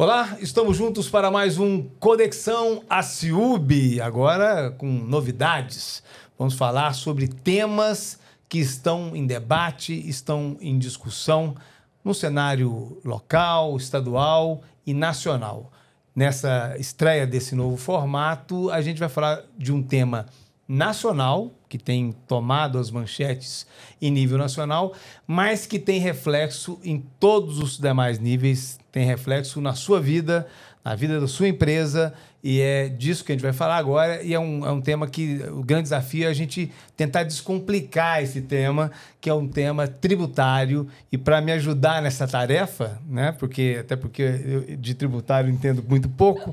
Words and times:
Olá, 0.00 0.38
estamos 0.40 0.76
juntos 0.76 1.08
para 1.08 1.28
mais 1.28 1.58
um 1.58 1.82
Conexão 1.98 2.84
Aciub, 2.88 4.00
agora 4.00 4.70
com 4.70 4.86
novidades. 4.86 6.04
Vamos 6.38 6.54
falar 6.54 6.92
sobre 6.92 7.26
temas 7.26 8.16
que 8.48 8.60
estão 8.60 9.16
em 9.16 9.26
debate, 9.26 9.92
estão 10.08 10.56
em 10.60 10.78
discussão 10.78 11.56
no 12.04 12.14
cenário 12.14 13.00
local, 13.04 13.76
estadual 13.76 14.62
e 14.86 14.94
nacional. 14.94 15.72
Nessa 16.14 16.76
estreia 16.78 17.26
desse 17.26 17.56
novo 17.56 17.76
formato, 17.76 18.70
a 18.70 18.80
gente 18.80 19.00
vai 19.00 19.08
falar 19.08 19.42
de 19.58 19.72
um 19.72 19.82
tema 19.82 20.26
nacional, 20.68 21.50
que 21.68 21.78
tem 21.78 22.12
tomado 22.28 22.78
as 22.78 22.90
manchetes 22.90 23.66
em 24.00 24.12
nível 24.12 24.38
nacional, 24.38 24.92
mas 25.26 25.66
que 25.66 25.78
tem 25.78 25.98
reflexo 25.98 26.78
em 26.84 27.04
todos 27.18 27.58
os 27.58 27.78
demais 27.78 28.20
níveis, 28.20 28.78
tem 28.98 29.06
reflexo 29.06 29.60
na 29.60 29.74
sua 29.74 30.00
vida, 30.00 30.44
na 30.84 30.92
vida 30.96 31.20
da 31.20 31.28
sua 31.28 31.46
empresa, 31.46 32.12
e 32.42 32.60
é 32.60 32.88
disso 32.88 33.24
que 33.24 33.30
a 33.30 33.34
gente 33.34 33.42
vai 33.42 33.52
falar 33.52 33.76
agora. 33.76 34.20
E 34.24 34.34
é 34.34 34.40
um, 34.40 34.66
é 34.66 34.72
um 34.72 34.80
tema 34.80 35.06
que 35.06 35.40
o 35.52 35.62
grande 35.62 35.84
desafio 35.84 36.24
é 36.24 36.26
a 36.26 36.32
gente 36.32 36.72
tentar 36.96 37.22
descomplicar 37.22 38.20
esse 38.20 38.40
tema, 38.40 38.90
que 39.20 39.30
é 39.30 39.34
um 39.34 39.46
tema 39.46 39.86
tributário. 39.86 40.88
E 41.12 41.16
para 41.16 41.40
me 41.40 41.52
ajudar 41.52 42.02
nessa 42.02 42.26
tarefa, 42.26 43.00
né, 43.08 43.30
porque 43.38 43.76
até 43.80 43.94
porque 43.94 44.22
eu, 44.22 44.76
de 44.76 44.94
tributário 44.94 45.48
entendo 45.48 45.84
muito 45.88 46.08
pouco. 46.08 46.52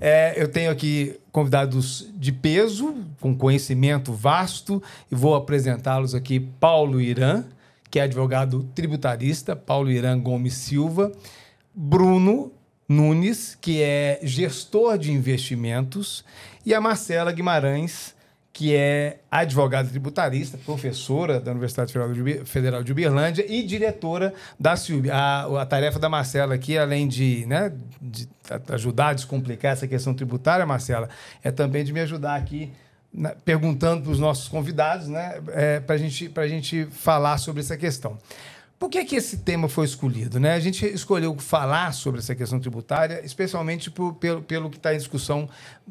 É, 0.00 0.34
eu 0.36 0.48
tenho 0.48 0.72
aqui 0.72 1.18
convidados 1.30 2.08
de 2.14 2.32
peso, 2.32 2.96
com 3.20 3.32
conhecimento 3.32 4.12
vasto, 4.12 4.82
e 5.10 5.14
vou 5.14 5.36
apresentá-los 5.36 6.16
aqui. 6.16 6.40
Paulo 6.40 7.00
Irã, 7.00 7.44
que 7.90 8.00
é 8.00 8.02
advogado 8.02 8.64
tributarista, 8.74 9.54
Paulo 9.54 9.88
Irã 9.88 10.18
Gomes 10.18 10.54
Silva. 10.54 11.12
Bruno 11.76 12.52
Nunes, 12.88 13.54
que 13.60 13.82
é 13.82 14.18
gestor 14.22 14.96
de 14.96 15.12
investimentos. 15.12 16.24
E 16.64 16.72
a 16.72 16.80
Marcela 16.80 17.30
Guimarães, 17.30 18.16
que 18.50 18.74
é 18.74 19.18
advogada 19.30 19.86
tributarista, 19.86 20.56
professora 20.56 21.38
da 21.38 21.50
Universidade 21.50 21.92
Federal 22.46 22.82
de 22.82 22.90
Uberlândia 22.90 23.44
e 23.46 23.62
diretora 23.62 24.32
da 24.58 24.74
CIUB. 24.74 25.10
A, 25.10 25.60
a 25.60 25.66
tarefa 25.66 25.98
da 25.98 26.08
Marcela 26.08 26.54
aqui, 26.54 26.78
além 26.78 27.06
de, 27.06 27.44
né, 27.46 27.70
de 28.00 28.26
ajudar 28.70 29.08
a 29.08 29.12
descomplicar 29.12 29.74
essa 29.74 29.86
questão 29.86 30.14
tributária, 30.14 30.64
Marcela, 30.64 31.10
é 31.44 31.50
também 31.50 31.84
de 31.84 31.92
me 31.92 32.00
ajudar 32.00 32.36
aqui 32.36 32.72
né, 33.12 33.34
perguntando 33.44 34.04
para 34.04 34.12
os 34.12 34.18
nossos 34.18 34.48
convidados, 34.48 35.08
né, 35.08 35.38
é, 35.48 35.80
para 35.80 35.98
gente, 35.98 36.32
a 36.34 36.48
gente 36.48 36.86
falar 36.86 37.36
sobre 37.36 37.60
essa 37.60 37.76
questão. 37.76 38.16
Por 38.78 38.90
que, 38.90 39.04
que 39.06 39.16
esse 39.16 39.38
tema 39.38 39.68
foi 39.68 39.86
escolhido? 39.86 40.38
Né? 40.38 40.52
A 40.52 40.60
gente 40.60 40.84
escolheu 40.86 41.34
falar 41.38 41.92
sobre 41.92 42.20
essa 42.20 42.34
questão 42.34 42.60
tributária, 42.60 43.22
especialmente 43.24 43.90
por, 43.90 44.14
pelo, 44.14 44.42
pelo 44.42 44.68
que 44.68 44.76
está 44.76 44.94
em 44.94 44.98
discussão 44.98 45.48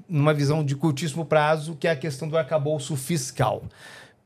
numa 0.08 0.34
visão 0.34 0.64
de 0.64 0.76
curtíssimo 0.76 1.26
prazo, 1.26 1.76
que 1.76 1.88
é 1.88 1.92
a 1.92 1.96
questão 1.96 2.28
do 2.28 2.38
arcabouço 2.38 2.96
fiscal. 2.96 3.64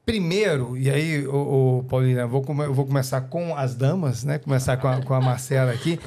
Primeiro, 0.05 0.75
e 0.77 0.89
aí, 0.89 1.25
o, 1.25 1.79
o 1.79 1.83
Paulina, 1.83 2.27
vou, 2.27 2.43
vou 2.43 2.85
começar 2.85 3.21
com 3.21 3.55
as 3.55 3.75
damas, 3.75 4.25
né? 4.25 4.37
começar 4.39 4.75
com 4.75 4.87
a, 4.87 5.01
com 5.01 5.13
a 5.13 5.21
Marcela 5.21 5.71
aqui. 5.71 5.97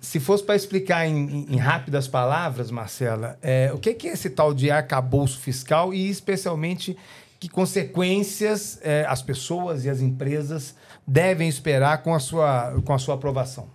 Se 0.00 0.20
fosse 0.20 0.44
para 0.44 0.54
explicar 0.54 1.06
em, 1.06 1.46
em, 1.48 1.56
rápidas 1.56 2.06
palavras, 2.06 2.70
Marcela, 2.70 3.38
é, 3.40 3.70
o 3.72 3.78
que, 3.78 3.94
que 3.94 4.08
é 4.08 4.12
esse 4.12 4.28
tal 4.28 4.52
de 4.52 4.70
arcabouço 4.70 5.38
fiscal 5.38 5.94
e, 5.94 6.10
especialmente, 6.10 6.96
que 7.40 7.48
consequências 7.48 8.78
é, 8.82 9.04
as 9.08 9.22
pessoas 9.22 9.84
e 9.84 9.90
as 9.90 10.00
empresas 10.00 10.74
devem 11.06 11.48
esperar 11.48 12.02
com 12.02 12.14
a 12.14 12.18
sua, 12.18 12.80
com 12.84 12.92
a 12.92 12.98
sua 12.98 13.14
aprovação? 13.14 13.68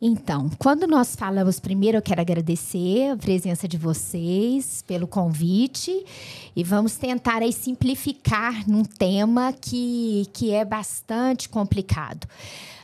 Então, 0.00 0.48
quando 0.58 0.86
nós 0.86 1.16
falamos, 1.16 1.58
primeiro 1.58 1.98
eu 1.98 2.02
quero 2.02 2.20
agradecer 2.20 3.10
a 3.10 3.16
presença 3.16 3.66
de 3.66 3.76
vocês 3.76 4.80
pelo 4.86 5.08
convite 5.08 6.04
e 6.54 6.62
vamos 6.62 6.96
tentar 6.96 7.42
aí 7.42 7.52
simplificar 7.52 8.68
num 8.68 8.84
tema 8.84 9.52
que, 9.52 10.28
que 10.32 10.52
é 10.52 10.64
bastante 10.64 11.48
complicado. 11.48 12.28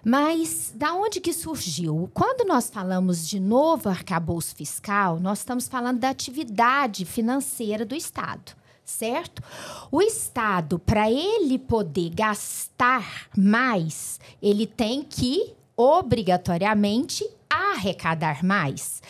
Mas 0.05 0.75
da 0.75 0.93
onde 0.93 1.21
que 1.21 1.33
surgiu? 1.33 2.11
Quando 2.13 2.47
nós 2.49 2.69
falamos 2.69 3.29
de 3.29 3.39
novo 3.39 3.89
arcabouço 3.89 4.55
fiscal, 4.57 5.21
nós 5.21 5.39
estamos 5.39 5.69
falando 5.69 6.01
da 6.01 6.11
atividade 6.11 7.05
financeira 7.05 7.87
do 7.87 7.95
Estado 7.95 8.57
certo? 8.85 9.43
O 9.91 10.03
Estado, 10.03 10.79
para 10.79 11.11
ele 11.11 11.59
poder 11.59 12.11
gastar 12.11 13.29
mais, 13.37 14.21
ele 14.43 14.67
tem 14.67 15.03
que 15.03 15.55
obrigatoriamente 15.77 17.29
arrecadar 17.49 18.45
mais. 18.45 19.03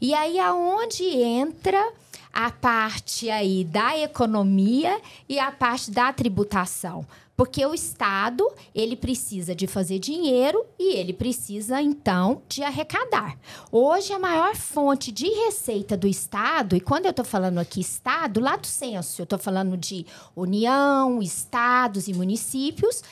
E 0.00 0.14
aí 0.14 0.38
aonde 0.38 1.04
entra 1.04 1.92
a 2.32 2.50
parte 2.50 3.30
aí 3.30 3.64
da 3.64 3.98
economia 3.98 5.00
e 5.28 5.38
a 5.38 5.50
parte 5.50 5.90
da 5.90 6.12
tributação? 6.12 7.06
Porque 7.36 7.64
o 7.66 7.74
Estado, 7.74 8.48
ele 8.74 8.96
precisa 8.96 9.54
de 9.54 9.66
fazer 9.66 9.98
dinheiro 9.98 10.64
e 10.78 10.96
ele 10.96 11.12
precisa, 11.12 11.82
então, 11.82 12.40
de 12.48 12.62
arrecadar. 12.62 13.38
Hoje, 13.70 14.12
a 14.12 14.18
maior 14.18 14.56
fonte 14.56 15.12
de 15.12 15.28
receita 15.28 15.96
do 15.96 16.08
Estado, 16.08 16.74
e 16.74 16.80
quando 16.80 17.04
eu 17.04 17.10
estou 17.10 17.24
falando 17.24 17.58
aqui 17.58 17.80
Estado, 17.80 18.40
lá 18.40 18.56
do 18.56 18.66
censo, 18.66 19.20
eu 19.20 19.24
estou 19.24 19.38
falando 19.38 19.76
de 19.76 20.06
União, 20.34 21.20
estados 21.20 22.08
e 22.08 22.14
municípios. 22.14 23.02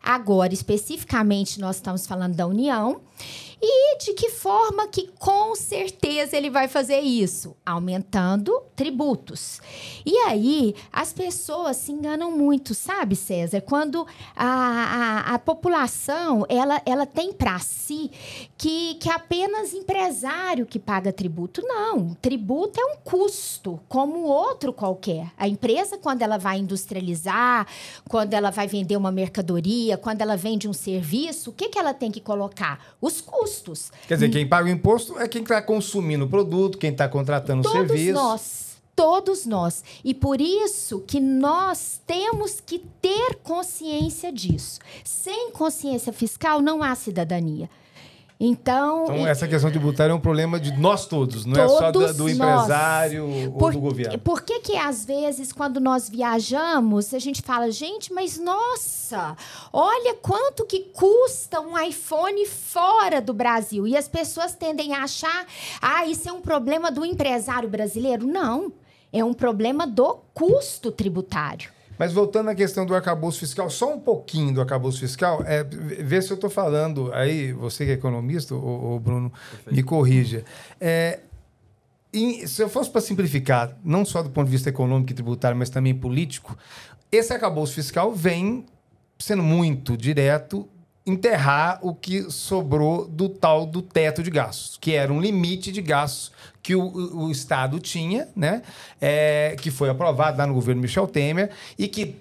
Agora, 0.00 0.52
especificamente, 0.52 1.58
nós 1.58 1.76
estamos 1.76 2.06
falando 2.06 2.34
da 2.34 2.46
União. 2.46 3.00
E 3.66 3.96
de 3.96 4.12
que 4.12 4.28
forma 4.28 4.86
que 4.86 5.08
com 5.18 5.56
certeza 5.56 6.36
ele 6.36 6.50
vai 6.50 6.68
fazer 6.68 7.00
isso? 7.00 7.56
Aumentando 7.64 8.60
tributos. 8.76 9.58
E 10.04 10.18
aí 10.18 10.74
as 10.92 11.14
pessoas 11.14 11.78
se 11.78 11.90
enganam 11.90 12.30
muito, 12.30 12.74
sabe, 12.74 13.16
César? 13.16 13.62
Quando 13.62 14.06
a, 14.36 14.44
a, 14.46 15.34
a 15.34 15.38
população 15.38 16.44
ela, 16.46 16.82
ela 16.84 17.06
tem 17.06 17.32
para 17.32 17.58
si 17.58 18.10
que, 18.58 18.96
que 18.96 19.08
apenas 19.08 19.72
empresário 19.72 20.66
que 20.66 20.78
paga 20.78 21.10
tributo. 21.10 21.62
Não, 21.62 22.14
tributo 22.20 22.78
é 22.78 22.84
um 22.84 22.96
custo, 22.98 23.80
como 23.88 24.24
outro 24.24 24.74
qualquer. 24.74 25.32
A 25.38 25.48
empresa, 25.48 25.96
quando 25.96 26.20
ela 26.20 26.36
vai 26.36 26.58
industrializar, 26.58 27.66
quando 28.10 28.34
ela 28.34 28.50
vai 28.50 28.66
vender 28.66 28.98
uma 28.98 29.10
mercadoria, 29.10 29.96
quando 29.96 30.20
ela 30.20 30.36
vende 30.36 30.68
um 30.68 30.74
serviço, 30.74 31.48
o 31.48 31.52
que, 31.54 31.70
que 31.70 31.78
ela 31.78 31.94
tem 31.94 32.10
que 32.10 32.20
colocar? 32.20 32.94
Os 33.00 33.22
custos 33.22 33.53
custos. 33.54 33.92
Quer 34.06 34.14
dizer, 34.14 34.30
quem 34.30 34.46
paga 34.46 34.68
o 34.68 34.70
imposto 34.70 35.18
é 35.18 35.28
quem 35.28 35.42
está 35.42 35.60
consumindo 35.62 36.24
o 36.24 36.28
produto, 36.28 36.78
quem 36.78 36.90
está 36.90 37.08
contratando 37.08 37.66
o 37.66 37.70
serviço. 37.70 38.14
Todos 38.14 38.22
nós. 38.22 38.74
Todos 38.96 39.46
nós. 39.46 39.84
E 40.04 40.14
por 40.14 40.40
isso 40.40 41.00
que 41.00 41.18
nós 41.18 42.00
temos 42.06 42.60
que 42.60 42.78
ter 43.02 43.36
consciência 43.42 44.32
disso. 44.32 44.78
Sem 45.02 45.50
consciência 45.50 46.12
fiscal 46.12 46.60
não 46.60 46.82
há 46.82 46.94
cidadania. 46.94 47.68
Então, 48.46 49.04
então 49.04 49.26
essa 49.26 49.48
questão 49.48 49.70
tributária 49.70 50.12
é 50.12 50.14
um 50.14 50.20
problema 50.20 50.60
de 50.60 50.76
nós 50.78 51.06
todos, 51.06 51.46
não 51.46 51.54
todos 51.54 51.74
é 51.74 51.78
só 51.78 51.90
do, 51.90 52.14
do 52.14 52.28
empresário 52.28 53.52
por, 53.58 53.68
ou 53.68 53.72
do 53.72 53.80
governo. 53.80 54.18
Por 54.18 54.42
que 54.42 54.60
que 54.60 54.76
às 54.76 55.04
vezes 55.04 55.50
quando 55.50 55.80
nós 55.80 56.10
viajamos, 56.10 57.14
a 57.14 57.18
gente 57.18 57.40
fala, 57.40 57.70
gente, 57.70 58.12
mas 58.12 58.38
nossa, 58.38 59.34
olha 59.72 60.14
quanto 60.16 60.66
que 60.66 60.80
custa 60.92 61.58
um 61.60 61.78
iPhone 61.78 62.44
fora 62.46 63.20
do 63.20 63.32
Brasil. 63.32 63.86
E 63.86 63.96
as 63.96 64.08
pessoas 64.08 64.54
tendem 64.54 64.94
a 64.94 65.04
achar, 65.04 65.46
ah, 65.80 66.04
isso 66.06 66.28
é 66.28 66.32
um 66.32 66.42
problema 66.42 66.90
do 66.90 67.04
empresário 67.04 67.68
brasileiro. 67.68 68.26
Não, 68.26 68.70
é 69.10 69.24
um 69.24 69.32
problema 69.32 69.86
do 69.86 70.18
custo 70.34 70.92
tributário. 70.92 71.73
Mas 71.98 72.12
voltando 72.12 72.50
à 72.50 72.54
questão 72.54 72.84
do 72.84 72.94
arcabouço 72.94 73.40
fiscal, 73.40 73.70
só 73.70 73.94
um 73.94 74.00
pouquinho 74.00 74.52
do 74.52 74.60
arcabouço 74.60 75.00
fiscal, 75.00 75.42
é, 75.46 75.62
ver 75.64 76.22
se 76.22 76.30
eu 76.30 76.34
estou 76.34 76.50
falando, 76.50 77.12
aí 77.12 77.52
você 77.52 77.84
que 77.84 77.90
é 77.92 77.94
economista, 77.94 78.54
o, 78.54 78.98
Bruno, 78.98 79.30
Perfeito. 79.30 79.74
me 79.74 79.82
corrija. 79.82 80.44
É, 80.80 81.20
em, 82.12 82.46
se 82.46 82.62
eu 82.62 82.68
fosse 82.68 82.90
para 82.90 83.00
simplificar, 83.00 83.76
não 83.84 84.04
só 84.04 84.22
do 84.22 84.30
ponto 84.30 84.46
de 84.46 84.52
vista 84.52 84.68
econômico 84.68 85.12
e 85.12 85.14
tributário, 85.14 85.56
mas 85.56 85.70
também 85.70 85.94
político, 85.94 86.56
esse 87.10 87.32
arcabouço 87.32 87.74
fiscal 87.74 88.12
vem 88.12 88.66
sendo 89.18 89.42
muito 89.42 89.96
direto 89.96 90.68
enterrar 91.06 91.78
o 91.82 91.94
que 91.94 92.30
sobrou 92.30 93.06
do 93.06 93.28
tal 93.28 93.66
do 93.66 93.82
teto 93.82 94.22
de 94.22 94.30
gastos, 94.30 94.78
que 94.80 94.94
era 94.94 95.12
um 95.12 95.20
limite 95.20 95.70
de 95.70 95.82
gastos 95.82 96.32
que 96.62 96.74
o, 96.74 96.82
o 96.82 97.30
Estado 97.30 97.78
tinha, 97.78 98.28
né? 98.34 98.62
É, 99.00 99.54
que 99.60 99.70
foi 99.70 99.90
aprovado 99.90 100.38
lá 100.38 100.46
no 100.46 100.54
governo 100.54 100.80
Michel 100.80 101.06
Temer 101.06 101.50
e 101.78 101.86
que 101.86 102.16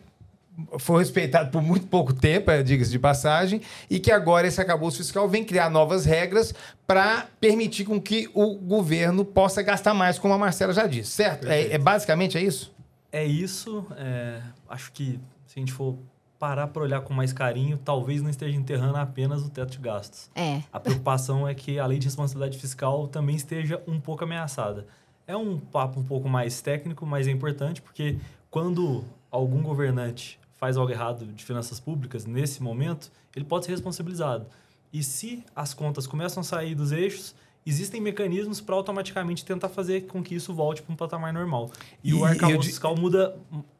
foi 0.77 0.99
respeitado 0.99 1.49
por 1.49 1.61
muito 1.61 1.87
pouco 1.87 2.13
tempo, 2.13 2.51
é, 2.51 2.61
diga-se 2.61 2.91
de 2.91 2.99
passagem, 2.99 3.61
e 3.89 3.99
que 3.99 4.11
agora 4.11 4.47
esse 4.47 4.61
acabouço 4.61 4.97
fiscal 4.97 5.27
vem 5.27 5.43
criar 5.43 5.69
novas 5.69 6.05
regras 6.05 6.53
para 6.85 7.27
permitir 7.39 7.85
com 7.85 7.99
que 7.99 8.29
o 8.33 8.55
governo 8.55 9.25
possa 9.25 9.61
gastar 9.61 9.93
mais, 9.93 10.19
como 10.19 10.33
a 10.33 10.37
Marcela 10.37 10.73
já 10.73 10.85
disse, 10.85 11.11
certo? 11.11 11.47
É, 11.47 11.73
é, 11.73 11.77
basicamente 11.77 12.37
é 12.37 12.41
isso? 12.41 12.71
É 13.11 13.25
isso. 13.25 13.85
É, 13.97 14.41
acho 14.69 14.91
que 14.91 15.19
se 15.47 15.57
a 15.57 15.59
gente 15.59 15.71
for 15.71 15.97
parar 16.43 16.67
para 16.67 16.83
olhar 16.83 16.99
com 16.99 17.13
mais 17.13 17.31
carinho, 17.31 17.77
talvez 17.77 18.21
não 18.21 18.29
esteja 18.29 18.57
enterrando 18.57 18.97
apenas 18.97 19.41
o 19.45 19.49
teto 19.49 19.71
de 19.71 19.77
gastos. 19.77 20.29
É. 20.35 20.61
A 20.73 20.77
preocupação 20.77 21.47
é 21.47 21.55
que 21.55 21.79
a 21.79 21.85
lei 21.85 21.97
de 21.97 22.05
responsabilidade 22.05 22.57
fiscal 22.59 23.07
também 23.07 23.33
esteja 23.33 23.81
um 23.87 23.97
pouco 23.97 24.25
ameaçada. 24.25 24.85
É 25.25 25.37
um 25.37 25.57
papo 25.57 26.01
um 26.01 26.03
pouco 26.03 26.27
mais 26.27 26.59
técnico, 26.61 27.05
mas 27.05 27.29
é 27.29 27.31
importante 27.31 27.81
porque 27.81 28.17
quando 28.51 29.05
algum 29.31 29.61
governante 29.63 30.37
faz 30.59 30.75
algo 30.75 30.91
errado 30.91 31.25
de 31.25 31.45
finanças 31.45 31.79
públicas, 31.79 32.25
nesse 32.25 32.61
momento, 32.61 33.09
ele 33.33 33.45
pode 33.45 33.63
ser 33.63 33.71
responsabilizado. 33.71 34.45
E 34.91 35.01
se 35.01 35.45
as 35.55 35.73
contas 35.73 36.05
começam 36.05 36.41
a 36.41 36.43
sair 36.43 36.75
dos 36.75 36.91
eixos, 36.91 37.33
existem 37.65 38.01
mecanismos 38.01 38.59
para 38.59 38.75
automaticamente 38.75 39.45
tentar 39.45 39.69
fazer 39.69 40.07
com 40.07 40.21
que 40.21 40.35
isso 40.35 40.53
volte 40.53 40.81
para 40.81 40.91
um 40.91 40.97
patamar 40.97 41.31
normal. 41.31 41.71
E, 42.03 42.09
E- 42.09 42.13
o 42.13 42.25
arcabouço 42.25 42.67
fiscal 42.67 42.97
muda 42.97 43.33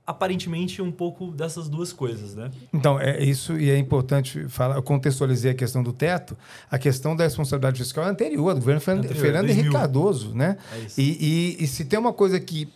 aparentemente 0.05 0.81
um 0.81 0.91
pouco 0.91 1.27
dessas 1.31 1.69
duas 1.69 1.93
coisas, 1.93 2.35
né? 2.35 2.51
Então, 2.73 2.99
é 2.99 3.23
isso 3.23 3.57
e 3.57 3.69
é 3.69 3.77
importante 3.77 4.47
falar. 4.49 4.75
Eu 4.75 4.83
contextualizei 4.83 5.51
a 5.51 5.53
questão 5.53 5.81
do 5.81 5.93
teto. 5.93 6.37
A 6.69 6.77
questão 6.77 7.15
da 7.15 7.23
responsabilidade 7.23 7.77
fiscal 7.79 8.03
é 8.05 8.09
anterior, 8.09 8.53
do 8.53 8.59
governo 8.59 8.81
Fernando, 8.81 9.05
Anterior, 9.05 9.21
Fernando 9.21 9.45
2000. 9.45 9.61
Henrique 9.63 9.77
Cardoso, 9.79 10.35
né? 10.35 10.57
É. 10.73 10.85
E, 10.97 11.57
e- 11.59 11.63
e 11.63 11.67
se 11.67 11.85
tem 11.85 11.97
uma 11.97 12.11
coisa 12.13 12.39
que 12.39 12.67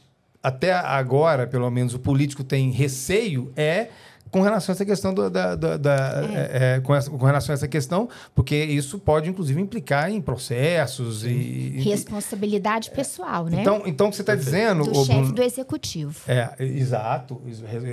até 0.42 0.72
agora, 0.72 1.46
pelo 1.46 1.70
menos, 1.70 1.94
o 1.94 2.00
político 2.00 2.44
tem 2.44 2.72
receio 2.72 3.52
é 3.58 3.90
com 4.32 4.42
relação 4.42 4.74
a 4.74 4.76
essa 4.76 4.86
questão 4.86 5.14
do- 5.14 5.30
da, 5.30 5.56
da- 5.56 5.78
da- 5.78 6.22
é, 6.34 6.76
é, 6.76 6.80
com, 6.82 6.94
essa- 6.96 7.10
com 7.10 7.26
relação 7.26 7.54
a 7.54 7.56
essa 7.56 7.68
questão, 7.68 8.10
porque 8.36 8.56
isso 8.56 9.00
pode 9.00 9.30
inclusive 9.30 9.60
implicar 9.62 10.12
em 10.12 10.20
processos 10.22 11.24
e, 11.24 11.30
e- 11.30 11.82
Responsabilidade 11.84 12.92
pessoal, 12.92 13.46
né? 13.46 13.62
então, 13.62 13.84
então 13.86 14.08
o 14.08 14.10
que 14.10 14.16
você 14.16 14.22
está 14.22 14.36
dizendo, 14.36 14.84
do 14.84 15.00
ô, 15.00 15.06
chefe 15.06 15.32
do 15.32 15.42
executivo. 15.44 16.20
é, 16.28 16.50
exato. 16.60 17.42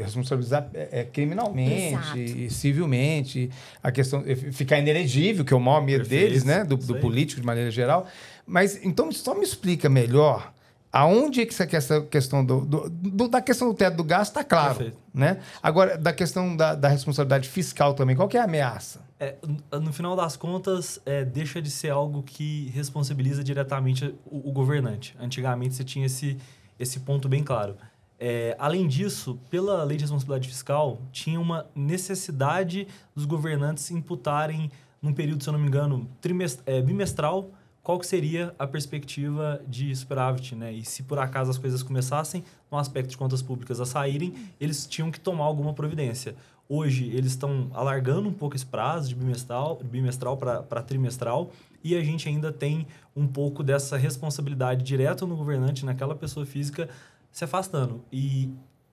Responsabilizar 0.02 0.68
é, 0.74 1.00
é, 1.00 1.04
criminalmente, 1.04 1.94
Exato. 1.94 2.18
e 2.18 2.50
civilmente. 2.50 3.50
A 3.82 3.90
questão 3.92 4.22
é 4.26 4.34
ficar 4.34 4.78
inelegível, 4.78 5.44
que 5.44 5.52
é 5.52 5.56
o 5.56 5.60
maior 5.60 5.82
medo 5.82 6.00
Perfeito. 6.00 6.26
deles, 6.28 6.44
né? 6.44 6.64
Do, 6.64 6.76
do 6.76 6.96
político 6.96 7.40
de 7.40 7.46
maneira 7.46 7.70
geral. 7.70 8.06
Mas 8.46 8.84
então 8.84 9.10
só 9.12 9.34
me 9.34 9.42
explica 9.44 9.88
melhor. 9.88 10.52
Aonde 10.96 11.40
é 11.40 11.46
que 11.46 11.52
essa- 11.52 11.66
que 11.66 11.76
essa 11.76 12.00
questão 12.02 12.44
do, 12.44 12.60
do- 12.64 12.88
do- 12.88 13.28
da 13.28 13.42
questão 13.42 13.66
do 13.68 13.74
teto 13.74 13.96
do 13.96 14.04
gasto 14.04 14.30
está 14.30 14.44
claro, 14.44 14.76
Perfeito. 14.76 14.98
né? 15.12 15.40
Agora 15.60 15.98
da 15.98 16.12
questão 16.12 16.56
da, 16.56 16.74
da 16.76 16.86
responsabilidade 16.88 17.48
fiscal 17.48 17.94
também, 17.94 18.14
qual 18.14 18.28
que 18.28 18.36
é 18.36 18.40
a 18.40 18.44
ameaça? 18.44 19.00
É, 19.18 19.34
no- 19.80 19.92
final 19.92 20.14
das 20.14 20.36
contas, 20.36 21.00
é, 21.04 21.24
deixa 21.24 21.60
de 21.60 21.70
ser 21.70 21.90
algo 21.90 22.22
que 22.22 22.70
responsabiliza 22.74 23.42
diretamente 23.42 24.14
o, 24.24 24.48
o 24.50 24.52
governante. 24.52 25.16
Antigamente 25.18 25.74
você 25.74 25.82
tinha 25.82 26.06
esse, 26.06 26.36
esse 26.78 27.00
ponto 27.00 27.28
bem 27.28 27.42
claro. 27.42 27.76
É, 28.18 28.54
além 28.60 28.86
disso, 28.86 29.36
pela 29.50 29.82
lei 29.82 29.96
de 29.96 30.04
responsabilidade 30.04 30.46
fiscal, 30.48 31.00
tinha 31.10 31.40
uma 31.40 31.66
necessidade 31.74 32.86
dos 33.14 33.24
governantes 33.24 33.90
imputarem, 33.90 34.70
num 35.02 35.12
período, 35.12 35.42
se 35.42 35.48
eu 35.48 35.52
não 35.52 35.58
me 35.60 35.66
engano, 35.66 36.08
trimest- 36.20 36.60
é, 36.66 36.80
bimestral, 36.80 37.50
qual 37.84 37.98
que 37.98 38.06
seria 38.06 38.54
a 38.58 38.66
perspectiva 38.66 39.60
de 39.68 39.94
superávit, 39.94 40.56
né? 40.56 40.72
E 40.72 40.82
se 40.82 41.02
por 41.02 41.18
acaso 41.18 41.50
as 41.50 41.58
coisas 41.58 41.82
começassem, 41.82 42.42
no 42.70 42.78
aspecto 42.78 43.10
de 43.10 43.18
contas 43.18 43.42
públicas, 43.42 43.78
a 43.78 43.84
saírem, 43.84 44.32
eles 44.58 44.86
tinham 44.86 45.10
que 45.10 45.20
tomar 45.20 45.44
alguma 45.44 45.74
providência. 45.74 46.34
Hoje, 46.66 47.10
eles 47.10 47.32
estão 47.32 47.70
alargando 47.74 48.26
um 48.26 48.32
pouco 48.32 48.56
esse 48.56 48.64
prazo 48.64 49.10
de 49.10 49.14
bimestral, 49.14 49.78
bimestral 49.84 50.38
para 50.38 50.82
trimestral, 50.82 51.50
e 51.84 51.94
a 51.94 52.02
gente 52.02 52.26
ainda 52.26 52.50
tem 52.50 52.86
um 53.14 53.26
pouco 53.26 53.62
dessa 53.62 53.98
responsabilidade 53.98 54.82
direta 54.82 55.26
no 55.26 55.36
governante, 55.36 55.84
naquela 55.84 56.14
pessoa 56.14 56.46
física, 56.46 56.88
se 57.30 57.44
afastando. 57.44 58.02
E 58.10 58.50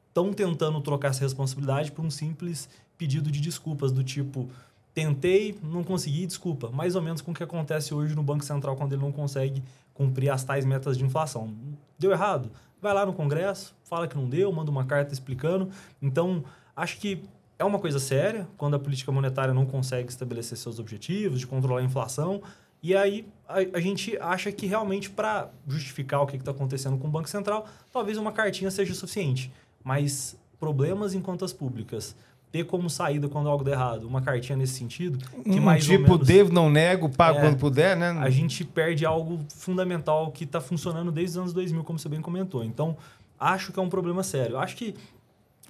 estão 0.10 0.34
tentando 0.34 0.82
trocar 0.82 1.12
essa 1.12 1.22
responsabilidade 1.22 1.94
por 1.94 2.04
um 2.04 2.12
simples 2.12 2.68
pedido 2.98 3.32
de 3.32 3.40
desculpas, 3.40 3.94
do 3.94 4.04
tipo, 4.04 4.50
tentei, 4.94 5.58
não 5.64 5.84
consegui, 5.84 6.26
desculpa. 6.26 6.70
Mais 6.70 6.96
ou 6.96 7.02
menos 7.02 7.22
com 7.22 7.32
o 7.32 7.34
que 7.34 7.44
acontece 7.44 7.94
hoje 7.94 8.16
no 8.16 8.24
Banco 8.24 8.44
Central 8.44 8.76
quando 8.76 8.94
ele 8.94 9.02
não 9.02 9.12
consegue 9.12 9.64
cumprir 9.94 10.30
as 10.30 10.44
tais 10.44 10.66
metas 10.66 10.98
de 10.98 11.04
inflação. 11.04 11.54
Deu 11.98 12.12
errado? 12.12 12.50
Vai 12.82 12.94
lá 12.94 13.06
no 13.06 13.14
Congresso, 13.14 13.76
fala 13.84 14.08
que 14.08 14.18
não 14.18 14.28
deu, 14.28 14.52
manda 14.52 14.72
uma 14.72 14.86
carta 14.86 15.14
explicando. 15.14 15.70
Então, 16.02 16.44
acho 16.76 16.98
que 17.00 17.24
é 17.60 17.64
uma 17.64 17.78
coisa 17.78 18.00
séria 18.00 18.48
quando 18.58 18.76
a 18.76 18.80
política 18.80 19.12
monetária 19.12 19.54
não 19.54 19.66
consegue 19.66 20.10
estabelecer 20.10 20.58
seus 20.58 20.80
objetivos, 20.80 21.40
de 21.40 21.46
controlar 21.46 21.82
a 21.82 21.84
inflação. 21.84 22.42
E 22.82 22.96
aí 22.96 23.28
a, 23.48 23.58
a 23.78 23.80
gente 23.80 24.18
acha 24.18 24.52
que 24.52 24.66
realmente 24.66 25.12
para 25.12 25.52
justificar 25.68 26.22
o 26.22 26.26
que 26.26 26.38
está 26.38 26.50
acontecendo 26.50 26.98
com 26.98 27.08
o 27.08 27.12
Banco 27.12 27.30
Central, 27.30 27.68
talvez 27.92 28.18
uma 28.18 28.32
cartinha 28.32 28.72
seja 28.72 28.96
suficiente. 28.96 29.52
Mas 29.84 30.36
problemas 30.60 31.14
em 31.14 31.22
contas 31.22 31.54
públicas, 31.54 32.16
ter 32.52 32.66
como 32.66 32.90
saída 32.90 33.30
quando 33.30 33.48
algo 33.50 33.64
der 33.64 33.72
errado, 33.72 34.06
uma 34.06 34.22
cartinha 34.22 34.58
nesse 34.58 34.74
sentido, 34.74 35.18
que 35.18 35.60
um 35.60 35.62
mais 35.62 35.88
ou 35.88 35.96
tipo, 35.96 36.12
menos 36.12 36.28
devo, 36.28 36.54
não 36.54 36.70
nego, 36.70 37.08
pago 37.10 37.40
É, 37.40 37.42
quando 37.42 37.58
puder, 37.58 37.96
né? 37.96 38.10
a 38.20 38.30
gente 38.30 38.66
perde 38.66 39.06
algo 39.06 39.40
fundamental 39.56 40.32
que 40.32 40.44
está 40.44 40.60
funcionando 40.60 41.12
desde 41.12 41.38
os 41.38 41.38
anos 41.38 41.54
2000, 41.54 41.84
como 41.84 41.98
você 41.98 42.10
bem 42.10 42.22
comentou. 42.22 42.64
Então, 42.64 42.98
acho 43.40 43.72
que 43.72 43.80
é 43.80 43.82
um 43.82 43.90
problema 43.90 44.22
sério. 44.22 44.58
Acho 44.58 44.76
que, 44.76 44.94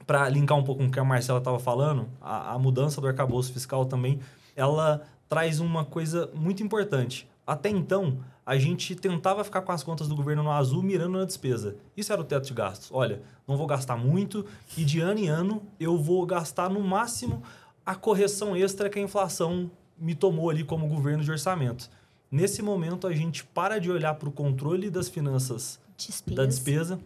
para 0.07 0.27
linkar 0.27 0.57
um 0.57 0.63
pouco 0.63 0.81
com 0.81 0.87
o 0.87 0.91
que 0.91 0.99
a 0.99 1.03
Marcela 1.03 1.37
estava 1.37 1.59
falando, 1.59 2.07
a, 2.19 2.53
a 2.53 2.59
mudança 2.59 2.99
do 2.99 3.07
arcabouço 3.07 3.53
fiscal 3.53 3.85
também, 3.85 4.19
ela 4.55 5.03
traz 5.29 5.59
uma 5.59 5.85
coisa 5.85 6.31
muito 6.33 6.63
importante. 6.63 7.29
Até 7.45 7.69
então, 7.69 8.19
a 8.45 8.57
gente 8.57 8.95
tentava 8.95 9.43
ficar 9.43 9.61
com 9.61 9.71
as 9.71 9.83
contas 9.83 10.07
do 10.07 10.15
governo 10.15 10.43
no 10.43 10.51
azul 10.51 10.81
mirando 10.81 11.17
na 11.17 11.25
despesa. 11.25 11.75
Isso 11.95 12.11
era 12.11 12.21
o 12.21 12.25
teto 12.25 12.47
de 12.47 12.53
gastos. 12.53 12.89
Olha, 12.91 13.21
não 13.47 13.57
vou 13.57 13.67
gastar 13.67 13.97
muito 13.97 14.45
e 14.77 14.83
de 14.83 14.99
ano 14.99 15.19
em 15.19 15.27
ano 15.27 15.61
eu 15.79 15.97
vou 15.97 16.25
gastar 16.25 16.69
no 16.69 16.81
máximo 16.81 17.41
a 17.85 17.95
correção 17.95 18.55
extra 18.55 18.89
que 18.89 18.99
a 18.99 19.01
inflação 19.01 19.69
me 19.97 20.15
tomou 20.15 20.49
ali 20.49 20.63
como 20.63 20.87
governo 20.87 21.23
de 21.23 21.31
orçamento. 21.31 21.89
Nesse 22.31 22.61
momento, 22.61 23.07
a 23.07 23.13
gente 23.13 23.43
para 23.43 23.79
de 23.79 23.91
olhar 23.91 24.15
para 24.15 24.29
o 24.29 24.31
controle 24.31 24.89
das 24.89 25.09
finanças 25.09 25.79
Despesa. 25.97 26.35
da 26.35 26.45
despesa 26.45 26.99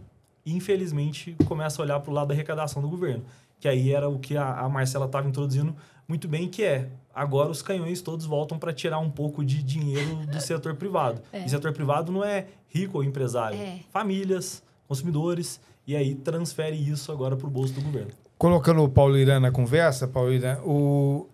e, 0.45 0.53
infelizmente, 0.53 1.35
começa 1.47 1.81
a 1.81 1.83
olhar 1.83 1.99
para 1.99 2.11
o 2.11 2.13
lado 2.13 2.27
da 2.27 2.33
arrecadação 2.33 2.81
do 2.81 2.87
governo. 2.87 3.25
Que 3.59 3.67
aí 3.67 3.91
era 3.91 4.07
o 4.07 4.19
que 4.19 4.37
a, 4.37 4.59
a 4.59 4.69
Marcela 4.69 5.07
estava 5.07 5.27
introduzindo 5.27 5.75
muito 6.07 6.27
bem, 6.27 6.47
que 6.47 6.63
é 6.63 6.89
agora 7.15 7.49
os 7.49 7.61
canhões 7.61 8.01
todos 8.01 8.25
voltam 8.25 8.59
para 8.59 8.73
tirar 8.73 8.99
um 8.99 9.09
pouco 9.09 9.43
de 9.43 9.63
dinheiro 9.63 10.17
do 10.27 10.41
setor 10.41 10.75
privado. 10.75 11.21
É. 11.31 11.45
E 11.45 11.49
setor 11.49 11.71
privado 11.73 12.11
não 12.11 12.23
é 12.23 12.45
rico 12.67 12.97
ou 12.97 13.03
empresário. 13.03 13.57
É. 13.57 13.79
Famílias, 13.89 14.61
consumidores, 14.87 15.59
e 15.87 15.95
aí 15.95 16.13
transfere 16.15 16.75
isso 16.75 17.11
agora 17.11 17.35
para 17.37 17.47
o 17.47 17.49
bolso 17.49 17.73
do 17.73 17.81
governo. 17.81 18.11
Colocando 18.37 18.83
o 18.83 18.89
Paulo 18.89 19.17
Irã 19.17 19.39
na 19.39 19.49
conversa, 19.51 20.07
Paulo 20.07 20.33
Irã, 20.33 20.57
o, 20.65 21.27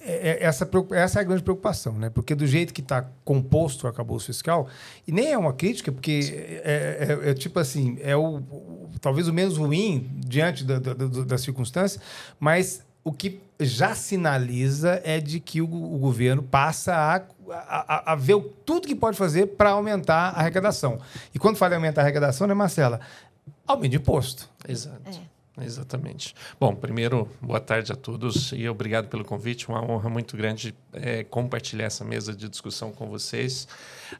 é- 0.00 0.30
é- 0.30 0.44
essa, 0.44 0.68
essa 0.92 1.18
é 1.18 1.20
a 1.20 1.24
grande 1.24 1.42
preocupação, 1.42 1.92
né? 1.92 2.08
Porque 2.08 2.34
do 2.34 2.46
jeito 2.46 2.72
que 2.72 2.80
está 2.80 3.06
composto 3.24 3.84
o 3.84 3.88
arcabouço 3.88 4.26
fiscal, 4.26 4.66
e 5.06 5.12
nem 5.12 5.32
é 5.32 5.36
uma 5.36 5.52
crítica, 5.52 5.92
porque 5.92 6.60
é, 6.64 7.18
é- 7.26 7.30
é 7.30 7.34
tipo 7.34 7.58
assim, 7.58 7.98
é 8.00 8.16
o, 8.16 8.36
o- 8.36 8.88
talvez 9.02 9.28
o 9.28 9.34
menos 9.34 9.58
ruim 9.58 10.08
diante 10.16 10.64
da, 10.64 10.78
da, 10.78 10.94
da- 10.94 11.24
das 11.24 11.42
circunstâncias, 11.42 12.02
mas 12.38 12.82
o 13.04 13.12
que 13.12 13.38
já 13.60 13.94
sinaliza 13.94 15.00
é 15.04 15.20
de 15.20 15.38
que 15.40 15.60
o, 15.60 15.66
o 15.66 15.98
governo 15.98 16.42
passa 16.42 16.94
a, 16.94 17.22
a, 17.52 18.12
a 18.12 18.14
ver 18.14 18.34
o- 18.34 18.42
tudo 18.42 18.86
que 18.88 18.94
pode 18.94 19.16
fazer 19.16 19.46
para 19.46 19.70
aumentar 19.70 20.30
a 20.30 20.40
arrecadação. 20.40 20.98
E 21.34 21.38
quando 21.38 21.56
fala 21.56 21.74
em 21.74 21.76
aumentar 21.76 22.00
a 22.02 22.04
arrecadação, 22.04 22.46
né, 22.46 22.54
Marcela? 22.54 23.00
Aumento 23.66 23.90
de 23.92 23.96
imposto. 23.98 24.48
Exato. 24.68 25.00
É. 25.06 25.29
Exatamente. 25.58 26.34
Bom, 26.60 26.74
primeiro, 26.74 27.28
boa 27.40 27.60
tarde 27.60 27.92
a 27.92 27.96
todos 27.96 28.52
e 28.52 28.68
obrigado 28.68 29.08
pelo 29.08 29.24
convite. 29.24 29.68
Uma 29.68 29.82
honra 29.82 30.08
muito 30.08 30.36
grande 30.36 30.74
é, 30.92 31.24
compartilhar 31.24 31.86
essa 31.86 32.04
mesa 32.04 32.32
de 32.32 32.48
discussão 32.48 32.92
com 32.92 33.08
vocês. 33.08 33.66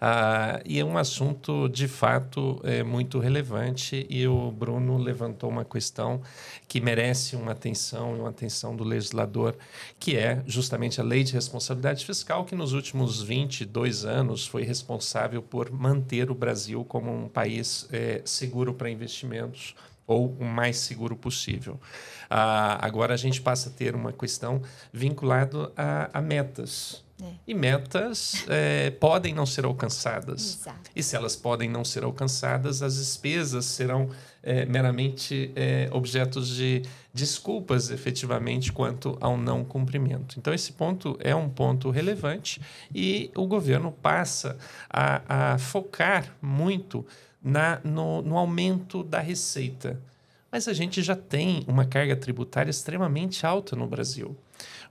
Ah, 0.00 0.60
e 0.64 0.80
é 0.80 0.84
um 0.84 0.98
assunto, 0.98 1.68
de 1.68 1.86
fato, 1.86 2.60
é, 2.64 2.82
muito 2.82 3.20
relevante 3.20 4.06
e 4.10 4.26
o 4.26 4.50
Bruno 4.50 4.98
levantou 4.98 5.48
uma 5.48 5.64
questão 5.64 6.20
que 6.66 6.80
merece 6.80 7.36
uma 7.36 7.52
atenção 7.52 8.16
e 8.16 8.20
uma 8.20 8.30
atenção 8.30 8.74
do 8.74 8.82
legislador, 8.82 9.56
que 9.98 10.16
é 10.16 10.42
justamente 10.46 11.00
a 11.00 11.04
Lei 11.04 11.22
de 11.22 11.32
Responsabilidade 11.32 12.04
Fiscal, 12.04 12.44
que 12.44 12.56
nos 12.56 12.72
últimos 12.72 13.22
22 13.22 14.04
anos 14.04 14.46
foi 14.46 14.64
responsável 14.64 15.42
por 15.42 15.70
manter 15.70 16.30
o 16.30 16.34
Brasil 16.34 16.84
como 16.84 17.12
um 17.12 17.28
país 17.28 17.88
é, 17.92 18.20
seguro 18.24 18.74
para 18.74 18.90
investimentos 18.90 19.74
ou 20.10 20.36
o 20.40 20.44
mais 20.44 20.76
seguro 20.76 21.14
possível. 21.14 21.80
Ah, 22.28 22.84
agora 22.84 23.14
a 23.14 23.16
gente 23.16 23.40
passa 23.40 23.68
a 23.68 23.72
ter 23.72 23.94
uma 23.94 24.12
questão 24.12 24.60
vinculada 24.92 25.72
a, 26.12 26.20
metas. 26.20 27.04
É. 27.22 27.26
E 27.46 27.54
metas 27.54 28.46
eh, 28.48 28.90
podem 28.98 29.34
não 29.34 29.44
ser 29.44 29.64
alcançadas. 29.66 30.58
Exato. 30.60 30.90
E 30.96 31.02
se 31.02 31.14
elas 31.14 31.36
podem 31.36 31.68
não 31.68 31.84
ser 31.84 32.02
alcançadas, 32.02 32.82
as 32.82 32.96
despesas 32.96 33.66
serão 33.66 34.08
eh, 34.42 34.64
meramente 34.64 35.52
eh, 35.54 35.88
objetos 35.92 36.56
de 36.56 36.82
desculpas, 37.12 37.90
efetivamente, 37.90 38.72
quanto 38.72 39.18
ao 39.20 39.36
não 39.36 39.64
cumprimento. 39.64 40.38
Então, 40.38 40.54
esse 40.54 40.72
ponto 40.72 41.18
é 41.20 41.34
um 41.36 41.48
ponto 41.48 41.90
relevante 41.90 42.60
e 42.94 43.30
o 43.36 43.46
governo 43.46 43.92
passa 43.92 44.56
a, 44.88 45.52
a 45.52 45.58
focar 45.58 46.34
muito 46.40 47.04
na, 47.42 47.80
no, 47.84 48.22
no 48.22 48.36
aumento 48.36 49.02
da 49.02 49.20
receita. 49.20 50.00
mas 50.52 50.66
a 50.68 50.72
gente 50.72 51.02
já 51.02 51.16
tem 51.16 51.64
uma 51.66 51.84
carga 51.84 52.16
tributária 52.16 52.70
extremamente 52.70 53.46
alta 53.46 53.74
no 53.76 53.86
Brasil. 53.86 54.36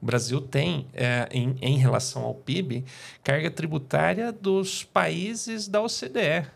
O 0.02 0.06
Brasil 0.06 0.40
tem, 0.40 0.88
é, 0.94 1.28
em, 1.32 1.56
em 1.62 1.78
relação 1.78 2.24
ao 2.24 2.34
PIB, 2.34 2.86
carga 3.24 3.52
tributária 3.52 4.32
dos 4.32 4.84
países 4.84 5.68
da 5.68 5.82
OCDE. 5.82 6.48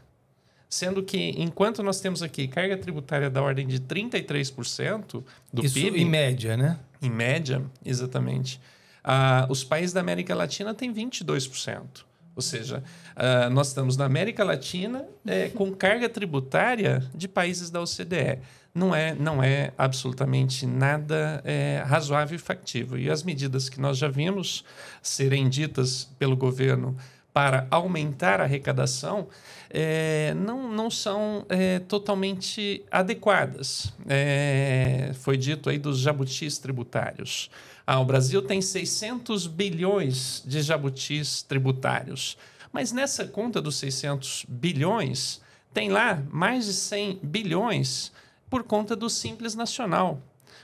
Sendo 0.69 1.03
que, 1.03 1.35
enquanto 1.37 1.83
nós 1.83 1.99
temos 1.99 2.23
aqui 2.23 2.47
carga 2.47 2.75
tributária 2.77 3.29
da 3.29 3.41
ordem 3.43 3.67
de 3.67 3.79
33% 3.79 5.23
do 5.51 5.65
Isso 5.65 5.75
PIB. 5.75 6.01
em 6.01 6.05
média, 6.05 6.57
né? 6.57 6.79
Em 7.01 7.09
média, 7.11 7.61
exatamente. 7.85 8.59
Ah, 9.03 9.45
os 9.49 9.63
países 9.63 9.93
da 9.93 9.99
América 9.99 10.33
Latina 10.33 10.73
têm 10.73 10.91
22%. 10.93 12.05
Ou 12.35 12.41
seja, 12.41 12.83
ah, 13.15 13.49
nós 13.49 13.67
estamos 13.67 13.95
na 13.95 14.05
América 14.05 14.43
Latina 14.43 15.05
é, 15.25 15.49
com 15.49 15.71
carga 15.71 16.09
tributária 16.09 17.03
de 17.13 17.27
países 17.27 17.69
da 17.69 17.81
OCDE. 17.81 18.39
Não 18.73 18.95
é, 18.95 19.13
não 19.13 19.43
é 19.43 19.71
absolutamente 19.77 20.65
nada 20.65 21.41
é, 21.45 21.83
razoável 21.85 22.35
e 22.35 22.39
factível. 22.39 22.97
E 22.97 23.09
as 23.09 23.21
medidas 23.21 23.69
que 23.69 23.79
nós 23.79 23.99
já 23.99 24.07
vimos 24.07 24.65
serem 25.01 25.47
ditas 25.47 26.09
pelo 26.17 26.35
governo 26.35 26.97
para 27.31 27.67
aumentar 27.69 28.39
a 28.39 28.43
arrecadação 28.43 29.27
é, 29.69 30.35
não, 30.35 30.71
não 30.71 30.89
são 30.89 31.45
é, 31.49 31.79
totalmente 31.79 32.83
adequadas. 32.91 33.91
É, 34.07 35.11
foi 35.15 35.35
dito 35.35 35.69
aí 35.69 35.79
dos 35.79 35.99
jabutis 35.99 36.59
tributários. 36.59 37.49
Ah, 37.85 37.99
o 37.99 38.05
Brasil 38.05 38.41
tem 38.41 38.61
600 38.61 39.45
bilhões 39.47 40.41
de 40.45 40.61
jabutis 40.61 41.41
tributários. 41.43 42.37
Mas 42.71 42.91
nessa 42.91 43.25
conta 43.25 43.61
dos 43.61 43.75
600 43.75 44.45
bilhões, 44.47 45.41
tem 45.73 45.89
lá 45.89 46.23
mais 46.31 46.65
de 46.65 46.73
100 46.73 47.19
bilhões 47.21 48.11
por 48.49 48.63
conta 48.63 48.95
do 48.95 49.09
Simples 49.09 49.53
Nacional. 49.53 50.21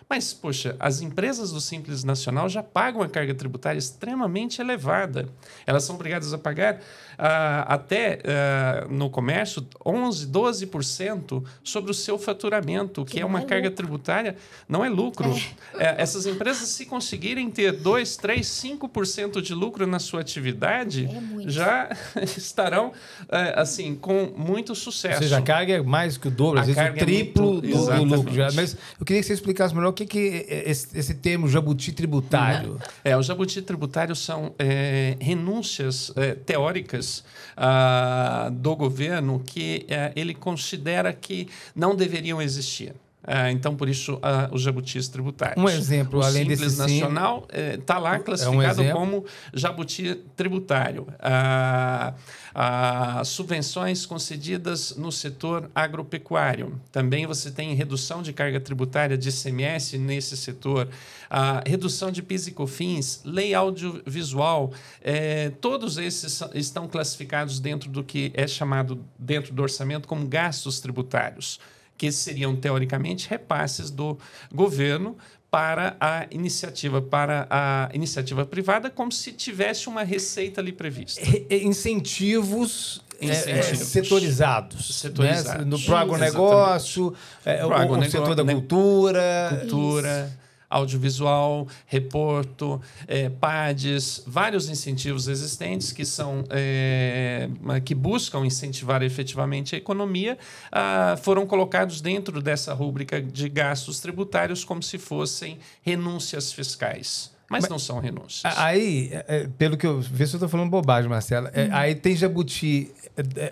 Mas, 0.09 0.33
poxa, 0.33 0.75
as 0.79 1.01
empresas 1.01 1.51
do 1.51 1.61
Simples 1.61 2.03
Nacional 2.03 2.49
já 2.49 2.63
pagam 2.63 3.03
a 3.03 3.07
carga 3.07 3.35
tributária 3.35 3.77
extremamente 3.77 4.59
elevada. 4.59 5.29
Elas 5.67 5.83
são 5.83 5.93
obrigadas 5.95 6.33
a 6.33 6.37
pagar 6.39 6.79
ah, 7.15 7.65
até 7.71 8.19
ah, 8.25 8.87
no 8.89 9.07
comércio 9.11 9.63
11, 9.85 10.25
12% 10.27 11.43
sobre 11.63 11.91
o 11.91 11.93
seu 11.93 12.17
faturamento, 12.17 13.05
que, 13.05 13.13
Que 13.17 13.21
é 13.21 13.25
uma 13.25 13.41
é 13.41 13.45
carga 13.45 13.67
lucro. 13.69 13.75
tributária, 13.83 14.35
não 14.67 14.83
é 14.83 14.89
lucro. 14.89 15.31
É, 15.75 16.01
essas 16.01 16.25
empresas, 16.25 16.67
se 16.69 16.87
conseguirem 16.87 17.49
ter 17.51 17.71
2, 17.73 18.17
3, 18.17 18.47
5% 18.47 19.41
de 19.43 19.53
lucro 19.53 19.85
na 19.85 19.99
sua 19.99 20.21
atividade, 20.21 21.05
É 21.45 21.49
já 21.49 21.89
estarão 22.35 22.93
eh, 23.31 23.53
assim 23.55 23.95
com 23.95 24.33
muito 24.35 24.69
Ou 24.69 24.75
sucesso. 24.75 25.19
seja, 25.21 25.37
a 25.37 25.41
carga 25.43 25.73
é 25.73 25.81
mais 25.83 26.17
que 26.17 26.27
o 26.27 26.31
dobro, 26.31 26.57
A 26.57 26.61
às 26.61 26.67
vezes 26.67 26.81
o 26.81 26.83
carga 26.83 26.99
é 26.99 27.05
triplo 27.05 27.53
muito- 27.53 27.67
do- 27.67 27.85
do, 27.85 28.03
lucro. 28.15 28.33
Já. 28.33 28.49
Mas 28.53 28.75
eu 28.99 29.05
queria 29.05 29.21
que 29.21 29.27
você 29.27 29.33
explicasse 29.33 29.75
melhor 29.75 29.89
o 29.89 29.98
que, 29.99 30.05
que 30.05 30.45
é 30.47 30.69
esse, 30.69 30.97
esse 30.97 31.13
termo 31.15 31.47
jabuti 31.47 31.91
tributário. 31.91 32.79
É, 33.03 33.17
os 33.17 33.25
jabuti 33.25 33.61
tributários 33.61 34.19
são 34.19 34.53
é, 34.57 35.17
renúncias 35.19 36.11
é, 36.15 36.35
teóricas 36.35 37.23
ah, 37.57 38.49
do 38.51 38.75
governo 38.75 39.41
que 39.45 39.85
é, 39.89 40.11
ele 40.15 40.33
considera 40.33 41.11
que 41.11 41.47
não 41.75 41.95
deveriam 41.95 42.41
existir. 42.41 42.93
Ah, 43.23 43.51
então, 43.51 43.75
por 43.75 43.89
isso, 43.89 44.17
ah, 44.21 44.49
os 44.51 44.61
jabutis 44.61 45.07
tributários. 45.07 45.63
Um 45.63 45.67
exemplo, 45.67 46.19
o 46.19 46.23
além 46.23 46.43
Simples 46.43 46.59
desse 46.59 46.77
Nacional 46.77 47.47
está 47.51 47.97
lá 47.97 48.17
classificado 48.19 48.81
exemplo? 48.81 48.99
como 48.99 49.25
jabuti 49.53 50.15
tributário. 50.35 51.05
Ah, 51.19 52.13
ah, 52.55 53.21
subvenções 53.23 54.05
concedidas 54.05 54.95
no 54.95 55.11
setor 55.11 55.69
agropecuário. 55.75 56.79
Também 56.91 57.25
você 57.25 57.51
tem 57.51 57.73
redução 57.73 58.21
de 58.21 58.33
carga 58.33 58.59
tributária 58.59 59.17
de 59.17 59.29
ICMS 59.29 59.97
nesse 59.97 60.35
setor, 60.35 60.87
a 61.29 61.61
redução 61.65 62.11
de 62.11 62.23
PIS 62.23 62.47
e 62.47 62.51
COFINS, 62.51 63.21
lei 63.23 63.53
audiovisual, 63.53 64.73
eh, 65.01 65.51
todos 65.61 65.97
esses 65.97 66.41
estão 66.55 66.87
classificados 66.87 67.59
dentro 67.59 67.89
do 67.89 68.03
que 68.03 68.31
é 68.33 68.47
chamado 68.47 68.99
dentro 69.17 69.53
do 69.53 69.61
orçamento 69.61 70.07
como 70.07 70.27
gastos 70.27 70.79
tributários, 70.79 71.59
que 71.99 72.11
seriam 72.11 72.55
teoricamente 72.55 73.29
repasses 73.29 73.91
do 73.91 74.17
governo 74.51 75.15
para 75.51 75.97
a 75.99 76.25
iniciativa 76.31 77.01
para 77.01 77.45
a 77.49 77.89
iniciativa 77.93 78.45
privada 78.45 78.89
como 78.89 79.11
se 79.11 79.31
tivesse 79.33 79.89
uma 79.89 80.03
receita 80.03 80.61
ali 80.61 80.71
prevista. 80.71 81.19
Re- 81.23 81.45
Incentivos, 81.63 83.01
é, 83.19 83.25
é, 83.27 83.59
Incentivos. 83.59 83.87
setorizados. 83.89 84.95
Setorizados. 84.99 85.65
Né? 85.65 85.69
No 85.69 85.79
pro 85.79 85.95
agronegócio, 85.95 87.13
é, 87.45 87.65
o, 87.65 87.69
o 87.69 88.09
setor 88.09 88.35
da 88.35 88.43
ne- 88.43 88.53
cultura. 88.53 89.57
cultura, 89.59 90.31
audiovisual, 90.69 91.67
reporto, 91.87 92.81
eh, 93.07 93.29
PADs, 93.29 94.23
vários 94.27 94.69
incentivos 94.69 95.27
existentes 95.27 95.91
que 95.91 96.05
são 96.05 96.43
eh, 96.49 97.49
que 97.83 97.95
buscam 97.95 98.45
incentivar 98.45 99.01
efetivamente 99.01 99.75
a 99.75 99.77
economia, 99.77 100.37
ah, 100.71 101.15
foram 101.21 101.45
colocados 101.45 102.01
dentro 102.01 102.41
dessa 102.41 102.73
rúbrica 102.73 103.21
de 103.21 103.49
gastos 103.49 103.99
tributários 103.99 104.63
como 104.63 104.83
se 104.83 104.97
fossem 104.97 105.57
renúncias 105.81 106.51
fiscais. 106.51 107.38
Mas, 107.49 107.67
não 107.67 107.79
são 107.79 107.99
renúncias. 107.99 108.53
Aí, 108.57 109.09
é, 109.11 109.25
é, 109.27 109.47
pelo 109.57 109.75
que 109.75 109.85
eu. 109.87 110.03
Se 110.03 110.09
eu 110.19 110.23
estou 110.25 110.47
falando 110.47 110.69
bobagem, 110.69 111.09
Marcela. 111.09 111.49
É, 111.53 111.67
Aí 111.71 111.95
tem 111.95 112.15
jabuti 112.15 112.91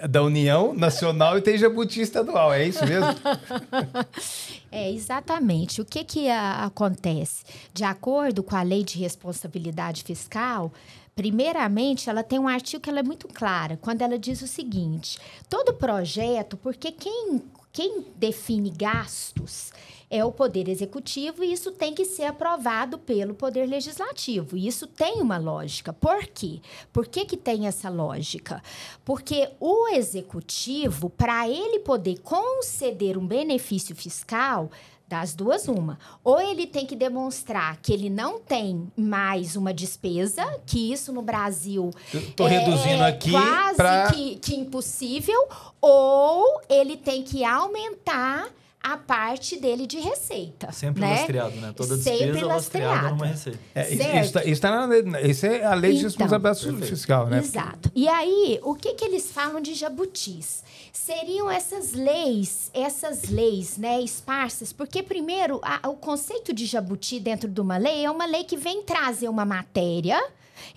da 0.10 0.22
União 0.24 0.74
Nacional 0.74 1.38
e 1.38 1.42
tem 1.42 1.58
jabuti 1.58 2.00
estadual. 2.02 2.54
É 2.54 2.66
isso 2.68 2.86
mesmo? 2.86 3.08
É, 4.72 4.92
exatamente. 4.92 5.82
O 5.82 5.86
que, 5.86 6.04
que 6.04 6.30
a- 6.30 6.66
acontece? 6.66 7.44
De 7.74 7.84
acordo 7.86 8.44
com 8.44 8.56
a 8.56 8.62
lei 8.62 8.84
de 8.84 8.98
responsabilidade 9.00 10.04
fiscal, 10.04 10.72
primeiramente, 11.16 12.10
ela 12.10 12.22
tem 12.22 12.38
um 12.38 12.48
artigo 12.48 12.82
que 12.84 12.90
ela 12.90 13.00
é 13.00 13.04
muito 13.04 13.28
clara, 13.30 13.78
quando 13.82 14.02
ela 14.02 14.20
diz 14.20 14.42
o 14.42 14.48
seguinte: 14.48 15.18
todo 15.50 15.74
projeto, 15.74 16.58
porque 16.58 16.92
quem, 16.92 17.42
quem 17.72 18.06
define 18.18 18.70
gastos 18.70 19.72
é 20.10 20.24
o 20.24 20.32
Poder 20.32 20.70
Executivo 20.70 21.44
e 21.44 21.52
isso 21.52 21.72
tem 21.72 21.94
que 21.94 22.06
ser 22.06 22.24
aprovado 22.24 22.98
pelo 22.98 23.34
Poder 23.34 23.66
Legislativo. 23.68 24.56
E 24.56 24.66
isso 24.68 24.88
tem 24.88 25.22
uma 25.22 25.38
lógica. 25.38 25.92
Por 25.92 26.26
quê? 26.26 26.62
Por 26.94 27.08
que, 27.08 27.26
que 27.26 27.36
tem 27.36 27.68
essa 27.68 27.90
lógica? 27.90 28.64
Porque 29.04 29.50
o 29.60 29.90
Executivo, 29.90 31.10
para 31.10 31.48
ele 31.50 31.80
poder 31.80 32.20
conceder 32.22 33.18
um 33.18 33.28
benefício 33.28 33.96
fiscal, 33.96 34.70
das 35.10 35.34
duas, 35.34 35.70
uma. 35.70 35.98
Ou 36.22 36.40
ele 36.42 36.68
tem 36.68 36.86
que 36.86 36.94
demonstrar 36.96 37.78
que 37.82 37.94
ele 37.94 38.10
não 38.10 38.40
tem 38.42 38.92
mais 38.96 39.56
uma 39.56 39.74
despesa, 39.74 40.44
que 40.66 40.92
isso 40.92 41.14
no 41.14 41.22
Brasil 41.22 41.92
tô 42.36 42.46
reduzindo 42.46 43.04
aqui 43.04 43.32
quase 43.32 43.76
pra- 43.78 44.12
que, 44.12 44.36
que 44.36 44.56
impossível, 44.56 45.48
ou 45.80 46.60
ele 46.70 46.98
tem 46.98 47.24
que 47.24 47.46
aumentar 47.46 48.50
a 48.82 48.96
parte 48.96 49.60
dele 49.60 49.86
de 49.86 50.00
receita. 50.00 50.72
Sempre 50.72 51.02
né? 51.02 51.10
lastreado, 51.16 51.56
né? 51.58 51.74
Toda 51.76 51.98
Sempre 51.98 52.28
despesa 52.28 52.46
lastreada 52.46 52.94
lastreada. 52.94 53.10
numa 53.16 53.26
receita. 53.26 53.60
É, 53.76 54.22
isso, 54.22 54.34
tá- 54.34 54.46
isso 54.46 54.62
tá 54.62 54.72
na 54.72 54.86
lei, 54.86 55.04
isso 55.30 55.46
é 55.46 55.64
a 55.66 55.74
lei 55.74 55.92
de 55.92 55.98
Então, 55.98 56.10
responsabilidade 56.10 56.60
perfeito. 56.66 56.86
fiscal, 56.88 57.28
né? 57.28 57.40
Exato. 57.40 57.92
E 57.94 58.08
aí, 58.08 58.60
o 58.64 58.76
que, 58.76 58.94
que 58.94 59.04
eles 59.06 59.30
falam 59.32 59.60
de 59.62 59.74
jabutis? 59.74 60.64
Seriam 60.94 61.50
essas 61.50 61.94
leis, 61.94 62.72
essas 62.74 63.30
leis, 63.30 63.78
né, 63.78 64.00
esparsas, 64.02 64.72
porque 64.74 65.04
primeiro, 65.04 65.60
a- 65.64 65.88
o 65.90 65.96
conceito 65.96 66.54
de 66.54 66.66
jabuti 66.66 67.20
dentro 67.20 67.50
de 67.50 67.60
uma 67.62 67.78
lei 67.78 68.06
é 68.06 68.12
uma 68.12 68.26
lei 68.26 68.44
que 68.44 68.58
vem 68.58 68.84
trazer 68.84 69.28
uma 69.28 69.46
matéria, 69.46 70.22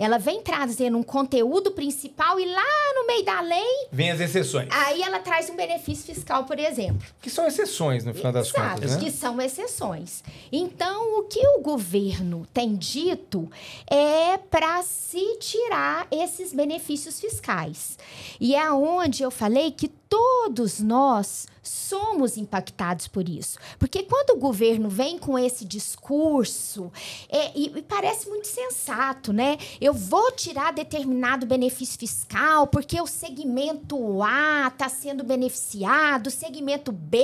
ela 0.02 0.19
vem 0.19 0.42
trazendo 0.42 0.97
um 0.97 1.02
conteúdo 1.02 1.71
principal 1.73 2.38
e 2.40 2.45
lá 2.47 2.95
no 2.95 3.07
meio 3.07 3.25
da 3.25 3.40
lei, 3.40 3.88
Vem 3.92 4.11
as 4.11 4.21
exceções. 4.21 4.69
aí 4.71 5.02
ela 5.02 5.19
traz 5.19 5.50
um 5.50 5.57
benefício 5.57 6.07
fiscal, 6.14 6.45
por 6.45 6.59
exemplo. 6.59 7.07
Que 7.21 7.28
são 7.30 7.47
exceções, 7.47 8.04
no 8.04 8.14
final 8.14 8.33
das 8.33 8.49
Exato, 8.49 8.75
contas, 8.76 8.97
né? 8.97 9.00
que 9.02 9.11
são 9.11 9.40
exceções. 9.40 10.23
Então, 10.50 11.19
o 11.19 11.25
que 11.25 11.47
o 11.57 11.61
governo 11.61 12.47
tem 12.52 12.75
dito 12.76 13.50
é 13.90 14.38
para 14.38 14.83
se 14.83 15.37
tirar 15.38 16.07
esses 16.11 16.52
benefícios 16.52 17.21
fiscais. 17.21 17.99
E 18.40 18.54
é 18.54 18.71
onde 18.73 19.23
eu 19.23 19.30
falei 19.30 19.71
que 19.71 19.90
todos 20.11 20.81
nós 20.81 21.47
somos 21.62 22.37
impactados 22.37 23.07
por 23.07 23.29
isso. 23.29 23.59
Porque 23.79 24.02
quando 24.02 24.31
o 24.31 24.37
governo 24.38 24.88
vem 24.88 25.19
com 25.19 25.38
esse 25.38 25.64
discurso, 25.64 26.90
é, 27.29 27.52
e, 27.55 27.67
e 27.76 27.83
parece 27.83 28.29
muito 28.29 28.49
sensato, 28.49 29.33
né? 29.33 29.57
Eu 29.81 29.93
vou 29.93 30.33
tirar 30.33 30.73
determinado 30.73 31.47
benefício 31.47 31.99
fiscal 31.99 32.67
porque 32.67 33.00
o 33.00 33.07
segmento 33.07 34.21
A 34.23 34.69
está 34.73 34.88
sendo 34.88 35.23
beneficiado, 35.23 36.26
o 36.26 36.31
segmento 36.31 36.90
B. 36.90 37.19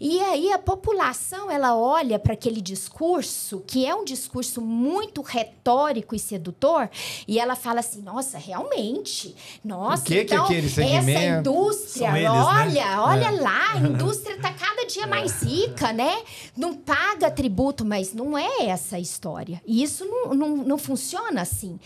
E 0.00 0.20
aí 0.20 0.52
a 0.52 0.58
população 0.58 1.50
ela 1.50 1.76
olha 1.76 2.18
para 2.18 2.32
aquele 2.32 2.60
discurso, 2.62 3.62
que 3.66 3.84
é 3.84 3.94
um 3.94 4.04
discurso 4.04 4.60
muito 4.62 5.20
retórico 5.20 6.14
e 6.14 6.18
sedutor, 6.18 6.88
e 7.28 7.38
ela 7.38 7.56
fala 7.56 7.80
assim: 7.80 8.00
nossa, 8.00 8.38
realmente, 8.38 9.34
nossa, 9.62 10.04
que 10.04 10.24
que 10.24 10.34
então 10.34 10.44
aquele 10.44 10.66
essa 10.66 10.76
segmento- 10.76 11.40
indústria 11.40 11.89
indústria. 11.98 12.18
Eles, 12.18 12.30
olha, 12.30 12.84
né? 12.86 12.98
olha 12.98 13.26
É. 13.26 13.40
lá, 13.40 13.72
a 13.72 13.78
indústria 13.78 14.34
está 14.36 14.52
cada 14.52 14.86
dia 14.86 15.06
mais 15.06 15.42
rica, 15.42 15.92
né? 15.92 16.22
Não 16.56 16.74
paga 16.74 17.30
tributo, 17.30 17.84
mas 17.84 18.12
não 18.14 18.36
é 18.38 18.66
essa 18.66 18.96
a 18.96 19.00
história. 19.00 19.60
E 19.66 19.82
isso 19.82 20.04
não, 20.04 20.34
não, 20.34 20.56
não 20.58 20.78
funciona 20.78 21.42
assim. 21.42 21.78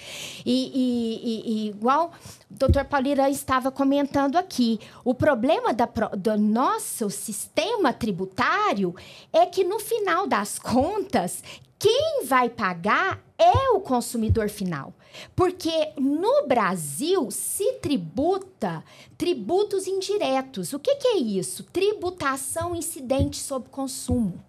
E, 0.44 0.70
e- 0.75 1.42
e- 1.64 1.68
igual 1.68 2.12
o 2.50 2.54
doutor 2.54 2.84
Paulira 2.84 3.28
estava 3.30 3.70
comentando 3.70 4.37
aqui, 4.37 4.78
o 5.04 5.14
problema 5.14 5.73
da, 5.73 5.87
do 6.16 6.37
nosso 6.38 7.08
sistema 7.11 7.92
tributário 7.92 8.94
é 9.32 9.46
que, 9.46 9.64
no 9.64 9.78
final 9.78 10.26
das 10.26 10.58
contas, 10.58 11.42
quem 11.78 12.25
vai 12.25 12.49
pagar 12.49 13.20
é 13.38 13.70
o 13.70 13.80
consumidor 13.80 14.48
final. 14.48 14.92
Porque 15.34 15.92
no 15.98 16.46
Brasil 16.46 17.30
se 17.30 17.74
tributa 17.74 18.84
tributos 19.16 19.86
indiretos. 19.86 20.72
O 20.72 20.78
que, 20.78 20.96
que 20.96 21.08
é 21.08 21.16
isso? 21.18 21.64
Tributação 21.64 22.74
incidente 22.74 23.36
sobre 23.36 23.68
consumo. 23.68 24.42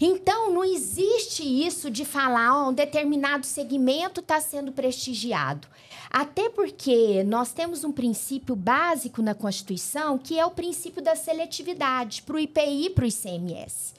Então, 0.00 0.52
não 0.52 0.64
existe 0.64 1.42
isso 1.42 1.90
de 1.90 2.04
falar 2.04 2.56
ó, 2.56 2.70
um 2.70 2.72
determinado 2.72 3.46
segmento 3.46 4.20
está 4.20 4.40
sendo 4.40 4.72
prestigiado. 4.72 5.68
Até 6.10 6.50
porque 6.50 7.24
nós 7.24 7.52
temos 7.52 7.84
um 7.84 7.92
princípio 7.92 8.54
básico 8.54 9.22
na 9.22 9.34
Constituição, 9.34 10.18
que 10.18 10.38
é 10.38 10.44
o 10.44 10.50
princípio 10.50 11.02
da 11.02 11.16
seletividade 11.16 12.22
para 12.22 12.36
o 12.36 12.38
IPI 12.38 12.86
e 12.86 12.90
para 12.90 13.04
o 13.04 13.08
ICMS. 13.08 13.94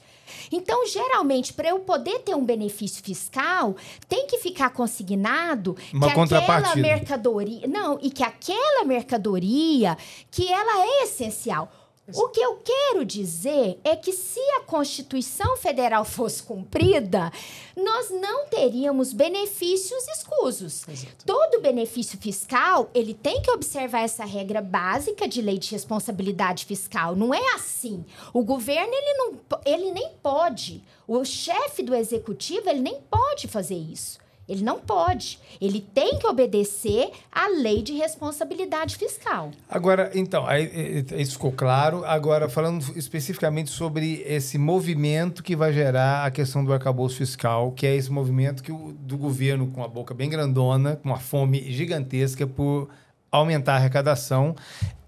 Então, 0.50 0.86
geralmente, 0.86 1.52
para 1.52 1.68
eu 1.68 1.80
poder 1.80 2.20
ter 2.20 2.34
um 2.34 2.44
benefício 2.44 3.02
fiscal, 3.02 3.76
tem 4.08 4.26
que 4.26 4.38
ficar 4.38 4.70
consignado 4.70 5.76
Uma 5.92 6.12
que 6.12 6.34
aquela 6.34 6.76
mercadoria. 6.76 7.66
Não, 7.66 7.98
e 8.02 8.10
que 8.10 8.22
aquela 8.22 8.84
mercadoria 8.84 9.96
que 10.30 10.50
ela 10.50 10.84
é 10.84 11.04
essencial. 11.04 11.83
O 12.12 12.28
que 12.28 12.40
eu 12.40 12.56
quero 12.56 13.02
dizer 13.02 13.80
é 13.82 13.96
que 13.96 14.12
se 14.12 14.40
a 14.58 14.60
Constituição 14.60 15.56
Federal 15.56 16.04
fosse 16.04 16.42
cumprida, 16.42 17.32
nós 17.74 18.10
não 18.10 18.46
teríamos 18.46 19.14
benefícios 19.14 20.06
escusos. 20.08 20.84
Todo 21.24 21.62
benefício 21.62 22.18
fiscal, 22.18 22.90
ele 22.92 23.14
tem 23.14 23.40
que 23.40 23.50
observar 23.50 24.00
essa 24.02 24.24
regra 24.24 24.60
básica 24.60 25.26
de 25.26 25.40
lei 25.40 25.58
de 25.58 25.70
responsabilidade 25.70 26.66
fiscal. 26.66 27.16
Não 27.16 27.32
é 27.32 27.54
assim. 27.54 28.04
O 28.34 28.44
governo, 28.44 28.92
ele, 28.92 29.14
não, 29.14 29.40
ele 29.64 29.90
nem 29.90 30.10
pode. 30.22 30.84
O 31.08 31.24
chefe 31.24 31.82
do 31.82 31.94
executivo, 31.94 32.68
ele 32.68 32.80
nem 32.80 33.00
pode 33.10 33.48
fazer 33.48 33.76
isso. 33.76 34.18
Ele 34.48 34.62
não 34.62 34.78
pode. 34.78 35.38
Ele 35.60 35.80
tem 35.80 36.18
que 36.18 36.26
obedecer 36.26 37.10
à 37.32 37.48
lei 37.48 37.82
de 37.82 37.94
responsabilidade 37.94 38.96
fiscal. 38.96 39.50
Agora, 39.68 40.10
então, 40.14 40.46
aí, 40.46 41.04
isso 41.16 41.32
ficou 41.32 41.52
claro. 41.52 42.04
Agora, 42.04 42.48
falando 42.48 42.84
especificamente 42.96 43.70
sobre 43.70 44.22
esse 44.26 44.58
movimento 44.58 45.42
que 45.42 45.56
vai 45.56 45.72
gerar 45.72 46.26
a 46.26 46.30
questão 46.30 46.64
do 46.64 46.72
arcabouço 46.72 47.16
fiscal, 47.16 47.72
que 47.72 47.86
é 47.86 47.96
esse 47.96 48.10
movimento 48.10 48.62
que 48.62 48.72
o, 48.72 48.92
do 48.92 49.16
governo 49.16 49.68
com 49.68 49.82
a 49.82 49.88
boca 49.88 50.12
bem 50.12 50.28
grandona, 50.28 50.96
com 50.96 51.08
uma 51.08 51.18
fome 51.18 51.72
gigantesca 51.72 52.46
por 52.46 52.88
aumentar 53.30 53.74
a 53.74 53.76
arrecadação 53.76 54.54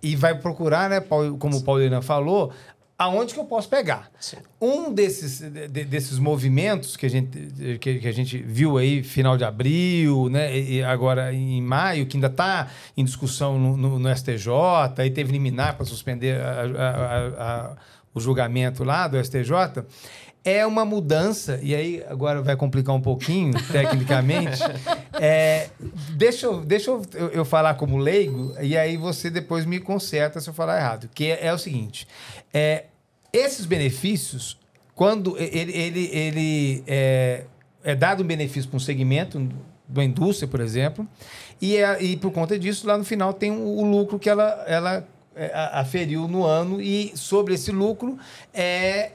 e 0.02 0.16
vai 0.16 0.36
procurar, 0.36 0.90
né, 0.90 1.00
como 1.00 1.56
o 1.56 1.62
Paulina 1.62 2.02
falou, 2.02 2.52
aonde 2.98 3.34
que 3.34 3.40
eu 3.40 3.44
posso 3.44 3.68
pegar. 3.68 4.10
Sim. 4.18 4.38
Um 4.60 4.92
desses, 4.92 5.40
de- 5.40 5.68
de- 5.68 5.84
desses 5.84 6.18
movimentos 6.18 6.96
que 6.96 7.04
a, 7.04 7.10
gente, 7.10 7.28
que, 7.78 7.98
que 7.98 8.08
a 8.08 8.12
gente 8.12 8.38
viu 8.38 8.78
aí 8.78 9.02
final 9.02 9.36
de 9.36 9.44
abril, 9.44 10.28
né, 10.30 10.56
e 10.56 10.76
e 10.78 10.82
agora 10.82 11.32
em 11.32 11.60
maio, 11.60 12.06
que 12.06 12.16
ainda 12.16 12.28
está 12.28 12.68
em 12.96 13.04
discussão 13.04 13.58
no, 13.58 13.76
no- 13.76 13.98
no 13.98 14.08
STJ, 14.16 14.50
aí 14.98 15.10
teve 15.10 15.30
liminar 15.32 15.76
para 15.76 15.84
suspender 15.84 16.40
a- 16.40 16.62
a- 16.62 17.42
a- 17.72 17.76
o 18.14 18.20
julgamento 18.20 18.82
lá 18.82 19.06
do 19.06 19.18
STJ, 19.22 19.84
é 20.46 20.64
uma 20.64 20.84
mudança, 20.84 21.58
e 21.60 21.74
aí 21.74 22.04
agora 22.08 22.40
vai 22.40 22.54
complicar 22.54 22.94
um 22.94 23.00
pouquinho, 23.00 23.52
tecnicamente. 23.72 24.62
É, 25.20 25.68
deixa 26.10 26.46
eu, 26.46 26.60
deixa 26.60 26.92
eu, 26.92 27.02
eu, 27.32 27.44
falar 27.44 27.74
como 27.74 27.98
leigo, 27.98 28.54
e 28.62 28.76
aí 28.78 28.96
você 28.96 29.28
depois 29.28 29.66
me 29.66 29.80
conserta 29.80 30.40
se 30.40 30.48
eu 30.48 30.54
falar 30.54 30.78
errado. 30.78 31.10
Que 31.12 31.32
é, 31.32 31.46
é 31.48 31.52
o 31.52 31.58
seguinte: 31.58 32.06
é, 32.54 32.84
esses 33.32 33.66
benefícios, 33.66 34.56
quando 34.94 35.36
ele, 35.36 35.72
ele, 35.72 36.10
ele 36.12 36.84
é, 36.86 37.44
é 37.82 37.96
dado 37.96 38.22
um 38.22 38.26
benefício 38.26 38.70
para 38.70 38.76
um 38.76 38.80
segmento 38.80 39.48
da 39.88 40.04
indústria, 40.04 40.46
por 40.46 40.60
exemplo, 40.60 41.08
e, 41.60 41.76
é- 41.76 42.00
e 42.00 42.16
por 42.16 42.30
conta 42.30 42.56
disso, 42.56 42.86
lá 42.86 42.96
no 42.96 43.04
final 43.04 43.32
tem 43.32 43.50
o, 43.50 43.78
o 43.78 43.84
lucro 43.84 44.16
que 44.16 44.30
ela, 44.30 44.64
ela 44.68 45.08
é, 45.34 45.50
aferiu 45.72 46.28
no 46.28 46.44
ano, 46.44 46.80
e 46.80 47.10
sobre 47.16 47.54
esse 47.54 47.72
lucro 47.72 48.16
é. 48.54 49.10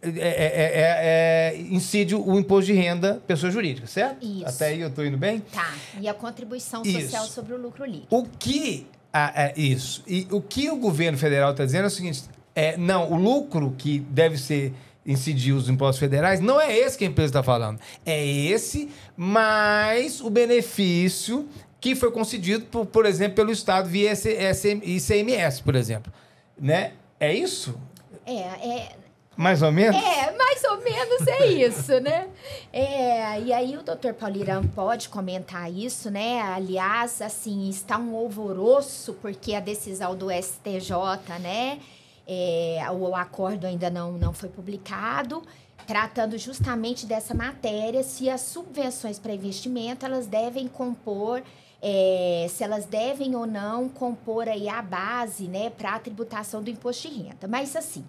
É, 0.00 0.08
é- 0.08 0.12
é- 0.14 1.54
é- 1.54 1.60
incide 1.70 2.14
o 2.14 2.38
imposto 2.38 2.66
de 2.66 2.72
renda 2.72 3.20
pessoa 3.26 3.50
jurídica, 3.50 3.86
certo? 3.86 4.24
Isso. 4.24 4.46
Até 4.46 4.66
aí 4.66 4.80
eu 4.80 4.88
estou 4.88 5.04
indo 5.04 5.16
bem? 5.18 5.40
Tá. 5.40 5.74
E 6.00 6.08
a 6.08 6.14
contribuição 6.14 6.82
Isso. 6.84 7.00
social 7.02 7.26
sobre 7.26 7.54
o 7.54 7.56
lucro 7.60 7.84
líquido. 7.84 8.06
O 8.10 8.24
que. 8.24 8.86
ah, 9.12 9.32
é, 9.34 9.54
isso. 9.60 10.04
E 10.06 10.26
o 10.30 10.40
que 10.40 10.70
o 10.70 10.76
governo 10.76 11.18
federal 11.18 11.50
está 11.50 11.64
dizendo 11.64 11.84
é 11.84 11.86
o 11.88 11.90
seguinte: 11.90 12.22
é, 12.54 12.76
não, 12.76 13.10
o 13.10 13.16
lucro 13.16 13.74
que 13.76 13.98
deve 13.98 14.38
ser 14.38 14.72
incidir 15.04 15.52
os 15.52 15.68
impostos 15.68 15.98
federais 15.98 16.38
não 16.38 16.60
é 16.60 16.76
esse 16.76 16.96
que 16.96 17.04
a 17.04 17.08
empresa 17.08 17.30
está 17.30 17.42
falando. 17.42 17.80
É 18.04 18.24
esse, 18.24 18.90
mais 19.16 20.20
o 20.20 20.28
benefício 20.30 21.48
que 21.80 21.94
foi 21.94 22.10
concedido, 22.10 22.66
por, 22.66 22.86
por 22.86 23.06
exemplo, 23.06 23.34
pelo 23.36 23.50
Estado 23.50 23.88
via 23.88 24.12
ICMS, 24.12 25.62
por 25.62 25.74
exemplo. 25.74 26.12
Né? 26.60 26.92
É 27.18 27.32
isso? 27.32 27.78
É, 28.26 28.32
é, 28.32 28.92
Mais 29.38 29.62
ou 29.62 29.70
menos? 29.70 29.94
é, 29.94 30.36
mais 30.36 30.64
ou 30.64 30.82
menos 30.82 31.24
é 31.28 31.46
isso, 31.46 32.00
né? 32.00 32.26
É, 32.72 33.40
e 33.40 33.52
aí 33.52 33.76
o 33.76 33.84
doutor 33.84 34.12
Paulirão 34.12 34.66
pode 34.66 35.08
comentar 35.08 35.72
isso, 35.72 36.10
né? 36.10 36.40
Aliás, 36.40 37.22
assim, 37.22 37.68
está 37.68 37.96
um 37.96 38.16
alvoroço, 38.16 39.12
porque 39.22 39.54
a 39.54 39.60
decisão 39.60 40.16
do 40.16 40.26
STJ, 40.28 41.38
né? 41.40 41.78
É, 42.26 42.84
o 42.90 43.14
acordo 43.14 43.64
ainda 43.64 43.88
não, 43.88 44.10
não 44.10 44.32
foi 44.32 44.48
publicado, 44.48 45.40
tratando 45.86 46.36
justamente 46.36 47.06
dessa 47.06 47.32
matéria, 47.32 48.02
se 48.02 48.28
as 48.28 48.40
subvenções 48.40 49.20
para 49.20 49.32
investimento, 49.32 50.04
elas 50.04 50.26
devem 50.26 50.66
compor 50.66 51.44
é, 51.80 52.46
se 52.48 52.64
elas 52.64 52.84
devem 52.86 53.36
ou 53.36 53.46
não 53.46 53.88
compor 53.88 54.48
aí 54.48 54.68
a 54.68 54.82
base, 54.82 55.46
né, 55.46 55.70
para 55.70 55.94
a 55.94 55.98
tributação 55.98 56.62
do 56.62 56.70
imposto 56.70 57.08
de 57.08 57.22
renda. 57.22 57.46
Mas 57.46 57.76
assim, 57.76 58.04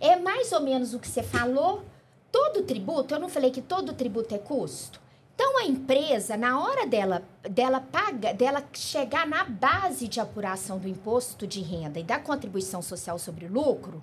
é 0.00 0.16
mais 0.16 0.52
ou 0.52 0.60
menos 0.60 0.94
o 0.94 0.98
que 0.98 1.08
você 1.08 1.22
falou. 1.22 1.84
Todo 2.32 2.62
tributo, 2.62 3.14
eu 3.14 3.18
não 3.18 3.28
falei 3.28 3.50
que 3.50 3.60
todo 3.60 3.92
tributo 3.92 4.34
é 4.34 4.38
custo. 4.38 5.00
Então 5.34 5.58
a 5.58 5.64
empresa, 5.64 6.36
na 6.36 6.60
hora 6.62 6.86
dela, 6.86 7.22
dela 7.42 7.80
paga, 7.80 8.32
dela 8.32 8.62
chegar 8.72 9.26
na 9.26 9.42
base 9.42 10.06
de 10.06 10.20
apuração 10.20 10.78
do 10.78 10.86
imposto 10.86 11.46
de 11.46 11.60
renda 11.60 11.98
e 11.98 12.04
da 12.04 12.18
contribuição 12.18 12.82
social 12.82 13.18
sobre 13.18 13.46
o 13.46 13.52
lucro, 13.52 14.02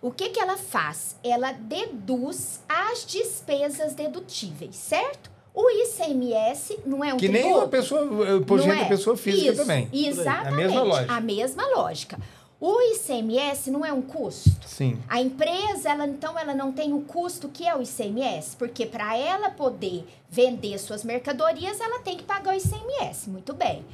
o 0.00 0.10
que, 0.12 0.28
que 0.28 0.38
ela 0.38 0.56
faz? 0.56 1.16
Ela 1.24 1.52
deduz 1.52 2.60
as 2.68 3.04
despesas 3.04 3.94
dedutíveis, 3.94 4.76
certo? 4.76 5.37
O 5.54 5.68
ICMS 5.70 6.78
não 6.86 7.04
é 7.04 7.12
um 7.12 7.16
Que 7.16 7.28
tributo. 7.28 7.44
nem 7.48 7.56
uma 7.56 7.68
pessoa, 7.68 8.04
Não 8.04 8.56
renda 8.56 8.74
é? 8.74 8.82
da 8.82 8.84
pessoa 8.86 9.16
física 9.16 9.52
Isso, 9.52 9.60
também. 9.62 9.88
Exatamente. 9.92 10.48
A 10.48 10.50
mesma 10.56 10.82
lógica. 10.82 11.12
A 11.14 11.20
mesma 11.20 11.66
lógica. 11.76 12.18
O 12.60 12.80
ICMS 12.80 13.70
não 13.70 13.84
é 13.86 13.92
um 13.92 14.02
custo. 14.02 14.50
Sim. 14.66 14.98
A 15.08 15.20
empresa, 15.20 15.90
ela 15.90 16.06
então, 16.06 16.36
ela 16.38 16.54
não 16.54 16.72
tem 16.72 16.92
o 16.92 17.02
custo 17.02 17.48
que 17.48 17.66
é 17.66 17.74
o 17.76 17.80
ICMS, 17.82 18.56
porque 18.56 18.84
para 18.84 19.16
ela 19.16 19.50
poder 19.50 20.04
vender 20.28 20.76
suas 20.78 21.04
mercadorias, 21.04 21.80
ela 21.80 22.00
tem 22.00 22.16
que 22.16 22.24
pagar 22.24 22.54
o 22.54 22.56
ICMS. 22.56 23.30
Muito 23.30 23.54
bem. 23.54 23.84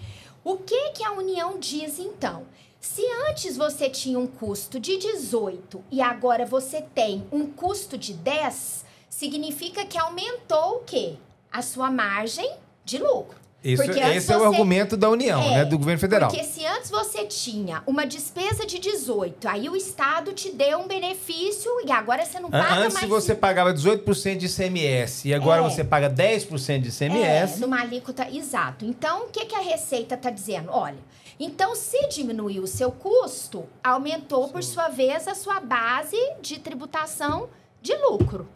O 0.43 0.57
que 0.57 0.91
que 0.91 1.05
a 1.05 1.13
União 1.13 1.59
diz 1.59 1.99
então? 1.99 2.43
Se 2.81 3.03
antes 3.29 3.57
você 3.57 3.89
tinha 3.89 4.19
um 4.19 4.27
custo 4.27 4.79
de 4.79 4.97
18 4.99 5.83
e 5.91 6.01
agora 6.03 6.45
você 6.45 6.83
tem 6.83 7.27
um 7.33 7.47
custo 7.47 7.97
de 7.97 8.13
10, 8.13 8.85
significa 9.09 9.85
que 9.87 9.99
aumentou 9.99 10.77
o 10.77 10.81
quê? 10.81 11.15
A 11.55 11.63
sua 11.63 11.91
margem 11.91 12.51
de 12.85 12.99
lucro. 12.99 13.39
Isso, 13.63 13.83
Porque 13.83 13.99
antes 13.99 14.17
esse 14.25 14.33
é 14.33 14.37
o 14.37 14.41
você- 14.41 14.47
argumento 14.47 14.95
da 14.95 15.09
União, 15.09 15.41
É, 15.41 15.51
né, 15.51 15.65
do 15.65 15.79
governo 15.79 15.99
federal. 15.99 16.29
Porque 16.29 16.45
se 16.45 16.67
antes 16.67 16.91
você 16.91 17.25
tinha 17.25 17.83
uma 17.87 18.05
despesa 18.05 18.67
de 18.67 18.79
18, 18.79 19.49
aí 19.49 19.71
o 19.71 19.75
Estado 19.77 20.35
te 20.35 20.51
deu 20.53 20.81
um 20.81 20.87
benefício 20.87 21.71
e 21.87 21.91
agora 21.91 22.27
você 22.27 22.39
não 22.41 22.51
paga 22.51 22.75
Antes 22.75 22.95
mais. 22.95 23.09
você 23.09 23.35
pagava 23.35 23.73
18% 23.73 24.37
de 24.37 24.47
ICMS 24.47 25.27
e 25.29 25.33
agora 25.33 25.63
É. 25.63 25.65
você 25.65 25.83
paga 25.83 26.11
10% 26.11 26.83
de 26.83 26.89
É, 26.89 26.91
ICMS. 26.91 27.59
numa 27.61 27.81
alíquota, 27.81 28.29
exato. 28.31 28.85
Então, 28.85 29.23
o 29.25 29.29
que, 29.31 29.47
que 29.47 29.55
a 29.55 29.61
Receita 29.63 30.15
está 30.15 30.29
dizendo? 30.29 30.69
Olha, 30.71 30.99
então 31.41 31.75
se 31.75 32.07
diminuiu 32.09 32.65
o 32.65 32.67
seu 32.67 32.93
custo, 32.93 33.65
aumentou, 33.83 34.49
por 34.49 34.63
sua 34.63 34.89
vez, 34.89 35.27
a 35.27 35.35
sua 35.35 35.59
base 35.61 36.19
de 36.43 36.59
tributação 36.59 37.49
de 37.81 37.97
lucro. 37.97 38.47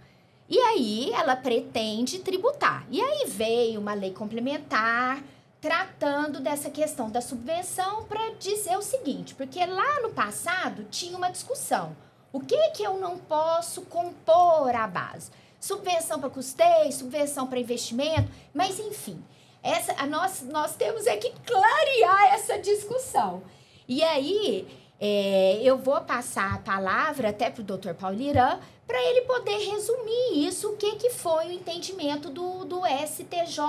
E 0.49 0.59
aí 0.59 1.13
ela 1.13 1.37
pretende 1.37 2.21
tributar. 2.21 2.87
E 2.91 3.01
aí 3.01 3.27
veio 3.27 3.81
uma 3.81 3.95
lei 3.95 4.13
complementar 4.13 5.23
tratando 5.61 6.41
dessa 6.41 6.71
questão 6.71 7.11
da 7.11 7.21
subvenção 7.21 8.05
para 8.05 8.31
dizer 8.39 8.77
o 8.79 8.83
seguinte, 8.83 9.35
porque 9.35 9.65
lá 9.67 10.01
no 10.01 10.11
passado 10.11 10.85
tinha 10.85 11.17
uma 11.17 11.31
discussão. 11.31 11.97
O 12.33 12.41
que 12.41 12.71
que 12.71 12.83
eu 12.83 12.99
não 12.99 13.19
posso 13.19 13.83
compor 13.83 14.75
à 14.75 14.87
base? 14.87 15.31
Subvenção 15.61 16.21
para 16.21 16.31
custeio, 16.31 16.93
subvenção 16.93 17.47
para 17.47 17.59
investimento, 17.59 18.31
mas 18.55 18.79
enfim, 18.79 19.21
essa, 19.63 19.93
a 20.01 20.07
nós, 20.07 20.43
nós 20.43 20.77
temos 20.77 21.07
é 21.07 21.17
que 21.17 21.33
clarear 21.45 22.35
essa 22.35 22.59
discussão. 22.59 23.43
E 23.89 24.03
aí, 24.05 24.69
é, 25.01 25.61
eu 25.63 25.79
vou 25.79 26.01
passar 26.01 26.55
a 26.55 26.59
palavra 26.59 27.31
até 27.31 27.51
para 27.51 27.61
o 27.61 27.65
doutor 27.65 27.95
Paulo 27.95 28.21
Irã, 28.21 28.59
para 28.87 29.01
ele 29.03 29.23
poder 29.23 29.59
resumir 29.71 30.47
isso, 30.47 30.71
o 30.71 30.77
que, 30.77 30.97
que 30.97 31.11
foi 31.11 31.47
o 31.47 31.53
entendimento 31.53 32.31
do, 32.31 32.65
do 32.65 32.81
STJ 32.87 33.63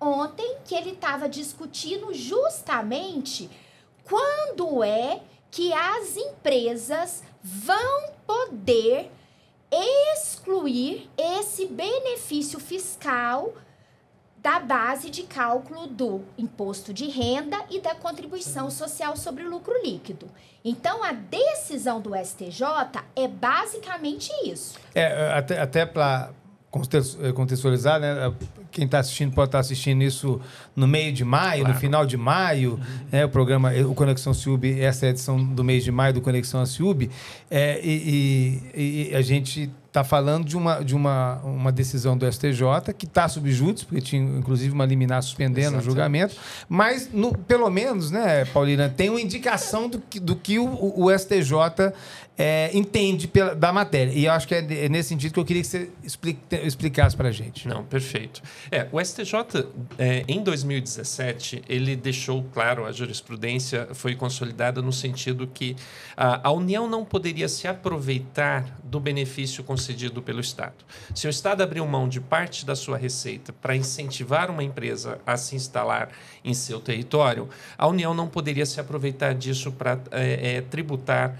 ontem, 0.00 0.58
que 0.64 0.74
ele 0.74 0.90
estava 0.90 1.28
discutindo 1.28 2.12
justamente 2.14 3.50
quando 4.04 4.84
é 4.84 5.20
que 5.50 5.72
as 5.72 6.16
empresas 6.16 7.22
vão 7.42 8.12
poder 8.26 9.10
excluir 10.14 11.10
esse 11.16 11.66
benefício 11.66 12.60
fiscal 12.60 13.54
da 14.42 14.60
base 14.60 15.10
de 15.10 15.24
cálculo 15.24 15.86
do 15.86 16.22
imposto 16.36 16.92
de 16.92 17.06
renda 17.08 17.58
e 17.70 17.80
da 17.80 17.94
contribuição 17.94 18.70
social 18.70 19.16
sobre 19.16 19.44
o 19.44 19.50
lucro 19.50 19.74
líquido. 19.82 20.26
Então, 20.64 21.02
a 21.02 21.12
decisão 21.12 22.00
do 22.00 22.10
STJ 22.14 22.64
é 23.16 23.26
basicamente 23.26 24.30
isso. 24.44 24.78
É, 24.94 25.32
até, 25.32 25.60
até 25.60 25.86
para 25.86 26.30
contextualizar, 27.34 27.98
né? 27.98 28.32
Quem 28.70 28.84
está 28.84 28.98
assistindo 28.98 29.32
pode 29.32 29.48
estar 29.48 29.58
tá 29.58 29.60
assistindo 29.60 30.02
isso 30.02 30.40
no 30.76 30.86
meio 30.86 31.12
de 31.12 31.24
maio, 31.24 31.60
claro. 31.62 31.74
no 31.74 31.80
final 31.80 32.04
de 32.04 32.16
maio, 32.16 32.72
uhum. 32.72 33.06
né? 33.10 33.24
O 33.24 33.28
programa, 33.28 33.72
o 33.72 33.94
Conexão 33.94 34.34
Ciúbe, 34.34 34.78
essa 34.78 35.06
é 35.06 35.08
a 35.08 35.10
edição 35.10 35.42
do 35.42 35.64
mês 35.64 35.82
de 35.82 35.90
maio 35.90 36.12
do 36.12 36.20
Conexão 36.20 36.64
Ciúbe, 36.66 37.10
é, 37.50 37.80
e, 37.82 38.62
e, 38.74 39.10
e 39.10 39.14
a 39.14 39.22
gente 39.22 39.70
está 39.88 40.04
falando 40.04 40.44
de, 40.44 40.56
uma, 40.56 40.84
de 40.84 40.94
uma, 40.94 41.36
uma 41.42 41.72
decisão 41.72 42.16
do 42.16 42.30
STJ 42.30 42.92
que 42.96 43.06
está 43.06 43.26
subjúdice, 43.28 43.86
porque 43.86 44.00
tinha 44.02 44.22
inclusive 44.22 44.72
uma 44.72 44.84
liminar 44.84 45.22
suspendendo 45.22 45.60
Exatamente. 45.60 45.82
o 45.82 45.90
julgamento, 45.90 46.36
mas 46.68 47.10
no, 47.12 47.36
pelo 47.36 47.68
menos, 47.70 48.10
né, 48.10 48.44
Paulina, 48.46 48.88
tem 48.88 49.10
uma 49.10 49.20
indicação 49.20 49.88
do 49.88 49.98
que, 49.98 50.20
do 50.20 50.36
que 50.36 50.58
o, 50.58 51.04
o 51.04 51.18
STJ 51.18 51.92
é, 52.38 52.70
entende 52.72 53.26
pela, 53.26 53.52
da 53.52 53.72
matéria. 53.72 54.12
E 54.12 54.26
eu 54.26 54.32
acho 54.32 54.46
que 54.46 54.54
é, 54.54 54.58
é, 54.58 54.88
nesse 54.88 55.08
sentido 55.08 55.32
que 55.32 55.40
eu 55.40 55.44
queria 55.44 55.60
que 55.62 55.68
você 55.68 55.90
explique, 56.04 56.40
explicasse 56.64 57.16
para 57.16 57.30
a 57.30 57.32
gente. 57.32 57.66
Não, 57.66 57.84
perfeito. 57.84 58.40
É, 58.70 58.86
o 58.92 59.04
STJ, 59.04 59.34
é, 59.98 60.24
em 60.28 60.40
2017, 60.40 61.64
ele 61.68 61.96
deixou 61.96 62.44
claro, 62.54 62.86
a 62.86 62.92
jurisprudência 62.92 63.88
foi 63.92 64.14
consolidada 64.14 64.80
no 64.80 64.92
sentido 64.92 65.48
que 65.48 65.74
a, 66.16 66.48
a 66.48 66.52
União 66.52 66.88
não 66.88 67.04
poderia 67.04 67.48
se 67.48 67.66
aproveitar 67.66 68.78
do 68.84 69.00
benefício 69.00 69.64
concedido 69.78 70.20
pelo 70.20 70.40
Estado. 70.40 70.74
Se 71.14 71.28
o 71.28 71.30
Estado 71.30 71.62
abriu 71.62 71.86
mão 71.86 72.08
de 72.08 72.20
parte 72.20 72.66
da 72.66 72.74
sua 72.74 72.98
receita 72.98 73.52
para 73.52 73.76
incentivar 73.76 74.50
uma 74.50 74.64
empresa 74.64 75.20
a 75.24 75.36
se 75.36 75.54
instalar 75.54 76.10
em 76.44 76.52
seu 76.52 76.80
território, 76.80 77.48
a 77.76 77.86
União 77.86 78.12
não 78.12 78.26
poderia 78.26 78.66
se 78.66 78.80
aproveitar 78.80 79.34
disso 79.34 79.70
para 79.70 80.00
é, 80.10 80.56
é, 80.56 80.60
tributar 80.62 81.38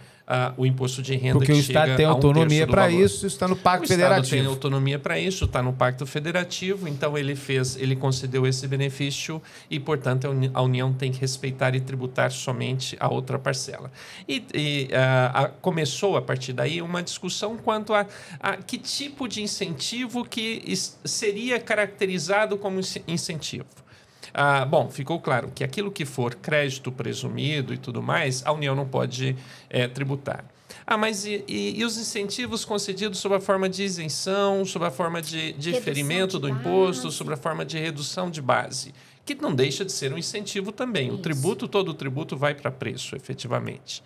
o 0.57 0.67
imposto 0.67 1.01
de 1.01 1.17
renda 1.17 1.39
Porque 1.39 1.53
que 1.53 1.59
o 1.59 1.61
Estado 1.61 1.97
tem 1.97 2.05
autonomia 2.05 2.65
um 2.65 2.69
para 2.69 2.91
isso, 2.91 3.27
está 3.27 3.49
no 3.49 3.57
Pacto 3.57 3.85
o 3.85 3.89
Federativo. 3.89 4.21
O 4.21 4.25
Estado 4.25 4.41
tem 4.41 4.47
autonomia 4.47 4.99
para 4.99 5.19
isso, 5.19 5.45
está 5.47 5.63
no 5.63 5.73
Pacto 5.73 6.07
Federativo, 6.07 6.87
então 6.87 7.17
ele 7.17 7.35
fez, 7.35 7.77
ele 7.77 7.97
concedeu 7.97 8.47
esse 8.47 8.67
benefício 8.69 9.41
e, 9.71 9.81
portanto, 9.81 10.29
a 10.53 10.63
União 10.63 10.93
tem 10.93 11.11
que 11.11 11.19
respeitar 11.21 11.75
e 11.75 11.81
tributar 11.81 12.31
somente 12.31 12.97
a 13.01 13.09
outra 13.09 13.39
parcela. 13.39 13.91
E, 14.29 14.45
e 14.55 14.89
uh, 14.93 15.51
começou 15.63 16.17
a 16.17 16.23
partir 16.23 16.53
daí 16.53 16.83
uma 16.83 17.03
discussão 17.03 17.57
quanto 17.57 17.95
a, 17.95 18.07
a 18.41 18.57
que 18.57 18.77
tipo 18.77 19.27
de 19.27 19.43
incentivo 19.43 20.25
que 20.25 20.63
seria 21.05 21.59
caracterizado 21.59 22.59
como 22.59 22.81
incentivo. 23.07 23.88
Ah, 24.33 24.65
bom, 24.65 24.91
ficou 24.91 25.21
claro 25.21 25.51
que 25.55 25.65
aquilo 25.65 25.91
que 25.91 26.05
for 26.05 26.35
crédito 26.35 26.91
presumido 26.93 27.73
e 27.73 27.79
tudo 27.79 28.03
mais, 28.03 28.45
a 28.45 28.53
União 28.53 28.75
não 28.75 28.87
pode 28.87 29.37
é, 29.71 29.89
tributar. 29.89 30.45
Ah, 30.87 30.97
mas 30.97 31.25
e, 31.25 31.45
e, 31.47 31.81
e, 31.81 31.85
os 31.85 31.99
incentivos 31.99 32.65
concedidos 32.65 33.19
sob 33.19 33.35
a 33.35 33.41
forma 33.41 33.69
de 33.69 33.83
isenção, 33.83 34.65
sob 34.65 34.87
a 34.87 34.91
forma 34.91 35.21
de 35.21 35.53
diferimento 35.53 36.39
do 36.39 36.49
imposto, 36.49 37.11
sob 37.11 37.33
a 37.33 37.37
forma 37.37 37.65
de 37.65 37.79
redução 37.79 38.31
de 38.31 38.41
base? 38.41 38.95
Que 39.25 39.35
não 39.35 39.55
deixa 39.55 39.85
de 39.85 39.93
ser 39.93 40.13
um 40.13 40.19
incentivo 40.19 40.73
também. 40.73 41.09
Isso. 41.09 41.17
O 41.17 41.19
tributo, 41.19 41.69
todo 41.69 41.91
o 41.91 41.95
tributo 41.95 42.37
vai 42.37 42.55
para 42.55 42.71
preço, 42.71 43.15
efetivamente. 43.15 44.03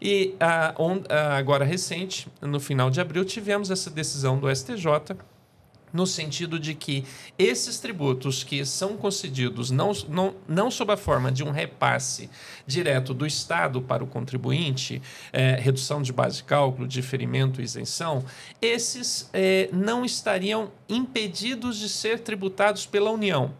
E 0.00 0.34
ah, 0.38 0.74
on, 0.78 1.00
ah, 1.08 1.36
agora 1.36 1.64
recente, 1.64 2.28
no 2.40 2.60
final 2.60 2.90
de 2.90 3.00
abril, 3.00 3.24
tivemos 3.24 3.70
essa 3.70 3.90
decisão 3.90 4.38
do 4.38 4.54
STJ 4.54 5.16
no 5.92 6.06
sentido 6.06 6.58
de 6.58 6.74
que 6.74 7.04
esses 7.38 7.78
tributos 7.78 8.44
que 8.44 8.64
são 8.64 8.96
concedidos 8.96 9.70
não, 9.70 9.92
não, 10.08 10.34
não 10.48 10.70
sob 10.70 10.92
a 10.92 10.96
forma 10.96 11.30
de 11.32 11.42
um 11.42 11.50
repasse 11.50 12.30
direto 12.66 13.12
do 13.12 13.26
Estado 13.26 13.80
para 13.80 14.04
o 14.04 14.06
contribuinte, 14.06 15.02
é, 15.32 15.54
redução 15.54 16.02
de 16.02 16.12
base 16.12 16.36
de 16.36 16.44
cálculo, 16.44 16.86
diferimento 16.86 17.60
isenção, 17.60 18.24
esses 18.60 19.28
é, 19.32 19.68
não 19.72 20.04
estariam 20.04 20.70
impedidos 20.88 21.78
de 21.78 21.88
ser 21.88 22.20
tributados 22.20 22.86
pela 22.86 23.10
União. 23.10 23.52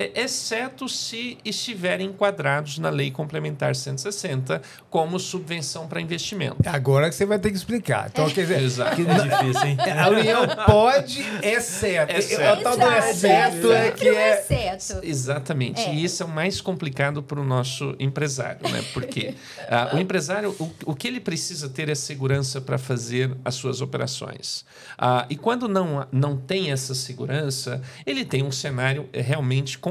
É, 0.00 0.22
exceto 0.22 0.88
se 0.88 1.38
estiverem 1.44 2.06
enquadrados 2.06 2.78
na 2.78 2.88
Lei 2.88 3.10
Complementar 3.10 3.74
160 3.74 4.62
como 4.88 5.18
subvenção 5.18 5.88
para 5.88 6.00
investimento. 6.00 6.56
É 6.64 6.68
agora 6.68 7.08
que 7.08 7.16
você 7.16 7.26
vai 7.26 7.36
ter 7.38 7.50
que 7.50 7.56
explicar. 7.56 8.08
Então, 8.08 8.30
quer 8.30 8.42
dizer, 8.42 8.62
Exato. 8.68 8.94
Que, 8.94 9.02
é 9.02 9.14
difícil, 9.14 9.66
hein? 9.66 9.76
A 9.98 10.08
União 10.08 10.46
pode, 10.66 11.20
exceto. 11.42 12.12
É 12.12 12.20
certo. 12.20 12.60
O 12.60 12.62
tal 12.62 12.76
do 12.76 12.96
exceto 12.96 13.72
é 13.72 13.90
que 13.90 14.08
é... 14.08 14.38
Exceto. 14.38 15.00
Exatamente. 15.02 15.80
É. 15.80 15.92
E 15.92 16.04
isso 16.04 16.22
é 16.22 16.26
o 16.26 16.28
mais 16.28 16.60
complicado 16.60 17.20
para 17.20 17.40
o 17.40 17.44
nosso 17.44 17.96
empresário, 17.98 18.70
né? 18.70 18.84
Porque 18.94 19.34
uh, 19.62 19.96
o 19.96 19.98
empresário, 20.00 20.54
o, 20.60 20.70
o 20.92 20.94
que 20.94 21.08
ele 21.08 21.18
precisa 21.18 21.68
ter 21.68 21.88
é 21.88 21.96
segurança 21.96 22.60
para 22.60 22.78
fazer 22.78 23.36
as 23.44 23.56
suas 23.56 23.80
operações. 23.80 24.64
Uh, 24.96 25.26
e 25.28 25.34
quando 25.34 25.66
não, 25.66 26.06
não 26.12 26.36
tem 26.36 26.70
essa 26.70 26.94
segurança, 26.94 27.82
ele 28.06 28.24
tem 28.24 28.44
um 28.44 28.52
cenário 28.52 29.08
realmente 29.12 29.76
complicado 29.76 29.87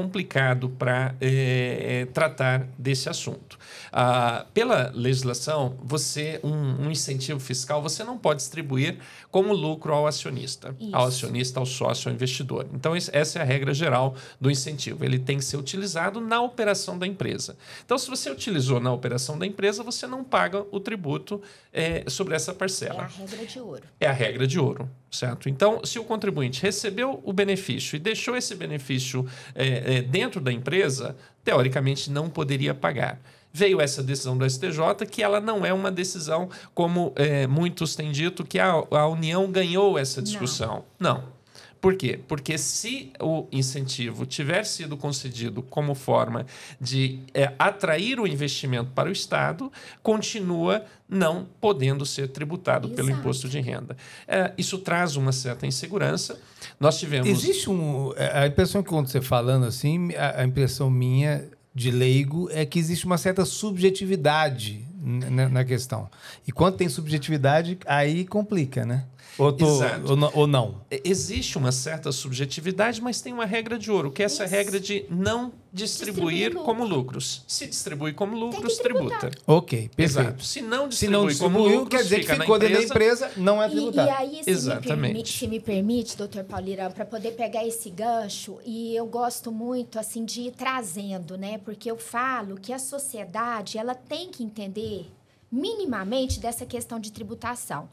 para 0.76 1.14
é, 1.20 2.02
é, 2.02 2.06
tratar 2.06 2.68
desse 2.78 3.08
assunto. 3.08 3.58
Ah, 3.90 4.44
pela 4.52 4.90
legislação, 4.94 5.76
você 5.82 6.38
um, 6.44 6.86
um, 6.86 6.90
incentivo 6.90 7.40
fiscal 7.40 7.80
você 7.80 8.04
não 8.04 8.18
pode 8.18 8.40
distribuir 8.40 8.98
como 9.30 9.52
lucro 9.54 9.92
ao 9.92 10.06
acionista, 10.06 10.74
Isso. 10.78 10.94
ao 10.94 11.06
acionista, 11.06 11.58
ao 11.58 11.66
sócio, 11.66 12.08
ao 12.08 12.14
investidor. 12.14 12.66
Então 12.74 12.94
essa 12.94 13.38
é 13.38 13.42
a 13.42 13.44
regra 13.44 13.72
geral 13.72 14.14
do 14.40 14.50
incentivo. 14.50 15.04
Ele 15.04 15.18
tem 15.18 15.38
que 15.38 15.44
ser 15.44 15.56
utilizado 15.56 16.20
na 16.20 16.40
operação 16.40 16.98
da 16.98 17.06
empresa. 17.06 17.56
Então, 17.84 17.96
se 17.96 18.08
você 18.08 18.30
utilizou 18.30 18.80
na 18.80 18.92
operação 18.92 19.38
da 19.38 19.46
empresa, 19.46 19.82
você 19.82 20.06
não 20.06 20.22
paga 20.22 20.64
o 20.70 20.80
tributo 20.80 21.40
é, 21.72 22.04
sobre 22.08 22.34
essa 22.34 22.52
parcela. 22.52 23.02
É 23.02 23.04
a 23.04 23.08
regra 23.08 23.46
de 23.46 23.60
ouro. 23.60 23.82
É 24.00 24.06
a 24.06 24.12
regra 24.12 24.46
de 24.46 24.58
ouro, 24.58 24.90
certo? 25.10 25.48
Então, 25.48 25.84
se 25.84 25.98
o 25.98 26.04
contribuinte 26.04 26.62
recebeu 26.62 27.20
o 27.24 27.32
benefício 27.32 27.96
e 27.96 27.98
deixou 27.98 28.36
esse 28.36 28.54
benefício 28.54 29.26
é, 29.54 29.96
é, 29.96 30.02
dentro 30.02 30.40
da 30.40 30.52
empresa, 30.52 31.16
teoricamente 31.44 32.10
não 32.10 32.28
poderia 32.28 32.74
pagar. 32.74 33.20
Veio 33.52 33.80
essa 33.80 34.02
decisão 34.02 34.36
do 34.36 34.48
STJ, 34.48 35.06
que 35.10 35.22
ela 35.22 35.40
não 35.40 35.64
é 35.64 35.72
uma 35.72 35.90
decisão, 35.90 36.50
como 36.74 37.12
é, 37.16 37.46
muitos 37.46 37.96
têm 37.96 38.12
dito, 38.12 38.44
que 38.44 38.58
a, 38.58 38.70
a 38.70 39.08
União 39.08 39.50
ganhou 39.50 39.98
essa 39.98 40.20
discussão. 40.20 40.84
não. 40.98 41.14
não. 41.14 41.37
Por 41.80 41.94
quê? 41.94 42.18
Porque 42.26 42.58
se 42.58 43.12
o 43.20 43.46
incentivo 43.52 44.26
tiver 44.26 44.64
sido 44.64 44.96
concedido 44.96 45.62
como 45.62 45.94
forma 45.94 46.44
de 46.80 47.20
é, 47.32 47.52
atrair 47.58 48.18
o 48.18 48.26
investimento 48.26 48.90
para 48.90 49.08
o 49.08 49.12
Estado, 49.12 49.70
continua 50.02 50.84
não 51.08 51.46
podendo 51.60 52.04
ser 52.04 52.28
tributado 52.28 52.88
Exato. 52.88 52.96
pelo 52.96 53.10
imposto 53.10 53.48
de 53.48 53.60
renda. 53.60 53.96
É, 54.26 54.52
isso 54.58 54.78
traz 54.78 55.14
uma 55.16 55.30
certa 55.30 55.66
insegurança. 55.66 56.40
Nós 56.80 56.98
tivemos. 56.98 57.28
Existe 57.28 57.70
um. 57.70 58.12
É, 58.16 58.40
a 58.40 58.46
impressão 58.46 58.82
que 58.82 58.88
quando 58.88 59.06
você 59.08 59.20
falando 59.20 59.64
assim, 59.64 60.14
a, 60.14 60.40
a 60.40 60.44
impressão 60.44 60.90
minha 60.90 61.48
de 61.74 61.92
leigo 61.92 62.48
é 62.50 62.66
que 62.66 62.78
existe 62.78 63.06
uma 63.06 63.16
certa 63.16 63.44
subjetividade 63.44 64.84
na, 65.00 65.48
na, 65.48 65.64
questão. 65.64 66.10
E 66.46 66.50
quando 66.50 66.76
tem 66.76 66.88
subjetividade, 66.88 67.78
aí 67.86 68.24
complica, 68.24 68.84
né? 68.84 69.04
Ou, 69.38 69.52
tô, 69.52 69.66
ou, 70.08 70.16
não- 70.16 70.30
ou 70.34 70.46
não? 70.46 70.80
É, 70.90 71.00
Existe 71.04 71.56
uma 71.56 71.70
certa 71.70 72.10
subjetividade, 72.10 73.00
mas 73.00 73.20
tem 73.20 73.32
uma 73.32 73.44
regra 73.46 73.78
de 73.78 73.90
ouro, 73.90 74.10
que 74.10 74.20
é 74.22 74.26
essa 74.26 74.44
Isso. 74.44 74.52
regra 74.54 74.80
de 74.80 75.04
não 75.08 75.52
distribuir, 75.72 76.48
Distribuir 76.48 76.64
como 76.64 76.84
lucros. 76.84 77.44
Se 77.46 77.66
distribui 77.66 78.12
como 78.12 78.36
lucros, 78.36 78.78
tributa. 78.78 79.30
Ok, 79.46 79.90
perfeito. 79.94 80.00
Exato. 80.28 80.44
Se 80.44 80.60
não 80.62 80.84
Se 80.90 81.06
distribui 81.06 81.32
não 81.34 81.38
como 81.38 81.58
lucros, 81.68 81.88
quer 81.88 82.02
dizer 82.02 82.20
que 82.24 82.34
ficou 82.34 82.58
dentro 82.58 82.78
da 82.78 82.84
empresa, 82.84 83.30
não 83.36 83.62
é 83.62 83.66
E, 83.68 83.70
tributado. 83.70 84.08
e 84.08 84.10
aí, 84.12 84.42
se 84.44 84.50
Exatamente. 84.50 84.88
me, 84.96 85.02
permite, 85.08 85.38
se 85.38 85.46
me 85.48 85.60
permite, 85.60 86.16
doutor 86.16 86.44
Paulirão, 86.44 86.90
para 86.90 87.04
poder 87.04 87.32
pegar 87.32 87.64
esse 87.66 87.90
gancho, 87.90 88.58
e 88.66 88.96
eu 88.96 89.06
gosto 89.06 89.52
muito 89.52 89.98
assim 89.98 90.24
de 90.24 90.40
ir 90.42 90.52
trazendo, 90.52 91.36
né? 91.38 91.58
Porque 91.58 91.90
eu 91.90 91.96
falo 91.96 92.56
que 92.58 92.72
a 92.72 92.78
sociedade 92.78 93.78
ela 93.78 93.94
tem 93.94 94.30
que 94.30 94.42
entender 94.42 95.06
minimamente 95.50 96.40
dessa 96.40 96.64
questão 96.66 96.98
de 96.98 97.12
tributação. 97.12 97.88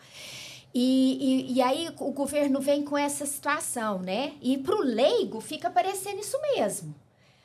E, 0.77 1.47
e, 1.51 1.53
e 1.53 1.61
aí 1.61 1.89
o 1.99 2.11
governo 2.11 2.59
vem 2.59 2.83
com 2.83 2.97
essa 2.97 3.25
situação, 3.25 3.99
né? 3.99 4.33
E 4.41 4.57
para 4.57 4.75
o 4.75 4.81
leigo 4.81 5.39
fica 5.39 5.69
parecendo 5.69 6.19
isso 6.19 6.37
mesmo. 6.53 6.93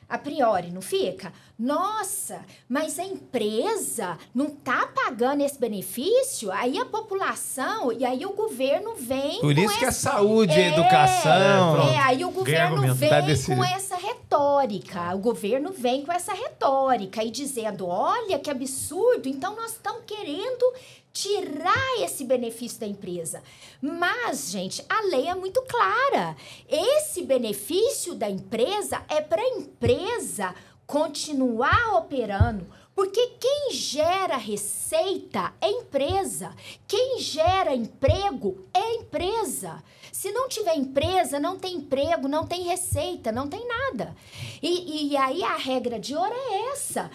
A 0.09 0.17
priori, 0.17 0.69
não 0.71 0.81
fica? 0.81 1.31
Nossa, 1.57 2.41
mas 2.67 2.99
a 2.99 3.05
empresa 3.05 4.17
não 4.35 4.49
tá 4.49 4.85
pagando 4.93 5.39
esse 5.41 5.57
benefício? 5.57 6.51
Aí 6.51 6.77
a 6.77 6.83
população, 6.83 7.93
e 7.93 8.03
aí 8.03 8.25
o 8.25 8.33
governo 8.33 8.93
vem 8.95 9.39
Por 9.39 9.55
com 9.55 9.61
isso 9.61 9.77
que 9.79 9.85
é 9.85 9.87
essa... 9.87 10.11
saúde, 10.11 10.51
É, 10.59 10.67
educação. 10.73 11.75
pronto. 11.75 11.89
É, 11.91 11.97
aí 11.99 12.25
o 12.25 12.31
governo 12.31 12.75
argumento. 12.75 12.95
vem 12.95 13.09
Tá 13.09 13.21
decidido. 13.21 13.55
com 13.55 13.63
essa 13.63 13.95
retórica. 13.95 15.15
O 15.15 15.19
governo 15.19 15.71
vem 15.71 16.03
com 16.05 16.11
essa 16.11 16.33
retórica 16.33 17.23
e 17.23 17.31
dizendo: 17.31 17.87
olha 17.87 18.37
que 18.37 18.49
absurdo, 18.49 19.29
então 19.29 19.55
nós 19.55 19.71
estamos 19.71 20.01
querendo 20.05 20.73
tirar 21.13 22.01
esse 22.01 22.23
benefício 22.23 22.79
da 22.79 22.87
empresa. 22.87 23.43
Mas, 23.81 24.49
gente, 24.51 24.83
a 24.87 25.01
lei 25.01 25.27
é 25.27 25.35
muito 25.35 25.61
clara. 25.63 26.35
Esse 26.69 27.23
benefício 27.23 28.15
da 28.15 28.29
empresa 28.29 29.03
é 29.09 29.21
para 29.21 29.41
a 29.41 29.49
empresa 29.49 30.53
continuar 30.85 31.95
operando. 31.95 32.67
Porque 32.93 33.35
quem 33.39 33.71
gera 33.71 34.35
receita 34.35 35.53
é 35.61 35.69
empresa. 35.69 36.53
Quem 36.87 37.19
gera 37.19 37.73
emprego 37.73 38.67
é 38.73 38.95
empresa. 38.95 39.81
Se 40.11 40.31
não 40.31 40.49
tiver 40.49 40.75
empresa, 40.75 41.39
não 41.39 41.57
tem 41.57 41.77
emprego, 41.77 42.27
não 42.27 42.45
tem 42.45 42.63
receita, 42.63 43.31
não 43.31 43.47
tem 43.47 43.65
nada. 43.65 44.15
E, 44.61 45.07
e 45.07 45.17
aí 45.17 45.41
a 45.43 45.55
regra 45.55 45.97
de 45.97 46.15
ouro 46.15 46.33
é 46.33 46.71
essa. 46.73 47.09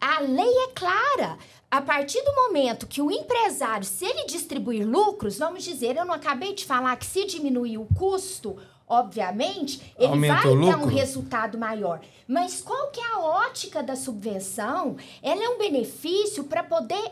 A 0.00 0.20
lei 0.20 0.52
é 0.64 0.68
clara. 0.74 1.38
A 1.72 1.80
partir 1.80 2.22
do 2.22 2.34
momento 2.34 2.86
que 2.86 3.00
o 3.00 3.10
empresário, 3.10 3.86
se 3.86 4.04
ele 4.04 4.26
distribuir 4.26 4.86
lucros, 4.86 5.38
vamos 5.38 5.64
dizer, 5.64 5.96
eu 5.96 6.04
não 6.04 6.12
acabei 6.12 6.54
de 6.54 6.66
falar 6.66 6.94
que 6.96 7.06
se 7.06 7.24
diminuir 7.24 7.78
o 7.78 7.88
custo, 7.94 8.58
obviamente, 8.92 9.94
ele 9.98 10.08
Aumenta 10.08 10.34
vai 10.34 10.42
ter 10.42 10.76
um 10.76 10.84
resultado 10.86 11.56
maior. 11.56 12.00
Mas 12.28 12.60
qual 12.60 12.88
que 12.90 13.00
é 13.00 13.06
a 13.14 13.18
ótica 13.18 13.82
da 13.82 13.96
subvenção? 13.96 14.96
Ela 15.22 15.42
é 15.44 15.48
um 15.48 15.58
benefício 15.58 16.44
para 16.44 16.62
poder 16.62 17.02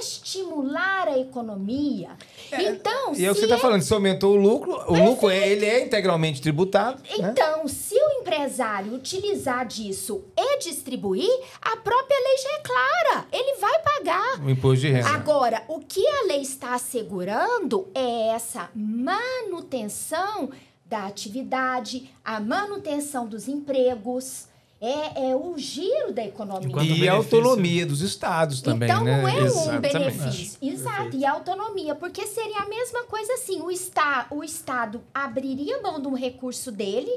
estimular 0.00 1.08
a 1.08 1.18
economia. 1.18 2.10
então, 2.52 3.12
E 3.14 3.24
é 3.24 3.30
o 3.30 3.34
que 3.34 3.40
se 3.40 3.40
você 3.40 3.44
está 3.44 3.56
é- 3.56 3.58
falando, 3.58 3.82
se 3.82 3.92
aumentou 3.92 4.34
o 4.34 4.36
lucro, 4.36 4.72
o 4.88 4.94
lucro 5.04 5.28
é, 5.30 5.48
ele 5.48 5.66
é 5.66 5.84
integralmente 5.84 6.40
tributado. 6.40 7.02
né? 7.02 7.08
Então, 7.18 7.66
se 7.68 7.94
o 7.94 8.20
empresário 8.20 8.94
utilizar 8.94 9.66
disso 9.66 10.24
e 10.36 10.58
distribuir, 10.58 11.30
a 11.60 11.76
própria 11.76 12.16
lei 12.18 12.36
já 12.38 12.52
é 12.54 12.60
clara. 12.60 13.26
Ele 13.32 13.56
vai 13.58 13.78
pagar. 13.80 14.44
O 14.44 14.50
imposto 14.50 14.80
de 14.86 14.88
renda. 14.92 15.08
Agora, 15.10 15.62
o 15.68 15.80
que 15.80 16.06
a 16.06 16.22
lei 16.26 16.40
está 16.40 16.74
assegurando 16.74 17.88
é 17.94 18.28
essa 18.28 18.70
manutenção 18.74 20.50
da 20.88 21.06
atividade, 21.06 22.10
a 22.24 22.40
manutenção 22.40 23.26
dos 23.26 23.48
empregos, 23.48 24.46
é, 24.80 25.30
é 25.30 25.36
o 25.36 25.56
giro 25.56 26.12
da 26.12 26.24
economia. 26.24 26.68
Enquanto 26.68 26.86
E 26.86 27.08
a 27.08 27.14
autonomia 27.14 27.86
dos 27.86 28.02
estados 28.02 28.60
também, 28.60 28.88
então 28.88 29.02
né? 29.02 29.22
não 29.22 29.28
é 29.28 29.50
um 29.50 29.80
benefício. 29.80 30.58
Exato, 30.60 30.96
Perfeito. 30.96 31.16
e 31.16 31.24
a 31.24 31.32
autonomia, 31.32 31.94
porque 31.94 32.26
seria 32.26 32.60
a 32.60 32.68
mesma 32.68 33.04
coisa 33.04 33.32
assim, 33.34 33.60
o, 33.62 33.70
está, 33.70 34.26
o 34.30 34.44
Estado 34.44 35.02
abriria 35.14 35.80
mão 35.80 36.00
de 36.00 36.06
um 36.08 36.14
recurso 36.14 36.70
dele 36.70 37.10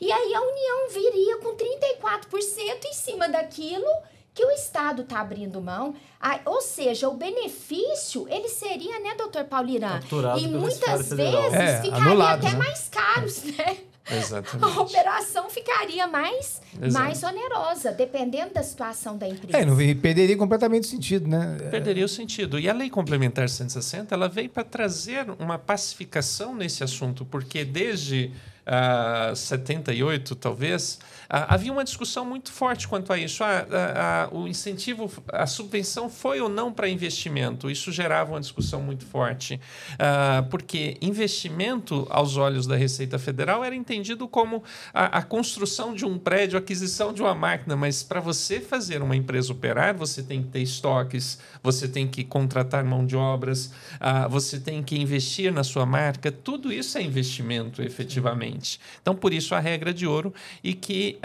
e 0.00 0.10
aí 0.10 0.34
a 0.34 0.40
União 0.40 0.88
viria 0.92 1.38
com 1.38 1.56
34% 1.56 2.84
em 2.86 2.92
cima 2.92 3.28
daquilo 3.28 3.86
que 4.34 4.44
o 4.44 4.50
Estado 4.50 5.02
está 5.02 5.20
abrindo 5.20 5.60
mão. 5.60 5.94
Ah, 6.20 6.40
ou 6.44 6.60
seja, 6.60 7.08
o 7.08 7.14
benefício, 7.14 8.26
ele 8.28 8.48
seria, 8.48 8.98
né, 9.00 9.14
doutor 9.16 9.44
Paulirã? 9.44 10.00
Capturado 10.00 10.40
E 10.40 10.48
muitas 10.48 11.10
vezes 11.10 11.52
É, 11.52 11.82
ficaria 11.82 12.04
anulado, 12.06 12.44
até 12.44 12.52
né? 12.52 12.58
mais 12.58 12.88
caros, 12.88 13.44
né? 13.44 13.76
A 14.06 14.16
Exatamente. 14.16 14.78
operação 14.78 15.48
ficaria 15.48 16.06
mais, 16.06 16.60
Exato. 16.78 16.92
mais 17.04 17.22
onerosa, 17.22 17.90
dependendo 17.90 18.52
da 18.52 18.62
situação 18.62 19.16
da 19.16 19.26
empresa. 19.26 19.56
É, 19.56 19.64
não, 19.64 19.80
e 19.80 19.94
perderia 19.94 20.36
completamente 20.36 20.82
o 20.84 20.86
sentido, 20.86 21.26
né? 21.26 21.56
Perderia 21.70 22.04
o 22.04 22.08
sentido. 22.08 22.58
E 22.58 22.68
a 22.68 22.74
Lei 22.74 22.90
Complementar 22.90 23.48
160, 23.48 24.14
ela 24.14 24.28
veio 24.28 24.50
para 24.50 24.62
trazer 24.62 25.24
uma 25.38 25.58
pacificação 25.58 26.54
nesse 26.54 26.84
assunto, 26.84 27.24
porque 27.24 27.64
desde 27.64 28.30
ah, 28.66 29.32
78, 29.34 30.34
talvez, 30.36 30.98
ah, 31.28 31.54
havia 31.54 31.72
uma 31.72 31.84
discussão 31.84 32.24
muito 32.24 32.52
forte 32.52 32.86
quanto 32.88 33.12
a 33.12 33.18
isso. 33.18 33.42
Ah, 33.42 33.66
ah, 33.70 34.28
ah, 34.30 34.34
o 34.34 34.46
incentivo, 34.46 35.10
a 35.32 35.46
subvenção 35.46 36.08
foi 36.08 36.40
ou 36.40 36.48
não 36.48 36.72
para 36.72 36.88
investimento? 36.88 37.70
Isso 37.70 37.90
gerava 37.92 38.32
uma 38.32 38.40
discussão 38.40 38.80
muito 38.80 39.04
forte, 39.04 39.60
Ah, 39.98 40.44
porque 40.50 40.96
investimento, 41.00 42.06
aos 42.10 42.36
olhos 42.36 42.66
da 42.66 42.76
Receita 42.76 43.18
Federal, 43.18 43.64
era 43.64 43.74
entendido 43.74 44.28
como 44.28 44.62
a, 44.92 45.18
a 45.18 45.22
construção 45.22 45.94
de 45.94 46.04
um 46.04 46.18
prédio, 46.18 46.56
a 46.56 46.60
aquisição 46.60 47.12
de 47.12 47.22
uma 47.22 47.34
máquina, 47.34 47.76
mas 47.76 48.02
para 48.02 48.20
você 48.20 48.60
fazer 48.60 49.02
uma 49.02 49.16
empresa 49.16 49.52
operar, 49.52 49.94
você 49.94 50.22
tem 50.22 50.42
que 50.42 50.48
ter 50.48 50.60
estoques, 50.60 51.38
você 51.62 51.88
tem 51.88 52.06
que 52.06 52.24
contratar 52.24 52.84
mão 52.84 53.06
de 53.06 53.16
obras, 53.16 53.72
ah, 54.00 54.28
você 54.28 54.58
tem 54.58 54.82
que 54.82 55.00
investir 55.00 55.52
na 55.52 55.64
sua 55.64 55.86
marca, 55.86 56.30
tudo 56.30 56.72
isso 56.72 56.98
é 56.98 57.02
investimento, 57.02 57.82
efetivamente. 57.82 58.80
Então, 59.00 59.14
por 59.14 59.32
isso, 59.32 59.54
a 59.54 59.60
regra 59.60 59.92
de 59.92 60.06
ouro 60.06 60.32
e 60.62 60.74
que, 60.74 61.18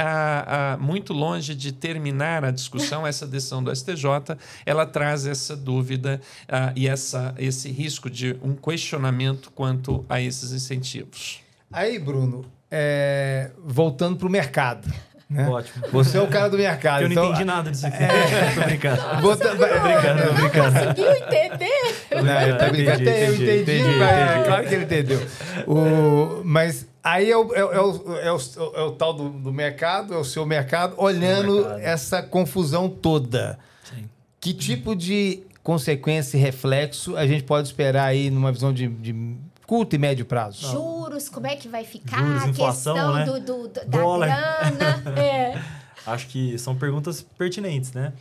muito 0.79 1.13
longe 1.13 1.55
de 1.55 1.71
terminar 1.71 2.43
a 2.45 2.51
discussão, 2.51 3.05
essa 3.05 3.25
decisão 3.27 3.63
do 3.63 3.75
STJ, 3.75 4.37
ela 4.65 4.85
traz 4.85 5.25
essa 5.25 5.55
dúvida 5.55 6.21
ah, 6.47 6.71
e 6.75 6.87
essa, 6.87 7.33
esse 7.37 7.71
risco 7.71 8.09
de 8.09 8.37
um 8.43 8.53
questionamento 8.53 9.51
quanto 9.51 10.05
a 10.09 10.21
esses 10.21 10.51
incentivos. 10.51 11.39
Aí, 11.71 11.99
Bruno, 11.99 12.45
é, 12.71 13.51
voltando 13.63 14.17
para 14.17 14.27
o 14.27 14.31
mercado. 14.31 14.91
Né? 15.29 15.47
Ótimo. 15.47 15.85
Você 15.91 16.17
é 16.17 16.21
o 16.21 16.27
cara 16.27 16.49
do 16.49 16.57
mercado. 16.57 17.03
Eu 17.03 17.09
não 17.09 17.11
então, 17.11 17.25
entendi 17.27 17.45
nada 17.45 17.69
disso 17.69 17.85
aqui. 17.85 18.01
É. 18.01 18.07
Tô 18.55 18.61
brincando. 18.63 19.01
Volta- 19.21 19.49
Tô 19.49 19.55
brincando, 19.57 20.23
tô 20.23 20.33
brincando. 20.33 20.73
Conseguiu 20.73 21.11
entender? 21.11 21.95
Não, 22.23 22.41
ele 22.41 22.53
tá 22.55 22.69
brincando. 22.69 23.01
Entendi, 23.01 23.09
Até 23.09 23.27
eu 23.27 23.35
entendi, 23.35 23.43
entendi, 23.43 23.61
entendi, 23.61 23.99
mas 23.99 24.31
entendi. 24.31 24.45
claro 24.47 24.67
que 24.67 24.73
ele 24.73 24.83
entendeu. 24.85 25.27
O, 25.67 26.41
mas 26.43 26.87
aí 27.03 27.29
é 27.31 27.37
o, 27.37 27.53
é, 27.53 27.59
é 27.59 27.63
o, 27.81 28.17
é 28.19 28.31
o- 28.33 28.75
é 28.75 28.83
o 28.83 28.91
tal 28.91 29.13
do, 29.13 29.29
do 29.29 29.51
mercado, 29.53 30.13
é 30.13 30.17
o 30.17 30.23
seu 30.23 30.45
mercado, 30.45 30.93
olhando 30.97 31.55
mercado. 31.55 31.79
essa 31.79 32.21
confusão 32.23 32.89
toda. 32.89 33.57
Sim. 33.83 34.09
Que 34.39 34.53
tipo 34.53 34.95
de 34.95 35.43
consequência 35.63 36.37
e 36.37 36.39
reflexo 36.41 37.15
a 37.17 37.27
gente 37.27 37.43
pode 37.43 37.67
esperar 37.67 38.05
aí 38.05 38.29
numa 38.29 38.51
visão 38.51 38.73
de, 38.73 38.87
de 38.87 39.35
curto 39.67 39.95
e 39.95 39.99
médio 39.99 40.25
prazo? 40.25 40.67
Juros, 40.71 41.29
como 41.29 41.47
é 41.47 41.55
que 41.55 41.67
vai 41.67 41.83
ficar? 41.83 42.17
Juros, 42.25 42.43
a 42.43 42.47
inflação, 42.47 42.93
questão 42.95 43.13
né? 43.15 43.25
do, 43.25 43.39
do- 43.39 43.67
do- 43.67 43.73
da 43.73 43.83
Dólar. 44.01 44.27
grana. 44.27 45.03
É. 45.21 45.61
Acho 46.05 46.27
que 46.27 46.57
são 46.57 46.75
perguntas 46.75 47.21
pertinentes, 47.37 47.91
né? 47.93 48.13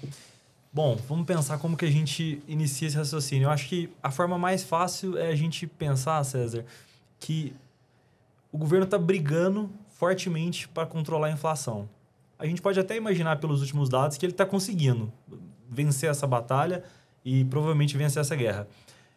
Bom, 0.70 0.98
vamos 1.08 1.24
pensar 1.26 1.56
como 1.58 1.76
que 1.76 1.84
a 1.86 1.90
gente 1.90 2.42
inicia 2.46 2.88
esse 2.88 2.96
raciocínio. 2.96 3.46
Eu 3.46 3.50
acho 3.50 3.66
que 3.68 3.88
a 4.02 4.10
forma 4.10 4.36
mais 4.36 4.62
fácil 4.62 5.16
é 5.16 5.28
a 5.28 5.34
gente 5.34 5.66
pensar, 5.66 6.22
César, 6.24 6.64
que 7.18 7.54
o 8.52 8.58
governo 8.58 8.84
está 8.84 8.98
brigando 8.98 9.70
fortemente 9.88 10.68
para 10.68 10.86
controlar 10.86 11.28
a 11.28 11.32
inflação. 11.32 11.88
A 12.38 12.46
gente 12.46 12.62
pode 12.62 12.78
até 12.78 12.96
imaginar 12.96 13.40
pelos 13.40 13.60
últimos 13.60 13.88
dados 13.88 14.16
que 14.16 14.24
ele 14.24 14.32
está 14.32 14.46
conseguindo 14.46 15.12
vencer 15.68 16.08
essa 16.08 16.26
batalha 16.26 16.84
e 17.24 17.44
provavelmente 17.44 17.96
vencer 17.96 18.20
essa 18.20 18.36
guerra. 18.36 18.68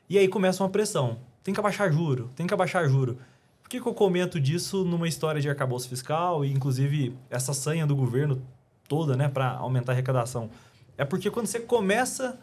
E 0.09 0.17
aí 0.17 0.27
começa 0.27 0.63
uma 0.63 0.69
pressão. 0.69 1.19
Tem 1.43 1.53
que 1.53 1.59
abaixar 1.59 1.91
juro, 1.91 2.29
tem 2.35 2.45
que 2.45 2.53
abaixar 2.53 2.87
juro. 2.89 3.17
Por 3.61 3.69
que, 3.69 3.79
que 3.79 3.87
eu 3.87 3.93
comento 3.93 4.39
disso 4.39 4.83
numa 4.83 5.07
história 5.07 5.39
de 5.39 5.47
arcabouço 5.47 5.87
fiscal 5.87 6.43
e, 6.43 6.51
inclusive, 6.51 7.15
essa 7.29 7.53
sanha 7.53 7.87
do 7.87 7.95
governo 7.95 8.41
toda, 8.87 9.15
né, 9.15 9.29
para 9.29 9.51
aumentar 9.51 9.93
a 9.93 9.95
arrecadação? 9.95 10.49
É 10.97 11.05
porque 11.05 11.31
quando 11.31 11.47
você 11.47 11.59
começa, 11.59 12.37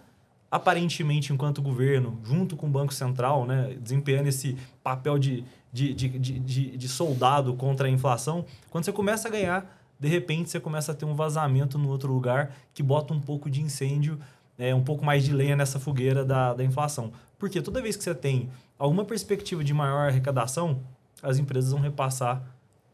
aparentemente, 0.50 1.32
enquanto 1.32 1.60
governo, 1.60 2.18
junto 2.24 2.56
com 2.56 2.66
o 2.66 2.70
Banco 2.70 2.94
Central, 2.94 3.44
né, 3.44 3.76
desempenhando 3.80 4.28
esse 4.28 4.56
papel 4.82 5.18
de, 5.18 5.44
de, 5.72 5.92
de, 5.92 6.08
de, 6.18 6.76
de, 6.76 6.88
soldado 6.88 7.54
contra 7.54 7.88
a 7.88 7.90
inflação, 7.90 8.44
quando 8.70 8.84
você 8.84 8.92
começa 8.92 9.28
a 9.28 9.30
ganhar, 9.30 9.78
de 10.00 10.08
repente 10.08 10.50
você 10.50 10.58
começa 10.58 10.92
a 10.92 10.94
ter 10.94 11.04
um 11.04 11.14
vazamento 11.14 11.76
no 11.78 11.88
outro 11.88 12.12
lugar 12.12 12.54
que 12.72 12.82
bota 12.82 13.12
um 13.12 13.20
pouco 13.20 13.50
de 13.50 13.60
incêndio 13.60 14.18
é, 14.58 14.74
um 14.74 14.82
pouco 14.82 15.04
mais 15.04 15.24
de 15.24 15.32
lenha 15.32 15.54
nessa 15.54 15.78
fogueira 15.78 16.24
da, 16.24 16.52
da 16.52 16.64
inflação. 16.64 17.12
Porque 17.38 17.62
toda 17.62 17.80
vez 17.80 17.96
que 17.96 18.02
você 18.02 18.14
tem 18.14 18.50
alguma 18.78 19.04
perspectiva 19.04 19.62
de 19.62 19.72
maior 19.72 20.08
arrecadação, 20.08 20.80
as 21.22 21.38
empresas 21.38 21.70
vão 21.70 21.80
repassar 21.80 22.42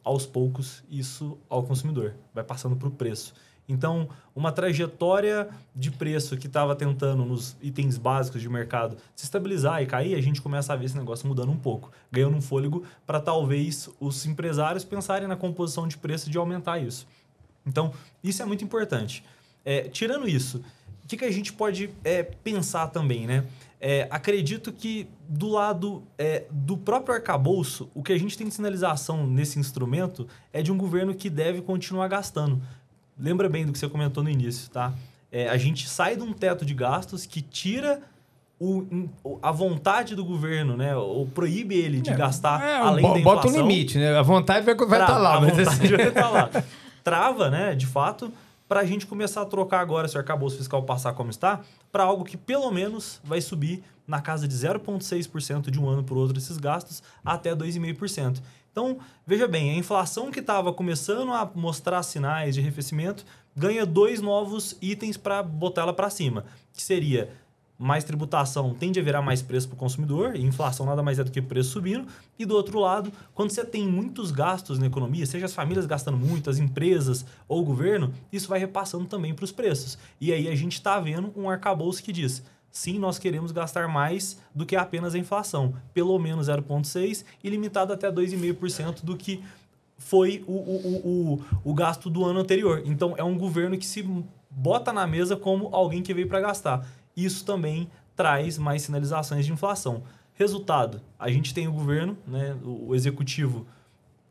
aos 0.03 0.27
poucos 0.27 0.85
isso 0.91 1.39
ao 1.49 1.63
consumidor, 1.63 2.15
vai 2.35 2.45
passando 2.45 2.77
para 2.77 2.89
o 2.89 2.91
preço. 2.91 3.35
Então, 3.69 4.09
uma 4.35 4.53
trajetória 4.53 5.49
de 5.75 5.91
preço 5.91 6.37
que 6.37 6.47
estava 6.47 6.77
tentando 6.77 7.25
nos 7.25 7.57
itens 7.63 7.97
básicos 7.97 8.43
de 8.43 8.49
mercado 8.49 8.97
se 9.17 9.25
estabilizar 9.25 9.83
e 9.83 9.87
cair, 9.87 10.15
a 10.15 10.21
gente 10.21 10.43
começa 10.43 10.73
a 10.73 10.77
ver 10.77 10.85
esse 10.87 10.97
negócio 10.97 11.27
mudando 11.27 11.51
um 11.51 11.57
pouco, 11.57 11.91
ganhando 12.13 12.37
um 12.37 12.43
fôlego 12.43 12.85
para 13.07 13.21
talvez 13.21 13.89
os 13.99 14.27
empresários 14.27 14.85
pensarem 14.85 15.27
na 15.27 15.37
composição 15.37 15.89
de 15.89 15.97
preço 15.97 16.31
de 16.31 16.37
aumentar 16.37 16.79
isso. 16.79 17.07
Então, 17.67 17.93
isso 18.23 18.43
é 18.43 18.45
muito 18.45 18.63
importante. 18.63 19.25
É, 19.65 19.89
tirando 19.89 20.29
isso, 20.29 20.63
o 21.05 21.09
que, 21.09 21.17
que 21.17 21.25
a 21.25 21.31
gente 21.31 21.53
pode 21.53 21.91
é, 22.05 22.23
pensar 22.23 22.89
também, 22.89 23.27
né? 23.27 23.45
É, 23.81 24.09
acredito 24.11 24.73
que 24.73 25.07
do 25.29 25.49
lado 25.49 26.03
é, 26.17 26.45
do 26.51 26.77
próprio 26.77 27.15
arcabouço, 27.15 27.91
o 27.95 28.03
que 28.03 28.15
a 28.15 28.19
gente 28.19 28.37
tem 28.37 28.49
de 28.49 28.55
sinalização 28.55 29.27
nesse 29.27 29.59
instrumento 29.59 30.27
é 30.55 30.63
de 30.63 30.73
um 30.73 30.79
governo 30.79 31.15
que 31.15 31.29
deve 31.29 31.61
continuar 31.61 32.09
gastando 32.09 32.63
lembra 33.19 33.49
bem 33.49 33.67
do 33.67 33.73
que 33.73 33.79
você 33.79 33.89
comentou 33.89 34.23
no 34.23 34.31
início, 34.31 34.71
tá? 34.71 34.93
É, 35.31 35.49
a 35.49 35.57
gente 35.57 35.89
sai 35.89 36.17
de 36.17 36.23
um 36.23 36.33
teto 36.33 36.65
de 36.65 36.75
gastos 36.75 37.27
que 37.27 37.43
tira 37.43 38.01
o, 38.59 39.09
a 39.43 39.51
vontade 39.51 40.15
do 40.15 40.25
governo, 40.25 40.77
né? 40.77 40.97
Ou 40.97 41.27
proíbe 41.27 41.75
ele 41.75 42.01
de 42.01 42.11
é, 42.11 42.15
gastar 42.15 42.63
é, 42.63 42.77
além 42.77 43.03
da 43.03 43.19
inflação. 43.19 43.43
Bota 43.43 43.49
um 43.49 43.67
limite, 43.69 43.99
né? 43.99 44.17
A 44.17 44.23
vontade 44.23 44.65
vai 44.65 44.75
estar 44.75 45.07
tá 45.07 45.19
lá. 45.19 45.37
A 45.37 45.41
mas 45.41 45.57
vontade 45.57 45.69
assim... 45.69 45.97
vai 45.97 46.09
estar 46.09 46.23
tá 46.23 46.31
lá. 46.31 46.51
Trava, 47.03 47.51
né? 47.51 47.75
De 47.75 47.87
fato, 47.87 48.33
para 48.69 48.81
a 48.81 48.85
gente 48.85 49.07
começar 49.07 49.43
a 49.43 49.45
trocar 49.45 49.81
agora, 49.81 50.09
se 50.09 50.17
o 50.17 50.19
arcabouço 50.19 50.57
fiscal 50.57 50.83
passar 50.83 51.13
como 51.13 51.31
está, 51.31 51.61
para 51.93 52.05
algo 52.05 52.25
que 52.25 52.37
pelo 52.37 52.71
menos 52.71 53.21
vai 53.23 53.41
subir 53.41 53.83
na 54.07 54.21
casa 54.21 54.47
de 54.47 54.55
0,6% 54.55 55.71
de 55.71 55.81
um 55.81 55.89
ano 55.89 56.03
para 56.03 56.15
o 56.15 56.19
outro 56.19 56.39
esses 56.39 56.57
gastos 56.57 57.03
até 57.25 57.55
2,5%. 57.55 58.41
Então, 58.75 58.99
veja 59.25 59.47
bem, 59.47 59.71
a 59.71 59.75
inflação 59.77 60.33
que 60.33 60.41
estava 60.41 60.73
começando 60.73 61.33
a 61.33 61.49
mostrar 61.55 62.03
sinais 62.03 62.57
de 62.57 62.61
arrefecimento 62.61 63.25
ganha 63.55 63.87
dois 63.87 64.21
novos 64.21 64.77
itens 64.83 65.17
para 65.17 65.45
botar 65.45 65.83
ela 65.83 65.93
para 65.93 66.11
cima, 66.11 66.45
que 66.73 66.83
seria 66.83 67.31
mais 67.79 68.03
tributação 68.03 68.75
tende 68.75 68.99
a 68.99 69.03
virar 69.03 69.23
mais 69.23 69.43
preço 69.43 69.69
para 69.69 69.75
o 69.75 69.79
consumidor, 69.79 70.35
e 70.35 70.43
inflação 70.43 70.87
nada 70.87 71.05
mais 71.05 71.21
é 71.21 71.25
do 71.25 71.31
que 71.31 71.41
preço 71.41 71.71
subindo. 71.71 72.09
E 72.37 72.45
do 72.45 72.57
outro 72.57 72.81
lado, 72.81 73.13
quando 73.33 73.51
você 73.51 73.65
tem 73.65 73.87
muitos 73.87 74.33
gastos 74.33 74.79
na 74.79 74.87
economia, 74.87 75.25
seja 75.25 75.47
as 75.47 75.55
famílias 75.55 75.87
gastando 75.87 76.17
muito, 76.17 76.51
as 76.51 76.59
empresas 76.59 77.25
ou 77.47 77.61
o 77.61 77.65
governo, 77.65 78.13
isso 78.33 78.49
vai 78.49 78.59
repassando 78.59 79.05
também 79.05 79.35
para 79.35 79.45
os 79.45 79.53
preços. 79.53 79.99
E 80.21 80.33
aí 80.33 80.49
a 80.49 80.55
gente 80.57 80.73
está 80.73 80.99
vendo 80.99 81.33
um 81.37 81.49
arcabouço 81.49 82.03
que 82.03 82.13
diz: 82.13 82.43
sim, 82.75 82.99
nós 82.99 83.21
queremos 83.21 83.53
gastar 83.53 83.87
mais 83.87 84.37
do 84.53 84.67
que 84.67 84.75
apenas 84.75 85.15
a 85.15 85.19
inflação, 85.19 85.75
pelo 85.95 86.19
menos 86.19 86.49
0,6% 86.49 87.25
e 87.43 87.49
limitado 87.49 87.93
até 87.93 88.11
2,5% 88.11 89.05
do 89.05 89.17
que 89.17 89.43
foi 89.97 90.45
o, 90.49 90.53
o, 90.53 91.39
o, 91.65 91.71
o, 91.71 91.73
gasto 91.73 92.11
do 92.11 92.25
ano 92.25 92.41
anterior. 92.41 92.83
Então, 92.85 93.15
é 93.17 93.23
um 93.23 93.39
governo 93.39 93.79
que 93.79 93.87
se 93.87 94.05
bota 94.51 94.93
na 94.93 95.07
mesa 95.07 95.37
como 95.37 95.69
alguém 95.73 96.03
que 96.03 96.13
veio 96.13 96.27
para 96.27 96.41
gastar. 96.41 96.85
Isso 97.17 97.45
também 97.45 97.89
traz 98.17 98.59
mais 98.59 98.83
sinalizações 98.83 99.47
de 99.47 99.53
inflação. 99.53 100.03
Resultado, 100.35 101.01
a 101.17 101.31
gente 101.31 101.55
tem 101.55 101.69
o 101.69 101.73
governo, 101.73 102.19
né, 102.27 102.57
o 102.65 102.93
executivo, 102.93 103.69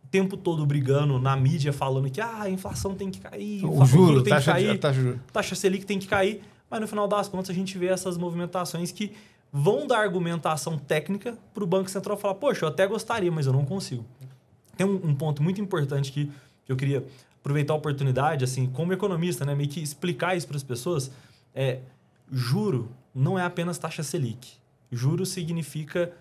o 0.03 0.07
tempo 0.11 0.35
todo 0.35 0.65
brigando 0.65 1.17
na 1.17 1.33
mídia, 1.37 1.71
falando 1.71 2.09
que 2.09 2.19
ah, 2.19 2.41
a 2.41 2.49
inflação 2.49 2.93
tem 2.93 3.09
que 3.09 3.21
cair, 3.21 3.63
o, 3.65 3.85
juro, 3.85 4.21
tem 4.21 4.33
taxa, 4.33 4.53
que 4.53 4.65
cair, 4.65 4.79
taxa, 4.79 5.19
taxa 5.31 5.55
Selic 5.55 5.85
tem 5.85 5.97
que 5.97 6.07
cair. 6.07 6.43
Mas 6.73 6.81
no 6.81 6.87
final 6.87 7.07
das 7.07 7.27
contas 7.27 7.51
a 7.51 7.53
gente 7.53 7.77
vê 7.77 7.85
essas 7.85 8.17
movimentações 8.17 8.91
que 8.91 9.11
vão 9.51 9.85
dar 9.85 9.99
argumentação 9.99 10.75
técnica 10.75 11.37
para 11.53 11.63
o 11.63 11.67
Banco 11.67 11.87
Central 11.87 12.17
falar, 12.17 12.33
poxa, 12.33 12.65
eu 12.65 12.69
até 12.69 12.87
gostaria, 12.87 13.31
mas 13.31 13.45
eu 13.45 13.53
não 13.53 13.63
consigo. 13.63 14.03
Tem 14.75 14.83
um, 14.83 14.95
um 14.95 15.13
ponto 15.13 15.43
muito 15.43 15.61
importante 15.61 16.11
que, 16.11 16.31
que 16.65 16.71
eu 16.71 16.75
queria 16.75 17.05
aproveitar 17.39 17.73
a 17.73 17.75
oportunidade, 17.75 18.43
assim, 18.43 18.65
como 18.65 18.91
economista, 18.91 19.45
né, 19.45 19.53
meio 19.53 19.69
que 19.69 19.83
explicar 19.83 20.35
isso 20.35 20.47
para 20.47 20.57
as 20.57 20.63
pessoas. 20.63 21.11
É, 21.53 21.77
juro 22.31 22.89
não 23.13 23.37
é 23.37 23.43
apenas 23.43 23.77
taxa 23.77 24.01
Selic. 24.01 24.53
Juro 24.91 25.27
significa 25.27 26.11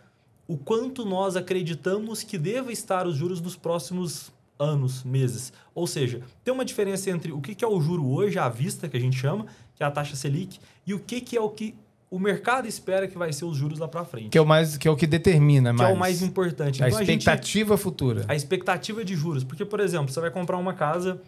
o 0.46 0.58
quanto 0.58 1.06
nós 1.06 1.34
acreditamos 1.34 2.22
que 2.22 2.36
deva 2.36 2.70
estar 2.70 3.06
os 3.06 3.16
juros 3.16 3.40
nos 3.40 3.56
próximos 3.56 4.30
anos, 4.62 5.02
meses. 5.04 5.52
Ou 5.74 5.86
seja, 5.86 6.20
tem 6.44 6.52
uma 6.52 6.64
diferença 6.64 7.10
entre 7.10 7.32
o 7.32 7.40
que 7.40 7.64
é 7.64 7.68
o 7.68 7.80
juro 7.80 8.06
hoje, 8.06 8.38
à 8.38 8.48
vista, 8.48 8.88
que 8.88 8.96
a 8.96 9.00
gente 9.00 9.16
chama, 9.16 9.46
que 9.74 9.82
é 9.82 9.86
a 9.86 9.90
taxa 9.90 10.14
Selic, 10.16 10.58
e 10.86 10.94
o 10.94 10.98
que, 10.98 11.36
é 11.36 11.40
o 11.40 11.50
que 11.50 11.74
o 12.10 12.18
mercado 12.18 12.68
espera 12.68 13.08
que 13.08 13.16
vai 13.16 13.32
ser 13.32 13.46
os 13.46 13.56
juros 13.56 13.78
lá 13.78 13.88
para 13.88 14.04
frente. 14.04 14.28
Que 14.28 14.38
é 14.38 14.40
o 14.40 14.46
mais 14.46 14.76
que 14.76 14.86
é 14.86 14.90
o 14.90 14.96
que 14.96 15.06
determina 15.06 15.72
mais. 15.72 15.88
Que 15.88 15.92
é 15.92 15.96
o 15.96 15.98
mais 15.98 16.22
importante. 16.22 16.84
A 16.84 16.88
então, 16.88 17.00
expectativa 17.00 17.72
a 17.72 17.76
gente, 17.76 17.82
futura. 17.82 18.24
A 18.28 18.34
expectativa 18.34 19.04
de 19.04 19.16
juros, 19.16 19.44
porque 19.44 19.64
por 19.64 19.80
exemplo, 19.80 20.12
você 20.12 20.20
vai 20.20 20.30
comprar 20.30 20.58
uma 20.58 20.74
casa 20.74 21.20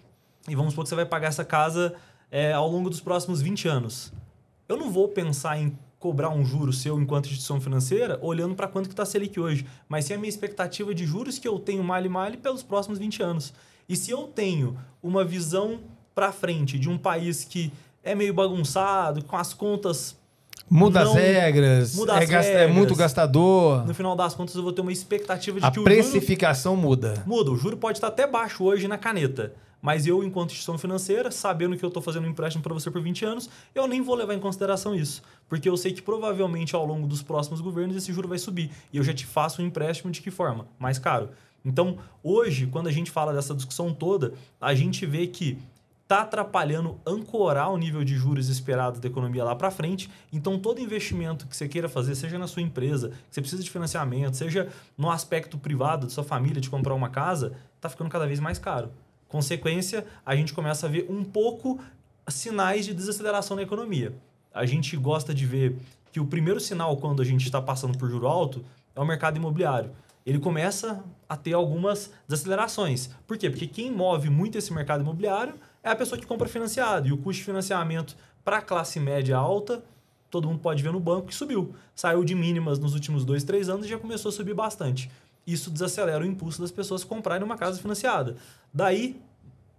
e 0.46 0.54
vamos 0.54 0.72
supor 0.72 0.84
que 0.84 0.90
você 0.90 0.94
vai 0.94 1.06
pagar 1.06 1.28
essa 1.28 1.44
casa 1.44 1.94
é, 2.30 2.52
ao 2.52 2.70
longo 2.70 2.90
dos 2.90 3.00
próximos 3.00 3.40
20 3.40 3.66
anos. 3.66 4.12
Eu 4.68 4.76
não 4.76 4.90
vou 4.90 5.08
pensar 5.08 5.58
em 5.58 5.76
cobrar 6.04 6.28
um 6.28 6.44
juro 6.44 6.70
seu 6.70 7.00
enquanto 7.00 7.24
instituição 7.24 7.58
financeira 7.58 8.18
olhando 8.20 8.54
para 8.54 8.68
quanto 8.68 8.90
que 8.90 8.92
está 8.92 9.04
a 9.04 9.06
Selic 9.06 9.40
hoje, 9.40 9.64
mas 9.88 10.04
sim 10.04 10.12
a 10.12 10.18
minha 10.18 10.28
expectativa 10.28 10.94
de 10.94 11.06
juros 11.06 11.38
que 11.38 11.48
eu 11.48 11.58
tenho 11.58 11.82
male 11.82 12.10
male 12.10 12.36
pelos 12.36 12.62
próximos 12.62 12.98
20 12.98 13.22
anos. 13.22 13.54
E 13.88 13.96
se 13.96 14.10
eu 14.10 14.24
tenho 14.24 14.76
uma 15.02 15.24
visão 15.24 15.80
para 16.14 16.30
frente 16.30 16.78
de 16.78 16.90
um 16.90 16.98
país 16.98 17.42
que 17.42 17.72
é 18.02 18.14
meio 18.14 18.34
bagunçado, 18.34 19.24
com 19.24 19.34
as 19.34 19.54
contas. 19.54 20.14
Muda 20.68 21.02
não, 21.04 21.12
as 21.12 21.16
regras, 21.16 21.94
muda 21.94 22.12
é, 22.12 22.14
as 22.16 22.20
regras, 22.20 22.46
é 22.48 22.66
muito 22.66 22.94
gastador. 22.94 23.86
No 23.86 23.94
final 23.94 24.14
das 24.14 24.34
contas, 24.34 24.54
eu 24.54 24.62
vou 24.62 24.74
ter 24.74 24.82
uma 24.82 24.92
expectativa 24.92 25.58
de 25.58 25.64
a 25.64 25.70
que 25.70 25.80
o 25.80 25.84
precificação 25.84 26.74
juro, 26.74 26.86
muda. 26.86 27.22
Muda. 27.26 27.50
O 27.50 27.56
juro 27.56 27.78
pode 27.78 27.96
estar 27.96 28.08
até 28.08 28.26
baixo 28.26 28.62
hoje 28.62 28.86
na 28.86 28.98
caneta. 28.98 29.54
Mas 29.84 30.06
eu, 30.06 30.24
enquanto 30.24 30.48
instituição 30.48 30.78
financeira, 30.78 31.30
sabendo 31.30 31.76
que 31.76 31.84
eu 31.84 31.88
estou 31.88 32.02
fazendo 32.02 32.26
um 32.26 32.30
empréstimo 32.30 32.62
para 32.62 32.72
você 32.72 32.90
por 32.90 33.02
20 33.02 33.22
anos, 33.26 33.50
eu 33.74 33.86
nem 33.86 34.00
vou 34.00 34.14
levar 34.14 34.32
em 34.32 34.40
consideração 34.40 34.94
isso. 34.94 35.22
Porque 35.46 35.68
eu 35.68 35.76
sei 35.76 35.92
que 35.92 36.00
provavelmente 36.00 36.74
ao 36.74 36.86
longo 36.86 37.06
dos 37.06 37.22
próximos 37.22 37.60
governos 37.60 37.94
esse 37.94 38.10
juro 38.10 38.26
vai 38.26 38.38
subir. 38.38 38.70
E 38.90 38.96
eu 38.96 39.04
já 39.04 39.12
te 39.12 39.26
faço 39.26 39.60
um 39.60 39.66
empréstimo 39.66 40.10
de 40.10 40.22
que 40.22 40.30
forma? 40.30 40.66
Mais 40.78 40.98
caro. 40.98 41.28
Então, 41.62 41.98
hoje, 42.22 42.66
quando 42.66 42.86
a 42.86 42.90
gente 42.90 43.10
fala 43.10 43.34
dessa 43.34 43.54
discussão 43.54 43.92
toda, 43.92 44.32
a 44.58 44.74
gente 44.74 45.04
vê 45.04 45.26
que 45.26 45.58
está 46.04 46.22
atrapalhando 46.22 46.98
ancorar 47.06 47.70
o 47.70 47.76
nível 47.76 48.02
de 48.02 48.14
juros 48.14 48.48
esperado 48.48 48.98
da 48.98 49.06
economia 49.06 49.44
lá 49.44 49.54
para 49.54 49.70
frente. 49.70 50.10
Então, 50.32 50.58
todo 50.58 50.80
investimento 50.80 51.46
que 51.46 51.54
você 51.54 51.68
queira 51.68 51.90
fazer, 51.90 52.14
seja 52.14 52.38
na 52.38 52.46
sua 52.46 52.62
empresa, 52.62 53.10
que 53.10 53.34
você 53.34 53.42
precisa 53.42 53.62
de 53.62 53.70
financiamento, 53.70 54.34
seja 54.34 54.66
no 54.96 55.10
aspecto 55.10 55.58
privado 55.58 56.06
de 56.06 56.12
sua 56.14 56.24
família, 56.24 56.58
de 56.58 56.70
comprar 56.70 56.94
uma 56.94 57.10
casa, 57.10 57.54
está 57.76 57.90
ficando 57.90 58.08
cada 58.08 58.26
vez 58.26 58.40
mais 58.40 58.58
caro. 58.58 58.90
Consequência, 59.34 60.06
a 60.24 60.36
gente 60.36 60.54
começa 60.54 60.86
a 60.86 60.88
ver 60.88 61.06
um 61.10 61.24
pouco 61.24 61.80
sinais 62.28 62.84
de 62.84 62.94
desaceleração 62.94 63.56
na 63.56 63.64
economia. 63.64 64.14
A 64.54 64.64
gente 64.64 64.96
gosta 64.96 65.34
de 65.34 65.44
ver 65.44 65.76
que 66.12 66.20
o 66.20 66.24
primeiro 66.24 66.60
sinal 66.60 66.96
quando 66.98 67.20
a 67.20 67.24
gente 67.24 67.44
está 67.44 67.60
passando 67.60 67.98
por 67.98 68.08
juro 68.08 68.28
alto 68.28 68.64
é 68.94 69.00
o 69.00 69.04
mercado 69.04 69.36
imobiliário 69.36 69.90
ele 70.24 70.38
começa 70.38 71.04
a 71.28 71.36
ter 71.36 71.52
algumas 71.52 72.10
desacelerações. 72.26 73.10
Por 73.26 73.36
quê? 73.36 73.50
Porque 73.50 73.66
quem 73.66 73.90
move 73.90 74.30
muito 74.30 74.56
esse 74.56 74.72
mercado 74.72 75.02
imobiliário 75.02 75.54
é 75.82 75.90
a 75.90 75.96
pessoa 75.96 76.18
que 76.18 76.26
compra 76.26 76.48
financiado. 76.48 77.08
E 77.08 77.12
o 77.12 77.18
custo 77.18 77.40
de 77.40 77.44
financiamento 77.44 78.16
para 78.42 78.58
a 78.58 78.62
classe 78.62 78.98
média 78.98 79.36
alta, 79.36 79.84
todo 80.30 80.48
mundo 80.48 80.60
pode 80.60 80.82
ver 80.82 80.92
no 80.92 81.00
banco 81.00 81.26
que 81.26 81.34
subiu. 81.34 81.74
Saiu 81.94 82.24
de 82.24 82.34
mínimas 82.34 82.78
nos 82.78 82.94
últimos 82.94 83.24
dois, 83.24 83.44
três 83.44 83.68
anos 83.68 83.84
e 83.84 83.88
já 83.88 83.98
começou 83.98 84.30
a 84.30 84.32
subir 84.32 84.54
bastante. 84.54 85.10
Isso 85.46 85.70
desacelera 85.70 86.22
o 86.22 86.26
impulso 86.26 86.60
das 86.60 86.70
pessoas 86.70 87.04
comprarem 87.04 87.44
uma 87.44 87.56
casa 87.56 87.80
financiada. 87.80 88.36
Daí, 88.72 89.20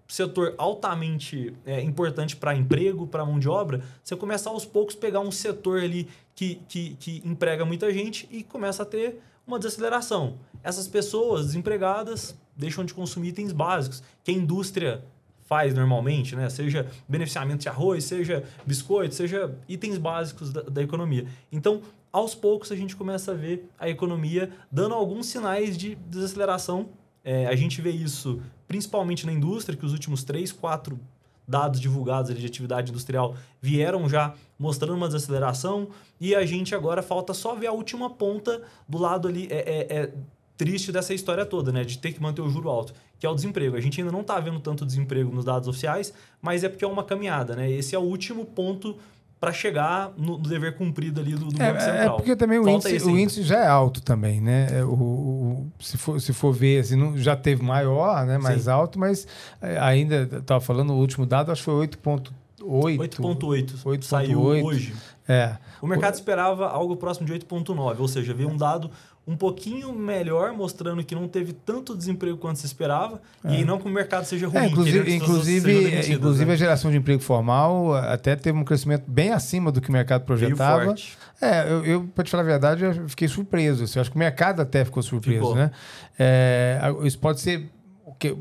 setor 0.08 0.54
altamente 0.58 1.54
é, 1.66 1.82
importante 1.82 2.36
para 2.36 2.56
emprego, 2.56 3.08
para 3.08 3.26
mão 3.26 3.40
de 3.40 3.50
obra, 3.50 3.82
você 4.04 4.16
começa 4.16 4.50
aos 4.50 4.66
poucos 4.66 4.96
pegar 4.96 5.20
um 5.20 5.32
setor 5.32 5.82
ali 5.82 6.08
que, 6.36 6.56
que, 6.68 6.96
que 7.00 7.22
emprega 7.26 7.66
muita 7.66 7.92
gente 7.92 8.28
e 8.32 8.44
começa 8.44 8.84
a 8.84 8.86
ter 8.86 9.20
uma 9.48 9.58
desaceleração. 9.58 10.38
Essas 10.64 10.88
pessoas 10.88 11.48
desempregadas 11.48 12.36
deixam 12.56 12.86
de 12.86 12.94
consumir 12.94 13.30
itens 13.30 13.52
básicos 13.52 14.02
que 14.24 14.32
a 14.32 14.34
indústria 14.34 15.04
faz 15.46 15.74
normalmente, 15.74 16.36
né? 16.36 16.50
Seja 16.50 16.88
beneficiamento 17.08 17.62
de 17.62 17.70
arroz, 17.70 18.04
seja 18.04 18.44
biscoito, 18.66 19.14
seja 19.14 19.56
itens 19.70 19.98
básicos 19.98 20.52
da, 20.52 20.62
da, 20.62 20.82
economia. 20.82 21.28
Então, 21.52 21.82
aos 22.16 22.34
poucos 22.34 22.72
a 22.72 22.78
gente 22.78 22.96
começa 22.96 23.32
a 23.32 23.36
ver 23.36 23.70
a 23.78 23.90
economia 23.90 24.50
dando 24.72 24.96
alguns 24.96 25.26
sinais 25.26 25.78
de 25.78 25.96
desaceleração. 25.96 26.88
É, 27.26 27.46
a 27.46 27.56
gente 27.58 27.82
vê 27.82 27.92
isso 27.92 28.42
principalmente 28.66 29.26
na 29.26 29.34
indústria, 29.34 29.78
que 29.78 29.86
os 29.86 29.92
últimos 29.92 30.24
três, 30.24 30.50
quatro 30.50 30.98
dados 31.46 31.78
divulgados 31.78 32.34
de 32.34 32.46
atividade 32.46 32.90
industrial 32.90 33.36
vieram 33.62 34.08
já 34.08 34.34
mostrando 34.58 34.96
uma 34.96 35.08
desaceleração 35.08 35.90
e 36.18 36.34
a 36.34 36.46
gente 36.46 36.74
agora 36.74 37.04
falta 37.04 37.34
só 37.34 37.54
ver 37.54 37.68
a 37.68 37.74
última 37.74 38.10
ponta 38.10 38.64
do 38.88 38.98
lado 38.98 39.28
ali 39.28 39.50
é, 39.52 39.58
é, 39.58 39.98
é 39.98 40.14
triste 40.56 40.94
dessa 40.94 41.14
história 41.14 41.46
toda, 41.46 41.70
né? 41.70 41.84
De 41.84 41.98
ter 41.98 42.14
que 42.14 42.22
manter 42.22 42.42
o 42.42 42.50
juro 42.50 42.70
alto, 42.70 42.94
que 43.20 43.26
é 43.26 43.30
o 43.30 43.36
desemprego. 43.36 43.76
A 43.76 43.82
gente 43.82 44.00
ainda 44.00 44.14
não 44.14 44.22
está 44.22 44.40
vendo 44.40 44.62
tanto 44.62 44.86
desemprego 44.86 45.36
nos 45.36 45.44
dados 45.44 45.68
oficiais, 45.68 46.14
mas 46.42 46.64
é 46.64 46.70
porque 46.70 46.86
é 46.86 46.88
uma 46.88 47.04
caminhada, 47.04 47.58
né? 47.58 47.70
Esse 47.70 47.94
é 47.94 48.00
o 48.00 48.04
último 48.04 48.46
ponto 48.46 48.96
para 49.46 49.54
chegar 49.54 50.12
no, 50.18 50.40
no, 50.40 50.50
dever 50.50 50.76
cumprido 50.76 51.22
ali 51.22 51.36
do, 51.36 51.46
do 51.46 51.62
é, 51.62 51.68
Banco 51.68 51.84
Central. 51.84 52.04
É 52.04 52.10
porque 52.18 52.36
também 52.36 52.58
o 52.58 52.68
índice, 52.68 53.06
o 53.06 53.16
índice, 53.16 53.44
já 53.44 53.60
é 53.60 53.68
alto 53.68 54.02
também, 54.02 54.42
né? 54.42 54.68
É, 54.72 54.84
o, 54.84 54.90
o, 54.90 55.72
se, 55.80 56.00
for, 56.00 56.20
se 56.20 56.34
for 56.34 56.52
ver, 56.52 56.80
assim, 56.80 56.96
não, 56.96 57.16
já 57.16 57.36
teve 57.36 57.62
maior, 57.62 58.26
né? 58.26 58.40
mais 58.40 58.64
Sim. 58.64 58.72
alto, 58.72 58.98
mas 58.98 59.28
é, 59.62 59.78
ainda, 59.78 60.28
estava 60.40 60.60
falando, 60.60 60.94
o 60.94 60.98
último 60.98 61.28
dado 61.28 61.52
acho 61.52 61.62
que 61.62 61.66
foi 61.66 61.88
8,8. 61.88 62.32
8,8. 62.60 64.02
Saiu 64.02 64.42
8. 64.42 64.66
hoje. 64.66 64.96
É. 65.28 65.58
O 65.80 65.86
mercado 65.86 66.16
esperava 66.16 66.68
algo 66.68 66.96
próximo 66.96 67.28
de 67.28 67.34
8,9, 67.34 68.00
ou 68.00 68.08
seja, 68.08 68.34
veio 68.34 68.50
um 68.50 68.58
dado 68.58 68.90
um 69.28 69.36
pouquinho 69.36 69.92
melhor, 69.94 70.54
mostrando 70.54 71.04
que 71.04 71.16
não 71.16 71.28
teve 71.28 71.52
tanto 71.52 71.98
desemprego 71.98 72.38
quanto 72.38 72.60
se 72.60 72.66
esperava, 72.66 73.20
é. 73.44 73.60
e 73.60 73.66
não 73.66 73.80
que 73.80 73.88
o 73.88 73.90
mercado 73.90 74.24
seja 74.26 74.48
ruim. 74.48 74.58
É, 74.58 74.68
inclusive, 74.68 75.16
inclusive, 75.16 76.14
inclusive 76.14 76.46
né? 76.46 76.54
a 76.54 76.56
geração 76.56 76.92
de 76.92 76.98
emprego 76.98 77.22
formal 77.22 77.94
até 77.96 78.36
teve 78.36 78.58
um 78.58 78.64
crescimento 78.64 79.04
bem 79.08 79.32
acima 79.32 79.72
do 79.72 79.82
que 79.82 79.90
o 79.90 79.92
mercado 79.92 80.26
projetava. 80.26 80.94
É, 81.42 81.64
eu, 81.70 81.84
eu 81.86 82.04
para 82.14 82.24
te 82.24 82.32
falar 82.32 82.44
a 82.44 82.46
verdade, 82.46 82.84
eu 82.84 83.10
fiquei 83.10 83.28
surpreso. 83.28 83.84
Assim, 83.84 83.98
eu 83.98 84.02
acho 84.02 84.12
que 84.12 84.16
o 84.16 84.20
mercado 84.20 84.62
até 84.62 84.86
ficou 84.86 85.02
surpreso, 85.02 85.40
ficou. 85.40 85.56
né? 85.56 85.72
É, 86.18 86.80
isso 87.04 87.18
pode 87.18 87.42
ser 87.42 87.70
que, 88.14 88.36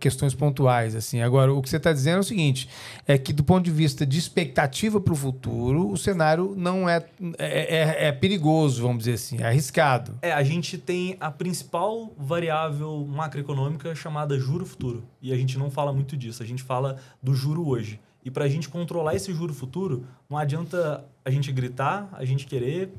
questões 0.00 0.34
pontuais. 0.34 0.94
assim. 0.94 1.20
Agora, 1.20 1.52
o 1.52 1.62
que 1.62 1.68
você 1.68 1.76
está 1.76 1.92
dizendo 1.92 2.16
é 2.16 2.20
o 2.20 2.24
seguinte: 2.24 2.68
é 3.06 3.16
que, 3.16 3.32
do 3.32 3.44
ponto 3.44 3.64
de 3.64 3.70
vista 3.70 4.04
de 4.04 4.18
expectativa 4.18 5.00
para 5.00 5.12
o 5.12 5.16
futuro, 5.16 5.90
o 5.90 5.96
cenário 5.96 6.54
não 6.56 6.88
é, 6.88 7.04
é, 7.38 7.76
é, 7.76 8.08
é, 8.08 8.12
perigoso, 8.12 8.82
vamos 8.82 8.98
dizer 8.98 9.14
assim, 9.14 9.38
é 9.40 9.46
arriscado. 9.46 10.18
É, 10.22 10.32
a 10.32 10.42
gente 10.42 10.76
tem 10.78 11.16
a 11.20 11.30
principal 11.30 12.12
variável 12.18 13.06
macroeconômica 13.06 13.94
chamada 13.94 14.38
juro 14.38 14.66
futuro. 14.66 15.04
E 15.22 15.32
a 15.32 15.36
gente 15.36 15.58
não 15.58 15.70
fala 15.70 15.92
muito 15.92 16.16
disso, 16.16 16.42
a 16.42 16.46
gente 16.46 16.62
fala 16.62 16.96
do 17.22 17.34
juro 17.34 17.66
hoje. 17.66 18.00
E 18.24 18.30
para 18.30 18.44
a 18.44 18.48
gente 18.48 18.68
controlar 18.68 19.14
esse 19.14 19.32
juro 19.34 19.52
futuro, 19.52 20.06
não 20.30 20.38
adianta 20.38 21.04
a 21.24 21.30
gente 21.30 21.52
gritar, 21.52 22.08
a 22.12 22.24
gente 22.24 22.46
querer 22.46 22.90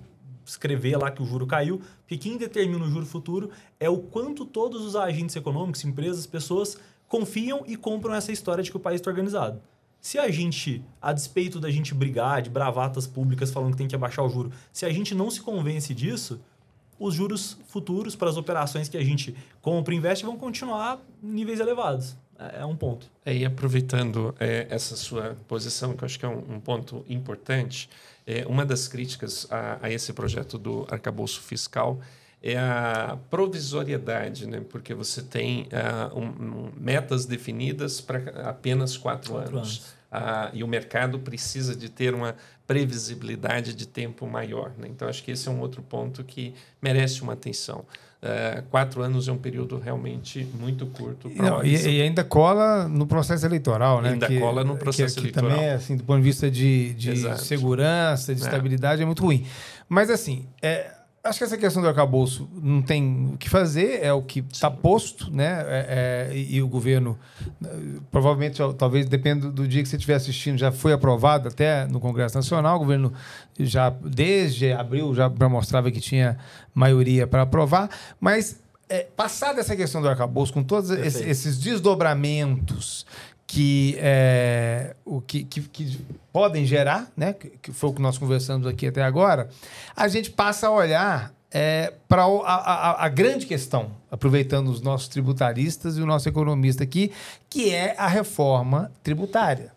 escrever 0.46 0.98
lá 0.98 1.12
que 1.12 1.22
o 1.22 1.26
juro 1.26 1.48
caiu, 1.48 1.82
porque 2.00 2.18
quem 2.18 2.38
determina 2.38 2.86
o 2.86 2.89
juro 2.89 3.06
futuro 3.06 3.50
é 3.80 3.89
o 3.89 3.98
quanto 3.98 4.46
todos 4.46 4.84
os 4.84 4.96
agentes 4.96 5.36
econômicos, 5.36 5.84
empresas, 5.84 6.26
pessoas 6.26 6.78
confiam 7.08 7.64
e 7.68 7.76
compram 7.76 8.14
essa 8.14 8.32
história 8.32 8.64
de 8.64 8.72
que 8.72 8.78
o 8.78 8.80
país 8.80 9.02
está 9.02 9.10
organizado. 9.10 9.62
Se 10.00 10.20
a 10.20 10.30
gente, 10.30 10.84
a 11.02 11.12
despeito 11.12 11.60
da 11.60 11.72
gente 11.72 11.93
brigar 11.93 12.41
de 12.41 12.50
bravatas 12.50 13.08
públicas 13.08 13.52
falando 13.52 13.72
que 13.72 13.78
tem 13.78 13.88
que 13.88 13.96
abaixar 13.96 14.24
o 14.24 14.30
juro, 14.30 14.52
se 14.72 14.86
a 14.86 14.89
gente 14.91 15.16
não 15.16 15.32
se 15.32 15.41
convence 15.41 15.93
disso, 15.93 16.39
os 17.00 17.14
juros 17.14 17.58
futuros 17.68 18.16
para 18.16 18.30
as 18.30 18.38
operações 18.38 18.88
que 18.88 18.98
a 18.98 19.04
gente 19.04 19.36
compra 19.62 19.93
e 19.93 19.98
investe 19.98 20.26
vão 20.26 20.38
continuar 20.38 21.02
em 21.24 21.28
níveis 21.28 21.60
elevados. 21.60 22.16
É, 22.38 22.62
é 22.62 22.66
um 22.66 22.76
ponto. 22.76 23.10
É, 23.26 23.36
e 23.36 23.46
aproveitando 23.46 24.36
é, 24.39 24.68
essa 24.70 24.96
sua 24.96 25.36
posição, 25.48 25.96
que 25.96 26.04
eu 26.04 26.06
acho 26.06 26.20
que 26.20 26.26
é 26.26 26.30
um, 26.30 26.56
um 26.56 26.60
ponto 26.60 27.04
importante, 27.10 27.89
é, 28.26 28.46
uma 28.48 28.66
das 28.66 28.88
críticas 28.88 29.48
a, 29.52 29.80
a, 29.82 29.92
esse 29.92 30.12
projeto 30.14 30.58
do 30.58 30.88
arcabouço 30.90 31.42
fiscal 31.42 32.00
é 32.42 32.58
a 32.58 33.18
provisoriedade, 33.30 34.48
né? 34.48 34.62
porque 34.70 34.94
você 34.94 35.22
tem 35.22 35.64
uh, 35.64 36.20
um, 36.20 36.72
metas 36.78 37.26
definidas 37.26 38.00
para 38.02 38.20
apenas 38.48 38.98
quatro, 38.98 39.34
quatro 39.34 39.58
anos. 39.58 39.70
anos. 39.70 39.96
Uh, 40.12 40.50
e 40.54 40.64
o 40.64 40.68
mercado 40.68 41.20
precisa 41.20 41.76
de 41.76 41.90
ter 41.90 42.14
uma 42.14 42.36
previsibilidade 42.68 43.74
de 43.74 43.88
tempo 43.88 44.28
maior. 44.28 44.72
Né? 44.78 44.88
Então, 44.88 45.08
acho 45.08 45.24
que 45.24 45.32
esse 45.32 45.48
é 45.48 45.52
um 45.52 45.60
outro 45.60 45.82
ponto 45.82 46.24
que 46.24 46.54
merece 46.82 47.22
uma 47.22 47.34
atenção. 47.34 47.86
Uh, 48.24 48.63
quatro 48.72 49.03
anos 49.03 49.28
é 49.28 49.32
um 49.32 49.38
período 49.38 49.78
realmente 49.78 50.47
muito 50.59 50.88
curto. 50.88 51.30
Não, 51.36 51.63
e, 51.63 51.76
e, 51.76 52.01
ainda 52.01 52.24
cola 52.24 52.88
no 52.88 53.05
processo 53.05 53.45
eleitoral, 53.45 54.01
né? 54.01 54.13
Ainda 54.13 54.26
que, 54.26 54.39
cola 54.39 54.63
no 54.63 54.78
processo 54.78 55.16
que, 55.16 55.22
eleitoral. 55.22 55.51
Que 55.51 55.55
também, 55.57 55.70
assim, 55.70 55.95
do 55.95 56.03
ponto 56.03 56.18
de 56.18 56.24
vista 56.24 56.49
de, 56.49 56.93
de 56.95 57.38
segurança, 57.38 58.34
de 58.34 58.41
é. 58.41 58.45
estabilidade, 58.45 59.03
é 59.03 59.05
muito 59.05 59.22
ruim. 59.22 59.45
Mas, 59.88 60.09
assim, 60.09 60.47
é, 60.59 60.91
Acho 61.26 61.40
que 61.40 61.44
essa 61.44 61.58
questão 61.58 61.82
do 61.82 61.88
arcabouço 61.88 62.48
não 62.54 62.84
tem 62.84 63.32
o 63.34 63.38
que 63.38 63.50
fazer, 63.50 64.00
é 64.04 64.14
o 64.14 64.22
que 64.22 64.46
está 64.52 64.70
posto, 64.70 65.32
né? 65.32 65.66
É, 65.68 66.30
é, 66.32 66.38
e, 66.38 66.62
o 66.62 66.68
governo, 66.68 67.18
provavelmente, 68.12 68.62
talvez 68.78 69.08
dependa 69.08 69.50
do 69.50 69.68
dia 69.68 69.82
que 69.82 69.90
você 69.90 69.96
estiver 69.96 70.14
assistindo, 70.14 70.56
já 70.56 70.72
foi 70.72 70.94
aprovado 70.94 71.48
até 71.48 71.88
no 71.88 72.00
Congresso 72.00 72.36
Nacional. 72.36 72.76
O 72.76 72.80
governo 72.80 73.12
já, 73.60 73.90
desde 73.90 74.72
abril, 74.72 75.16
já 75.16 75.28
mostrava 75.50 75.90
que 75.90 76.00
tinha 76.00 76.38
maioria 76.76 77.26
para 77.26 77.42
aprovar. 77.42 77.90
Mas, 78.20 78.62
é, 78.88 79.08
passada 79.16 79.60
essa 79.60 79.76
questão 79.76 80.04
do 80.04 80.08
arcabouço, 80.08 80.54
com 80.54 80.62
todos 80.62 80.92
esses, 80.92 81.22
esses 81.22 81.58
desdobramentos 81.58 83.04
que, 83.48 83.96
é, 84.00 84.96
o 85.06 85.22
que, 85.22 85.43
que, 85.43 85.62
que, 85.62 86.00
podem 86.32 86.66
gerar, 86.66 87.12
né? 87.16 87.34
Que, 87.34 87.72
foi 87.72 87.89
o 87.89 87.93
que 87.93 88.02
nós 88.02 88.18
conversamos 88.18 88.68
aqui 88.68 88.88
até 88.88 89.04
agora, 89.04 89.50
a 89.96 90.08
gente 90.08 90.32
passa 90.32 90.68
a 90.68 90.72
olhar 90.72 91.34
é, 91.52 91.93
para 92.08 92.24
a, 92.24 92.28
a, 92.28 93.06
a, 93.06 93.10
grande 93.10 93.46
questão, 93.46 93.91
aproveitando 94.12 94.68
os 94.68 94.82
nossos 94.82 95.08
tributaristas 95.08 95.98
e 95.98 96.02
o 96.02 96.06
nosso 96.06 96.28
economista 96.28 96.84
aqui, 96.84 97.12
que 97.50 97.74
é 97.74 97.96
a 97.98 98.08
reforma 98.08 98.91
tributária. 99.02 99.75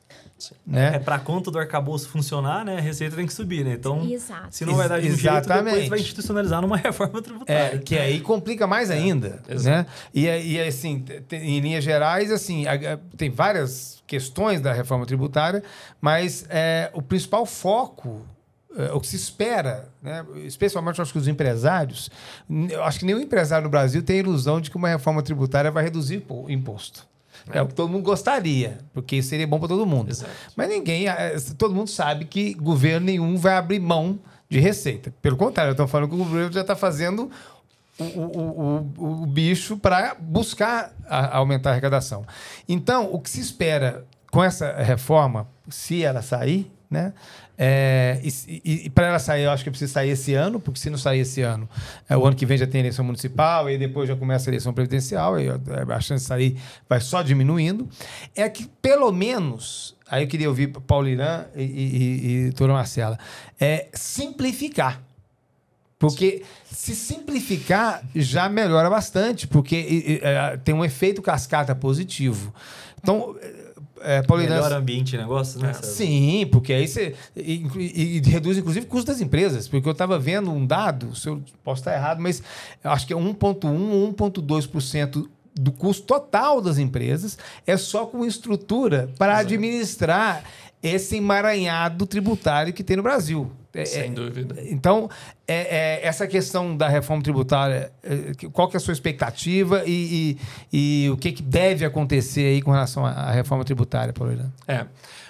Né? 0.66 0.96
É, 0.96 0.98
para 0.98 1.16
a 1.16 1.18
conta 1.18 1.50
do 1.50 1.58
arcabouço 1.58 2.08
funcionar, 2.08 2.64
né? 2.64 2.78
A 2.78 2.80
receita 2.80 3.16
tem 3.16 3.26
que 3.26 3.32
subir, 3.32 3.64
né? 3.64 3.72
Então, 3.72 4.08
Exato. 4.08 4.48
se 4.50 4.64
não 4.64 4.74
vai 4.74 4.88
dar 4.88 5.00
de 5.00 5.10
um 5.10 5.16
jeito, 5.16 5.48
depois 5.48 5.88
vai 5.88 5.98
institucionalizar 5.98 6.62
numa 6.62 6.76
reforma 6.78 7.20
tributária. 7.20 7.76
É, 7.76 7.78
que 7.78 7.98
aí 7.98 8.20
complica 8.20 8.66
mais 8.66 8.90
é, 8.90 8.94
ainda, 8.94 9.42
é, 9.48 9.54
né? 9.54 9.86
E, 10.14 10.26
e 10.26 10.60
assim, 10.60 11.04
em 11.32 11.60
linhas 11.60 11.82
gerais, 11.82 12.30
assim, 12.30 12.64
tem 13.16 13.30
várias 13.30 14.02
questões 14.06 14.60
da 14.60 14.72
reforma 14.72 15.04
tributária, 15.04 15.62
mas 16.00 16.46
é, 16.48 16.90
o 16.94 17.02
principal 17.02 17.44
foco 17.44 18.24
é, 18.76 18.92
o 18.92 19.00
que 19.00 19.08
se 19.08 19.16
espera, 19.16 19.88
né? 20.02 20.24
especialmente 20.44 21.00
acho 21.00 21.12
que 21.12 21.18
os 21.18 21.26
empresários, 21.26 22.10
eu 22.70 22.84
acho 22.84 23.00
que 23.00 23.04
nenhum 23.04 23.18
empresário 23.18 23.64
no 23.64 23.70
Brasil 23.70 24.02
tem 24.02 24.16
a 24.16 24.18
ilusão 24.20 24.60
de 24.60 24.70
que 24.70 24.76
uma 24.76 24.88
reforma 24.88 25.22
tributária 25.22 25.70
vai 25.70 25.82
reduzir 25.82 26.24
o 26.28 26.48
imposto. 26.48 27.06
É 27.52 27.62
o 27.62 27.66
que 27.66 27.74
todo 27.74 27.88
mundo 27.88 28.02
gostaria, 28.02 28.78
porque 28.92 29.22
seria 29.22 29.46
bom 29.46 29.58
para 29.58 29.68
todo 29.68 29.86
mundo. 29.86 30.10
Exato. 30.10 30.30
Mas 30.56 30.68
ninguém, 30.68 31.08
é, 31.08 31.36
todo 31.56 31.74
mundo 31.74 31.88
sabe 31.88 32.24
que 32.24 32.54
governo 32.54 33.06
nenhum 33.06 33.36
vai 33.36 33.54
abrir 33.54 33.80
mão 33.80 34.18
de 34.48 34.58
receita. 34.58 35.12
Pelo 35.20 35.36
contrário, 35.36 35.70
eu 35.70 35.72
estou 35.72 35.86
falando 35.86 36.08
que 36.08 36.14
o 36.14 36.18
governo 36.18 36.52
já 36.52 36.62
está 36.62 36.74
fazendo 36.74 37.30
o, 37.98 38.04
o, 38.04 38.92
o, 38.96 39.22
o 39.22 39.26
bicho 39.26 39.76
para 39.76 40.14
buscar 40.18 40.92
a, 41.06 41.36
aumentar 41.36 41.70
a 41.70 41.72
arrecadação. 41.72 42.24
Então, 42.68 43.12
o 43.12 43.18
que 43.18 43.28
se 43.28 43.40
espera 43.40 44.06
com 44.30 44.42
essa 44.42 44.72
reforma, 44.74 45.48
se 45.68 46.02
ela 46.02 46.22
sair, 46.22 46.70
né, 46.90 47.12
é, 47.60 48.20
e, 48.22 48.28
e, 48.64 48.86
e 48.86 48.90
para 48.90 49.08
ela 49.08 49.18
sair, 49.18 49.42
eu 49.42 49.50
acho 49.50 49.64
que 49.64 49.70
precisa 49.70 49.92
sair 49.92 50.10
esse 50.10 50.32
ano, 50.32 50.60
porque 50.60 50.78
se 50.78 50.88
não 50.88 50.96
sair 50.96 51.20
esse 51.20 51.42
ano, 51.42 51.68
é, 52.08 52.16
o 52.16 52.24
ano 52.24 52.36
que 52.36 52.46
vem 52.46 52.56
já 52.56 52.68
tem 52.68 52.80
eleição 52.80 53.04
municipal, 53.04 53.68
e 53.68 53.76
depois 53.76 54.08
já 54.08 54.14
começa 54.14 54.48
a 54.48 54.50
eleição 54.52 54.72
presidencial, 54.72 55.40
e 55.40 55.48
a 55.48 56.00
chance 56.00 56.22
de 56.22 56.28
sair 56.28 56.56
vai 56.88 57.00
só 57.00 57.20
diminuindo. 57.20 57.88
É 58.36 58.48
que, 58.48 58.68
pelo 58.80 59.10
menos, 59.10 59.96
aí 60.08 60.22
eu 60.22 60.28
queria 60.28 60.48
ouvir 60.48 60.68
Paulo 60.68 61.08
Irã 61.08 61.46
e, 61.56 61.62
e, 61.62 62.30
e 62.30 62.42
Doutora 62.44 62.74
Marcela, 62.74 63.18
é 63.58 63.88
simplificar. 63.92 65.02
Porque 65.98 66.44
se 66.70 66.94
simplificar 66.94 68.04
já 68.14 68.48
melhora 68.48 68.88
bastante, 68.88 69.48
porque 69.48 70.20
é, 70.22 70.56
tem 70.58 70.72
um 70.72 70.84
efeito 70.84 71.20
cascata 71.20 71.74
positivo. 71.74 72.54
Então, 73.02 73.34
é, 74.02 74.22
Melhor 74.36 74.72
ambiente 74.72 75.12
de 75.12 75.18
negócio, 75.18 75.60
né? 75.60 75.72
Sim, 75.74 76.46
porque 76.50 76.72
aí 76.72 76.86
você. 76.86 77.14
E, 77.36 77.66
e, 77.76 78.16
e 78.18 78.20
reduz, 78.30 78.56
inclusive, 78.58 78.86
o 78.86 78.88
custo 78.88 79.10
das 79.10 79.20
empresas. 79.20 79.68
Porque 79.68 79.88
eu 79.88 79.92
estava 79.92 80.18
vendo 80.18 80.50
um 80.50 80.66
dado, 80.66 81.14
se 81.14 81.28
eu 81.28 81.42
posso 81.64 81.80
estar 81.80 81.94
errado, 81.94 82.20
mas 82.20 82.42
acho 82.82 83.06
que 83.06 83.12
é 83.12 83.16
1,1% 83.16 83.64
ou 83.64 84.12
1,2% 84.12 85.28
do 85.58 85.72
custo 85.72 86.06
total 86.06 86.60
das 86.60 86.78
empresas 86.78 87.36
é 87.66 87.76
só 87.76 88.06
com 88.06 88.24
estrutura 88.24 89.10
para 89.18 89.38
administrar 89.38 90.44
esse 90.82 91.16
emaranhado 91.16 92.06
tributário 92.06 92.72
que 92.72 92.84
tem 92.84 92.96
no 92.96 93.02
Brasil. 93.02 93.50
É, 93.72 93.84
Sem 93.84 94.04
é, 94.04 94.08
dúvida. 94.08 94.56
Então, 94.62 95.10
é, 95.46 96.00
é, 96.00 96.06
essa 96.06 96.26
questão 96.26 96.76
da 96.76 96.88
reforma 96.88 97.22
tributária, 97.22 97.92
é, 98.02 98.32
qual 98.52 98.68
que 98.68 98.76
é 98.76 98.78
a 98.78 98.80
sua 98.80 98.92
expectativa 98.92 99.82
e, 99.86 100.38
e, 100.72 101.04
e, 101.04 101.10
o 101.10 101.16
que, 101.16 101.32
que 101.32 101.42
deve 101.42 101.84
acontecer 101.84 102.46
aí 102.46 102.62
com 102.62 102.70
relação 102.70 103.04
à 103.04 103.30
reforma 103.30 103.64
tributária, 103.64 104.12
Paulo 104.12 104.32
Irã? 104.32 104.50
É. 104.66 104.86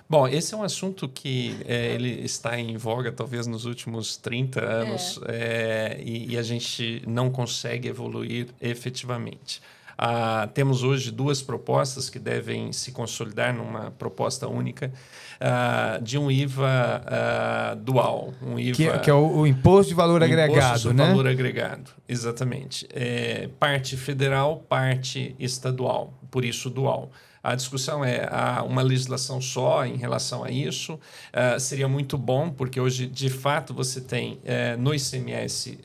Bom, 0.08 0.26
esse 0.26 0.54
é 0.54 0.56
um 0.56 0.62
assunto 0.62 1.06
que 1.06 1.56
é, 1.66 1.92
ele 1.92 2.24
está 2.24 2.58
em 2.58 2.78
voga 2.78 3.12
talvez 3.12 3.46
nos 3.46 3.66
últimos 3.66 4.16
30 4.16 4.64
anos 4.64 5.20
é. 5.26 6.00
e, 6.02 6.32
e, 6.32 6.38
a 6.38 6.42
gente 6.42 7.02
não 7.06 7.30
consegue 7.30 7.88
evoluir 7.88 8.46
efetivamente. 8.58 9.60
Ah, 10.00 10.48
temos 10.54 10.84
hoje 10.84 11.10
duas 11.10 11.42
propostas 11.42 12.08
que 12.08 12.20
devem 12.20 12.72
se 12.72 12.92
consolidar 12.92 13.52
numa 13.52 13.90
proposta 13.90 14.46
única 14.46 14.92
uh, 15.40 16.00
de 16.00 16.16
um 16.16 16.30
IVA 16.30 17.02
uh, 17.02 17.76
dual. 17.76 18.32
Um 18.40 18.56
IVA, 18.56 18.76
que, 18.76 18.88
é, 18.88 18.98
que, 19.00 19.10
é 19.10 19.14
o, 19.14 19.38
o 19.38 19.46
imposto 19.46 19.88
de 19.88 19.96
valor 19.96 20.22
agregado, 20.22 20.52
imposto 20.52 20.88
de 20.90 20.94
né? 20.94 21.08
valor 21.08 21.26
agregado, 21.26 21.90
exatamente. 22.08 22.86
É, 22.94 23.48
parte 23.58 23.96
federal, 23.96 24.64
parte 24.68 25.34
estadual, 25.36 26.14
por 26.30 26.44
isso 26.44 26.70
dual. 26.70 27.10
A 27.42 27.54
discussão 27.54 28.04
é 28.04 28.28
há 28.30 28.62
uma 28.62 28.82
legislação 28.82 29.40
só 29.40 29.84
em 29.84 29.96
relação 29.96 30.44
a 30.44 30.50
isso. 30.50 30.94
Uh, 30.94 31.58
seria 31.60 31.88
muito 31.88 32.18
bom, 32.18 32.50
porque 32.50 32.80
hoje, 32.80 33.06
de 33.06 33.28
fato, 33.28 33.72
você 33.72 34.00
tem 34.00 34.34
uh, 34.34 34.78
no 34.78 34.94
ICMS 34.94 35.70
uh, 35.70 35.78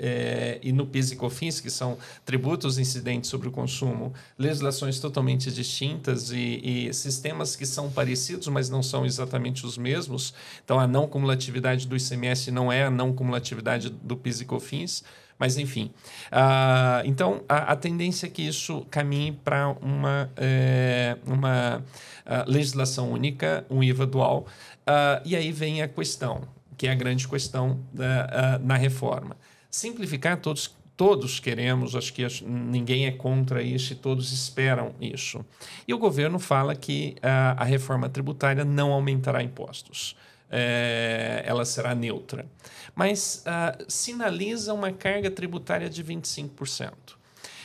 e 0.62 0.72
no 0.72 0.86
PIS 0.86 1.12
e 1.12 1.16
COFINS, 1.16 1.60
que 1.60 1.70
são 1.70 1.97
tributos 2.26 2.78
incidentes 2.78 3.30
sobre 3.30 3.47
o 3.47 3.51
consumo, 3.51 4.14
legislações 4.38 4.99
totalmente 4.99 5.51
distintas 5.51 6.32
e, 6.32 6.88
e, 6.88 6.93
sistemas 6.93 7.56
que 7.56 7.66
são 7.66 7.89
parecidos, 7.89 8.47
mas 8.47 8.70
não 8.70 8.82
são 8.82 9.06
exatamente 9.06 9.66
os 9.66 9.78
mesmos. 9.78 10.34
Então, 10.64 10.80
a 10.80 10.88
não 10.88 11.08
cumulatividade 11.08 11.88
do 11.88 11.95
ICMS 11.95 12.51
não 12.51 12.72
é 12.72 12.86
a 12.86 12.91
não 12.91 13.14
cumulatividade 13.14 13.89
do 13.89 14.18
PIS 14.18 14.41
e 14.41 14.45
COFINS. 14.45 15.04
Mas, 15.38 15.58
enfim. 15.58 15.92
Uh, 16.32 17.06
então, 17.06 17.44
a, 17.50 17.74
a, 17.74 17.76
tendência 17.76 18.28
é 18.28 18.30
que 18.30 18.42
isso 18.42 18.86
caminhe 18.90 19.32
para 19.32 19.70
uma, 19.82 20.30
é, 20.38 21.18
uma 21.26 21.78
uh, 21.78 22.52
legislação 22.52 23.12
única, 23.12 23.66
um 23.70 23.84
IVA 23.84 24.06
dual. 24.06 24.46
Uh, 24.82 25.22
e 25.26 25.36
aí 25.36 25.52
vem 25.52 25.82
a 25.82 25.88
questão, 25.88 26.42
que 26.78 26.88
é 26.88 26.92
a 26.92 26.96
grande 26.96 27.28
questão 27.28 27.80
da, 27.92 28.60
na 28.60 28.76
reforma. 28.76 29.36
Simplificar 29.70 30.38
todos 30.38 30.76
todos 30.96 31.40
queremos, 31.40 31.96
acho 31.96 32.14
que 32.14 32.24
ninguém 32.46 33.08
é 33.08 33.12
contra 33.12 33.64
isso 33.64 33.94
e 33.94 33.96
todos 33.96 34.32
esperam 34.32 34.94
isso. 35.02 35.44
E 35.88 35.94
o 35.94 35.98
governo 35.98 36.38
fala 36.38 36.76
que 36.76 37.16
a 37.24 37.64
reforma 37.64 38.08
tributária 38.08 38.64
não 38.64 38.92
aumentará 38.92 39.42
impostos 39.42 40.16
é, 40.56 41.41
ela 41.45 41.66
será 41.66 41.95
neutra. 41.95 42.45
Mas 42.93 43.43
uh, 43.47 43.84
sinaliza 43.88 44.72
uma 44.72 44.91
carga 44.91 45.32
tributária 45.32 45.89
de 45.89 46.04
25%. 46.04 46.91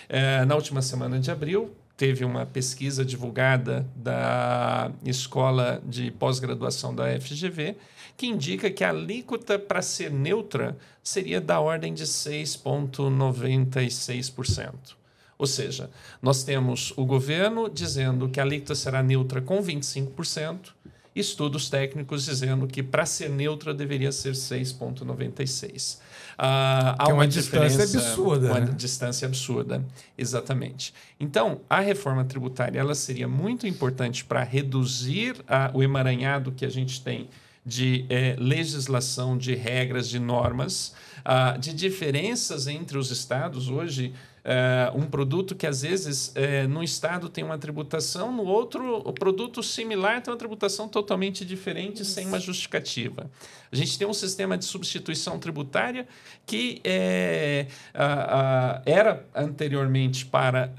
É, 0.09 0.43
na 0.47 0.55
última 0.55 0.81
semana 0.81 1.21
de 1.21 1.31
abril, 1.31 1.77
teve 1.99 2.25
uma 2.25 2.47
pesquisa 2.47 3.05
divulgada 3.05 3.87
da 3.95 4.91
Escola 5.05 5.83
de 5.85 6.11
Pós-Graduação 6.13 6.95
da 6.95 7.09
FGV 7.21 7.77
que 8.17 8.27
indica 8.27 8.71
que 8.71 8.83
a 8.83 8.89
alíquota 8.89 9.59
para 9.59 9.83
ser 9.83 10.11
neutra 10.11 10.79
seria 11.05 11.39
da 11.41 11.61
ordem 11.61 11.93
de 11.93 12.05
6,96%. 12.05 14.97
Ou 15.39 15.47
seja, 15.47 15.89
nós 16.21 16.43
temos 16.43 16.93
o 16.97 17.07
governo 17.07 17.69
dizendo 17.69 18.29
que 18.29 18.41
a 18.41 18.43
alíquota 18.43 18.75
será 18.75 19.05
neutra 19.05 19.41
com 19.41 19.63
25%, 19.63 20.73
estudos 21.21 21.69
técnicos 21.69 22.25
dizendo 22.25 22.67
que 22.67 22.83
para 22.83 23.07
ser 23.07 23.29
neutra 23.31 23.75
deveria 23.75 24.13
ser 24.13 24.33
6,96. 24.33 25.99
Ah, 26.37 26.95
há 26.99 27.09
uma, 27.09 27.15
uma 27.15 27.29
distância 27.29 27.83
absurda. 27.83 28.47
Uma 28.49 28.61
né? 28.61 28.75
distância 28.77 29.27
absurda, 29.27 29.85
exatamente. 30.17 30.95
Então, 31.19 31.61
a 31.69 31.81
reforma 31.81 32.25
tributária 32.25 32.79
ela 32.79 32.95
seria 32.95 33.27
muito 33.27 33.67
importante 33.67 34.25
para 34.25 34.43
reduzir 34.45 35.37
o 35.75 35.83
emaranhado 35.83 36.53
que 36.53 36.65
a 36.65 36.71
gente 36.71 37.03
tem 37.03 37.29
de 37.67 38.07
eh, 38.09 38.35
legislação, 38.39 39.37
de 39.37 39.55
regras, 39.55 40.09
de 40.09 40.19
normas, 40.19 40.95
ah, 41.25 41.57
de 41.59 41.75
diferenças 41.75 42.67
entre 42.67 42.97
os 42.97 43.11
estados. 43.11 43.69
Hoje, 43.69 44.15
Uh, 44.49 44.99
um 44.99 45.03
produto 45.03 45.55
que 45.55 45.67
às 45.67 45.83
vezes 45.83 46.29
uh, 46.29 46.67
num 46.71 46.83
estado 46.83 47.29
tem 47.29 47.45
uma 47.45 47.59
tributação, 47.59 48.35
no 48.35 48.45
outro 48.45 48.97
o 49.05 49.13
produto 49.13 49.63
similar 49.63 50.23
tem 50.23 50.33
uma 50.33 50.39
tributação 50.39 50.89
totalmente 50.89 51.45
diferente 51.45 52.01
Isso. 52.01 52.13
sem 52.13 52.27
uma 52.27 52.41
justificativa. 52.41 53.31
A 53.71 53.77
gente 53.77 53.99
tem 53.99 54.09
um 54.09 54.15
sistema 54.15 54.57
de 54.57 54.65
substituição 54.65 55.39
tributária 55.39 56.09
que 56.47 56.81
é, 56.83 57.67
uh, 57.95 58.81
era 58.87 59.23
anteriormente 59.35 60.25
para 60.25 60.73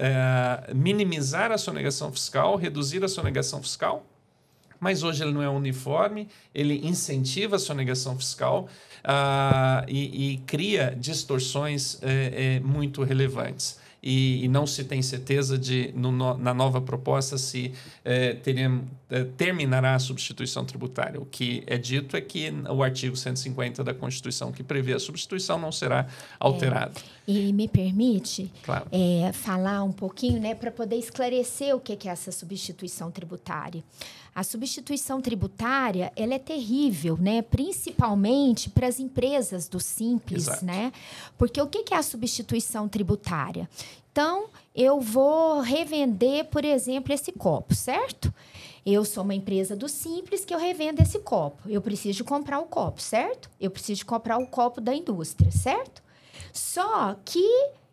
minimizar 0.74 1.52
a 1.52 1.58
sonegação 1.58 2.10
fiscal, 2.10 2.56
reduzir 2.56 3.04
a 3.04 3.08
sonegação 3.08 3.62
fiscal, 3.62 4.04
mas 4.80 5.04
hoje 5.04 5.22
ele 5.22 5.32
não 5.32 5.42
é 5.42 5.48
uniforme, 5.48 6.26
ele 6.52 6.84
incentiva 6.84 7.54
a 7.54 7.58
sonegação 7.58 8.18
fiscal 8.18 8.68
uh, 9.04 9.84
e, 9.88 10.32
e, 10.32 10.36
cria 10.38 10.96
distorções 10.98 11.98
é, 12.02 12.56
é, 12.56 12.60
muito 12.60 13.02
relevantes. 13.02 13.78
E, 14.02 14.44
e, 14.44 14.48
não 14.48 14.66
se 14.66 14.82
tem 14.82 15.02
certeza 15.02 15.58
de, 15.58 15.92
no, 15.94 16.10
na 16.38 16.54
nova 16.54 16.80
proposta, 16.80 17.36
se 17.36 17.74
é, 18.02 18.32
teremos, 18.32 18.86
é, 19.10 19.24
terminará 19.24 19.94
a 19.94 19.98
substituição 19.98 20.64
tributária. 20.64 21.20
O 21.20 21.26
que 21.26 21.62
é 21.66 21.76
dito 21.76 22.16
é 22.16 22.20
que 22.22 22.50
o 22.70 22.82
artigo 22.82 23.14
150 23.14 23.84
da 23.84 23.92
Constituição, 23.92 24.52
que 24.52 24.62
prevê 24.62 24.94
a 24.94 24.98
substituição, 24.98 25.58
não 25.58 25.70
será 25.70 26.06
alterado. 26.38 26.98
É, 27.28 27.32
e 27.32 27.52
me 27.52 27.68
permite 27.68 28.50
claro. 28.62 28.86
é, 28.90 29.32
falar 29.32 29.84
um 29.84 29.92
pouquinho, 29.92 30.40
né, 30.40 30.54
para 30.54 30.70
poder 30.70 30.96
esclarecer 30.96 31.76
o 31.76 31.80
que 31.80 31.92
é 32.08 32.10
essa 32.10 32.32
substituição 32.32 33.10
tributária. 33.10 33.84
A 34.34 34.42
substituição 34.44 35.20
tributária, 35.20 36.12
ela 36.14 36.34
é 36.34 36.38
terrível, 36.38 37.18
né? 37.20 37.42
Principalmente 37.42 38.70
para 38.70 38.86
as 38.86 39.00
empresas 39.00 39.68
do 39.68 39.80
simples, 39.80 40.46
Exato. 40.46 40.64
né? 40.64 40.92
Porque 41.36 41.60
o 41.60 41.66
que 41.66 41.92
é 41.92 41.96
a 41.96 42.02
substituição 42.02 42.88
tributária? 42.88 43.68
Então, 44.12 44.46
eu 44.74 45.00
vou 45.00 45.60
revender, 45.60 46.46
por 46.46 46.64
exemplo, 46.64 47.12
esse 47.12 47.32
copo, 47.32 47.74
certo? 47.74 48.32
Eu 48.84 49.04
sou 49.04 49.22
uma 49.22 49.34
empresa 49.34 49.76
do 49.76 49.88
simples 49.88 50.44
que 50.44 50.54
eu 50.54 50.58
revendo 50.58 51.02
esse 51.02 51.18
copo. 51.18 51.68
Eu 51.68 51.82
preciso 51.82 52.24
comprar 52.24 52.58
o 52.58 52.66
copo, 52.66 53.00
certo? 53.00 53.50
Eu 53.60 53.70
preciso 53.70 54.06
comprar 54.06 54.38
o 54.38 54.46
copo 54.46 54.80
da 54.80 54.94
indústria, 54.94 55.50
certo? 55.50 56.02
Só 56.52 57.14
que 57.24 57.44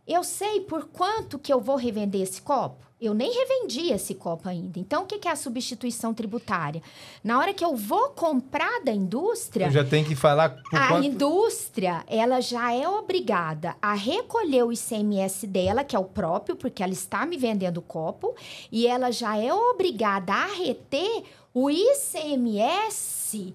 eu 0.08 0.24
sei 0.24 0.62
por 0.62 0.86
quanto 0.86 1.38
que 1.38 1.52
eu 1.52 1.60
vou 1.60 1.76
revender 1.76 2.22
esse 2.22 2.42
copo. 2.42 2.87
Eu 3.00 3.14
nem 3.14 3.32
revendi 3.32 3.92
esse 3.92 4.16
copo 4.16 4.50
ainda. 4.50 4.80
Então, 4.80 5.04
o 5.04 5.06
que 5.06 5.28
é 5.28 5.32
a 5.32 5.36
substituição 5.36 6.14
tributária? 6.16 6.82
Na 7.24 7.38
hora 7.38 7.54
que 7.54 7.64
eu 7.64 7.76
vou 7.76 8.10
comprar 8.10 8.84
da 8.84 8.92
indústria. 8.92 9.66
Eu 9.68 9.72
já 9.72 9.84
tem 9.84 10.04
que 10.04 10.16
falar. 10.16 10.58
a 10.74 10.88
quanto... 10.88 11.06
indústria, 11.06 12.04
ela 12.08 12.42
já 12.42 12.74
é 12.74 12.88
obrigada 12.90 13.76
a 13.80 13.94
recolher 13.94 14.64
o 14.64 14.74
ICMS 14.74 15.46
dela, 15.46 15.84
que 15.84 15.96
é 15.96 16.00
o 16.00 16.06
próprio, 16.06 16.56
porque 16.56 16.82
ela 16.82 16.94
está 16.94 17.26
me 17.26 17.38
vendendo 17.38 17.78
o 17.78 17.84
copo, 17.84 18.36
e 18.72 18.88
ela 18.88 19.12
já 19.12 19.38
é 19.38 19.54
obrigada 19.54 20.34
a 20.34 20.48
reter 20.48 21.24
o 21.54 21.70
ICMS 21.70 23.54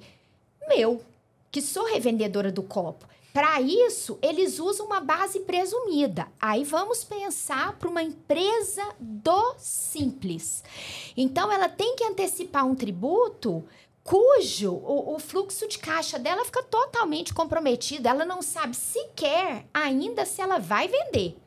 meu, 0.68 1.02
que 1.50 1.60
sou 1.60 1.84
revendedora 1.86 2.50
do 2.50 2.62
copo. 2.62 3.06
Para 3.32 3.62
isso, 3.62 4.18
eles 4.20 4.58
usam 4.58 4.86
uma 4.86 5.00
base 5.00 5.40
presumida. 5.40 6.28
Aí 6.38 6.64
vamos 6.64 7.02
pensar 7.02 7.78
para 7.78 7.88
uma 7.88 8.02
empresa 8.02 8.82
do 9.00 9.54
simples. 9.58 10.62
Então, 11.16 11.50
ela 11.50 11.68
tem 11.68 11.96
que 11.96 12.04
antecipar 12.04 12.66
um 12.66 12.74
tributo 12.74 13.64
cujo 14.04 14.72
o, 14.72 15.14
o, 15.14 15.18
fluxo 15.18 15.66
de 15.68 15.78
caixa 15.78 16.18
dela 16.18 16.44
fica 16.44 16.62
totalmente 16.62 17.32
comprometido. 17.32 18.06
Ela 18.06 18.24
não 18.24 18.42
sabe 18.42 18.76
sequer 18.76 19.66
ainda 19.72 20.26
se 20.26 20.42
ela 20.42 20.58
vai 20.58 20.86
vender. 20.88 21.38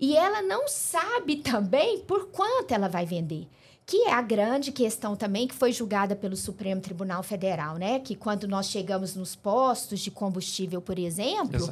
E 0.00 0.16
ela 0.16 0.42
não 0.42 0.66
sabe 0.66 1.36
também 1.36 2.00
por 2.00 2.28
quanto 2.28 2.72
ela 2.72 2.88
vai 2.88 3.06
vender 3.06 3.46
que 3.92 4.08
é 4.08 4.12
a 4.14 4.22
grande 4.22 4.72
questão 4.72 5.14
também 5.14 5.46
que 5.46 5.54
foi 5.54 5.70
julgada 5.70 6.16
pelo 6.16 6.34
Supremo 6.34 6.80
Tribunal 6.80 7.22
Federal, 7.22 7.76
né? 7.76 7.98
Que 7.98 8.16
quando 8.16 8.48
nós 8.48 8.70
chegamos 8.70 9.14
nos 9.14 9.36
postos 9.36 10.00
de 10.00 10.10
combustível, 10.10 10.80
por 10.80 10.98
exemplo, 10.98 11.70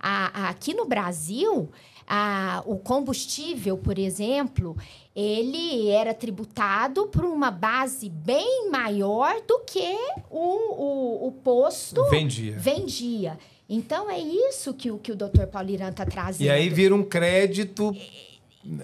a, 0.00 0.46
a, 0.46 0.48
aqui 0.48 0.74
no 0.74 0.84
Brasil, 0.84 1.70
a, 2.08 2.60
o 2.66 2.76
combustível, 2.76 3.78
por 3.78 4.00
exemplo, 4.00 4.76
ele 5.14 5.88
era 5.90 6.12
tributado 6.12 7.06
por 7.06 7.24
uma 7.24 7.52
base 7.52 8.08
bem 8.08 8.68
maior 8.68 9.40
do 9.46 9.60
que 9.60 9.96
o, 10.28 10.72
o, 10.74 11.28
o 11.28 11.32
posto 11.32 12.04
vendia. 12.10 12.58
vendia. 12.58 13.38
Então, 13.68 14.10
é 14.10 14.18
isso 14.18 14.74
que 14.74 14.90
o, 14.90 14.98
que 14.98 15.12
o 15.12 15.16
doutor 15.16 15.46
Paulo 15.46 15.70
Irã 15.70 15.90
está 15.90 16.04
trazendo. 16.04 16.48
E 16.48 16.50
aí 16.50 16.68
vira 16.68 16.92
um 16.92 17.04
crédito 17.04 17.94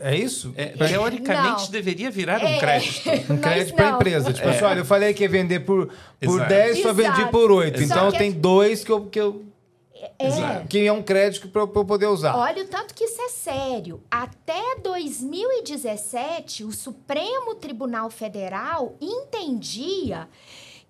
é 0.02 0.16
isso? 0.16 0.54
É, 0.56 0.66
teoricamente 0.68 1.64
não. 1.64 1.70
deveria 1.70 2.10
virar 2.10 2.42
um 2.42 2.46
é, 2.46 2.58
crédito. 2.58 3.10
Um 3.32 3.36
crédito 3.36 3.74
para 3.74 3.88
a 3.88 3.92
empresa. 3.92 4.32
Tipo 4.32 4.48
assim, 4.48 4.64
é. 4.64 4.66
olha, 4.66 4.78
eu 4.78 4.84
falei 4.84 5.12
que 5.12 5.22
ia 5.22 5.28
vender 5.28 5.60
por, 5.60 5.90
por 6.20 6.46
10, 6.46 6.82
só 6.82 6.92
vendi 6.92 7.26
por 7.30 7.50
8. 7.50 7.82
Então 7.82 8.10
tem 8.10 8.32
dois 8.32 8.82
que 8.82 8.90
eu, 8.90 9.06
que 9.06 9.20
eu 9.20 9.44
é. 10.18 10.66
Que 10.68 10.86
é 10.86 10.92
um 10.92 11.02
crédito 11.02 11.48
para 11.48 11.62
eu 11.62 11.68
poder 11.68 12.06
usar. 12.06 12.36
Olha 12.36 12.64
o 12.64 12.66
tanto 12.66 12.94
que 12.94 13.04
isso 13.04 13.20
é 13.20 13.28
sério. 13.28 14.00
Até 14.10 14.76
2017, 14.82 16.64
o 16.64 16.72
Supremo 16.72 17.54
Tribunal 17.54 18.10
Federal 18.10 18.94
entendia 19.00 20.28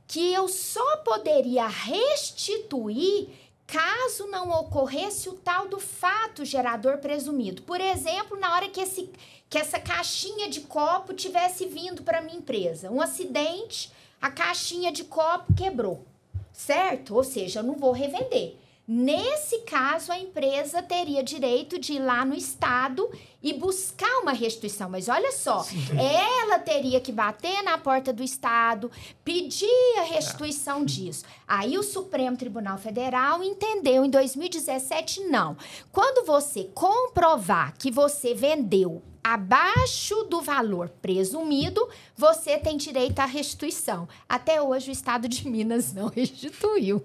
que 0.07 0.33
eu 0.33 0.49
só 0.49 0.99
poderia 0.99 1.67
restituir 1.67 3.29
caso 3.67 4.27
não 4.29 4.51
ocorresse 4.51 5.29
o 5.29 5.35
tal 5.35 5.69
do 5.69 5.81
fato 5.81 6.45
gerador 6.45 6.99
presumido. 6.99 7.63
Por 7.63 7.81
exemplo, 7.81 8.39
na 8.39 8.55
hora 8.55 8.69
que, 8.69 8.81
esse, 8.81 9.11
que 9.51 9.59
essa 9.59 9.81
caixinha 9.81 10.49
de 10.49 10.61
copo 10.63 11.13
tivesse 11.13 11.67
vindo 11.67 12.03
para 12.03 12.21
minha 12.21 12.39
empresa, 12.39 12.91
um 12.91 13.01
acidente, 13.01 13.93
a 14.21 14.31
caixinha 14.31 14.93
de 14.93 15.05
copo 15.05 15.53
quebrou, 15.55 16.05
certo? 16.53 17.15
Ou 17.15 17.25
seja, 17.25 17.61
eu 17.61 17.65
não 17.65 17.75
vou 17.75 17.93
revender. 17.93 18.55
Nesse 18.89 19.63
caso, 19.63 20.13
a 20.13 20.19
empresa 20.19 20.81
teria 20.81 21.21
direito 21.21 21.77
de 21.77 21.95
ir 21.95 21.99
lá 21.99 22.25
no 22.25 22.37
Estado 22.37 23.11
e 23.43 23.53
buscar 23.53 24.21
uma 24.21 24.33
restituição. 24.33 24.89
Mas 24.89 25.09
olha 25.09 25.33
só, 25.33 25.61
Sim. 25.65 25.85
ela 25.99 26.61
teria 26.61 27.01
que 27.01 27.11
bater 27.11 27.63
na 27.65 27.77
porta 27.79 28.13
do 28.13 28.23
Estado, 28.23 28.89
pedir 29.25 29.99
a 29.99 30.03
restituição 30.03 30.83
é. 30.83 30.85
disso. 30.85 31.25
Aí 31.49 31.77
o 31.77 31.83
Supremo 31.83 32.37
Tribunal 32.37 32.79
Federal 32.79 33.43
entendeu 33.43 34.05
em 34.05 34.11
2017 34.11 35.25
não. 35.25 35.57
Quando 35.91 36.25
você 36.25 36.71
comprovar 36.73 37.75
que 37.77 37.91
você 37.91 38.35
vendeu 38.35 39.03
abaixo 39.27 40.23
do 40.31 40.41
valor 40.41 40.89
presumido, 41.03 41.89
você 42.17 42.59
tem 42.59 42.77
direito 42.77 43.19
à 43.19 43.25
restituição. 43.25 44.09
Até 44.29 44.63
hoje 44.63 44.91
o 44.91 44.93
Estado 44.93 45.29
de 45.29 45.49
Minas 45.49 45.93
não 45.93 46.07
restituiu. 46.15 47.03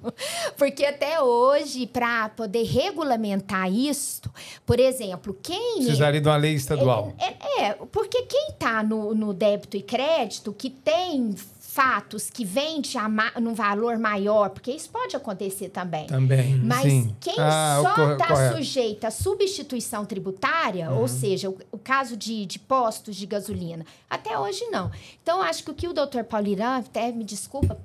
Porque 0.56 0.86
até 0.86 1.20
hoje, 1.20 1.88
para 1.88 2.30
poder 2.30 2.64
regulamentar 2.64 3.74
isto, 3.74 4.32
por 4.68 4.80
exemplo, 4.80 5.36
quem. 5.42 5.78
Precisaria 5.78 6.22
de 6.22 6.30
uma 6.30 6.38
lei 6.38 6.54
estadual. 6.54 7.12
É, 7.18 7.64
é, 7.64 7.70
é 7.70 7.74
porque 7.92 8.22
quem 8.24 8.50
está 8.50 8.84
no, 8.84 9.16
no 9.16 9.34
débito 9.34 9.76
e 9.76 9.82
crédito, 9.82 10.54
que 10.54 10.70
tem 10.70 11.36
fatos 11.74 12.30
que 12.30 12.44
vende 12.44 12.98
a 12.98 13.08
num 13.40 13.54
valor 13.54 13.98
maior, 13.98 14.50
porque 14.50 14.72
isso 14.72 14.90
pode 14.90 15.16
acontecer 15.16 15.70
também. 15.70 16.06
Também. 16.06 16.56
Mas 16.58 16.82
sim. 16.82 17.16
quem 17.22 17.36
ah, 17.38 17.80
só 17.82 18.12
está 18.12 18.54
sujeito 18.54 19.06
à 19.06 19.12
substituição 19.12 20.06
tributária, 20.06 20.92
uhum. 20.92 21.00
ou 21.00 21.08
seja, 21.08 21.50
o, 21.50 21.58
o, 21.72 21.78
caso 21.78 22.18
de, 22.18 22.46
de 22.46 22.60
postos 22.60 23.16
de 23.16 23.26
gasolina, 23.26 23.86
até 24.10 24.38
hoje 24.38 24.66
não. 24.66 24.92
Então, 25.24 25.42
acho 25.42 25.64
que 25.64 25.72
o 25.72 25.74
que 25.74 25.88
o 25.88 25.94
doutor 25.94 26.26
Paulirã, 26.26 26.80
até 26.80 27.10
me 27.10 27.24
desculpa 27.24 27.80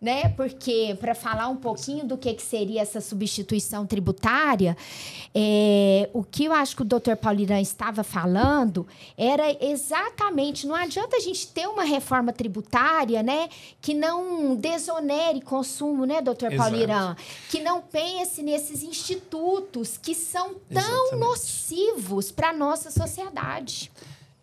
né? 0.00 0.28
Porque 0.30 0.96
para 1.00 1.14
falar 1.14 1.48
um 1.48 1.56
pouquinho 1.56 2.06
do 2.06 2.16
que, 2.16 2.32
que 2.34 2.42
seria 2.42 2.82
essa 2.82 3.00
substituição 3.00 3.84
tributária, 3.84 4.76
é, 5.34 6.08
o 6.12 6.22
que 6.22 6.44
eu 6.44 6.52
acho 6.52 6.76
que 6.76 6.82
o 6.82 6.84
doutor 6.84 7.16
Paulirã 7.16 7.60
estava 7.60 8.04
falando 8.04 8.86
era 9.16 9.44
exatamente, 9.64 10.66
não 10.66 10.74
adianta 10.74 11.16
a 11.16 11.20
gente 11.20 11.48
ter 11.48 11.66
uma 11.66 11.84
reforma 11.84 12.32
tributária, 12.32 13.22
né, 13.22 13.48
que 13.80 13.92
não 13.92 14.54
desonere 14.54 15.40
consumo, 15.40 16.04
né, 16.04 16.22
doutor 16.22 16.54
Paulirã? 16.54 17.16
Que 17.50 17.60
não 17.60 17.80
pense 17.80 18.42
nesses 18.42 18.82
institutos 18.82 19.96
que 19.96 20.14
são 20.14 20.54
tão 20.72 20.80
exatamente. 20.80 21.16
nocivos 21.16 22.30
para 22.30 22.50
a 22.50 22.52
nossa 22.52 22.90
sociedade. 22.90 23.90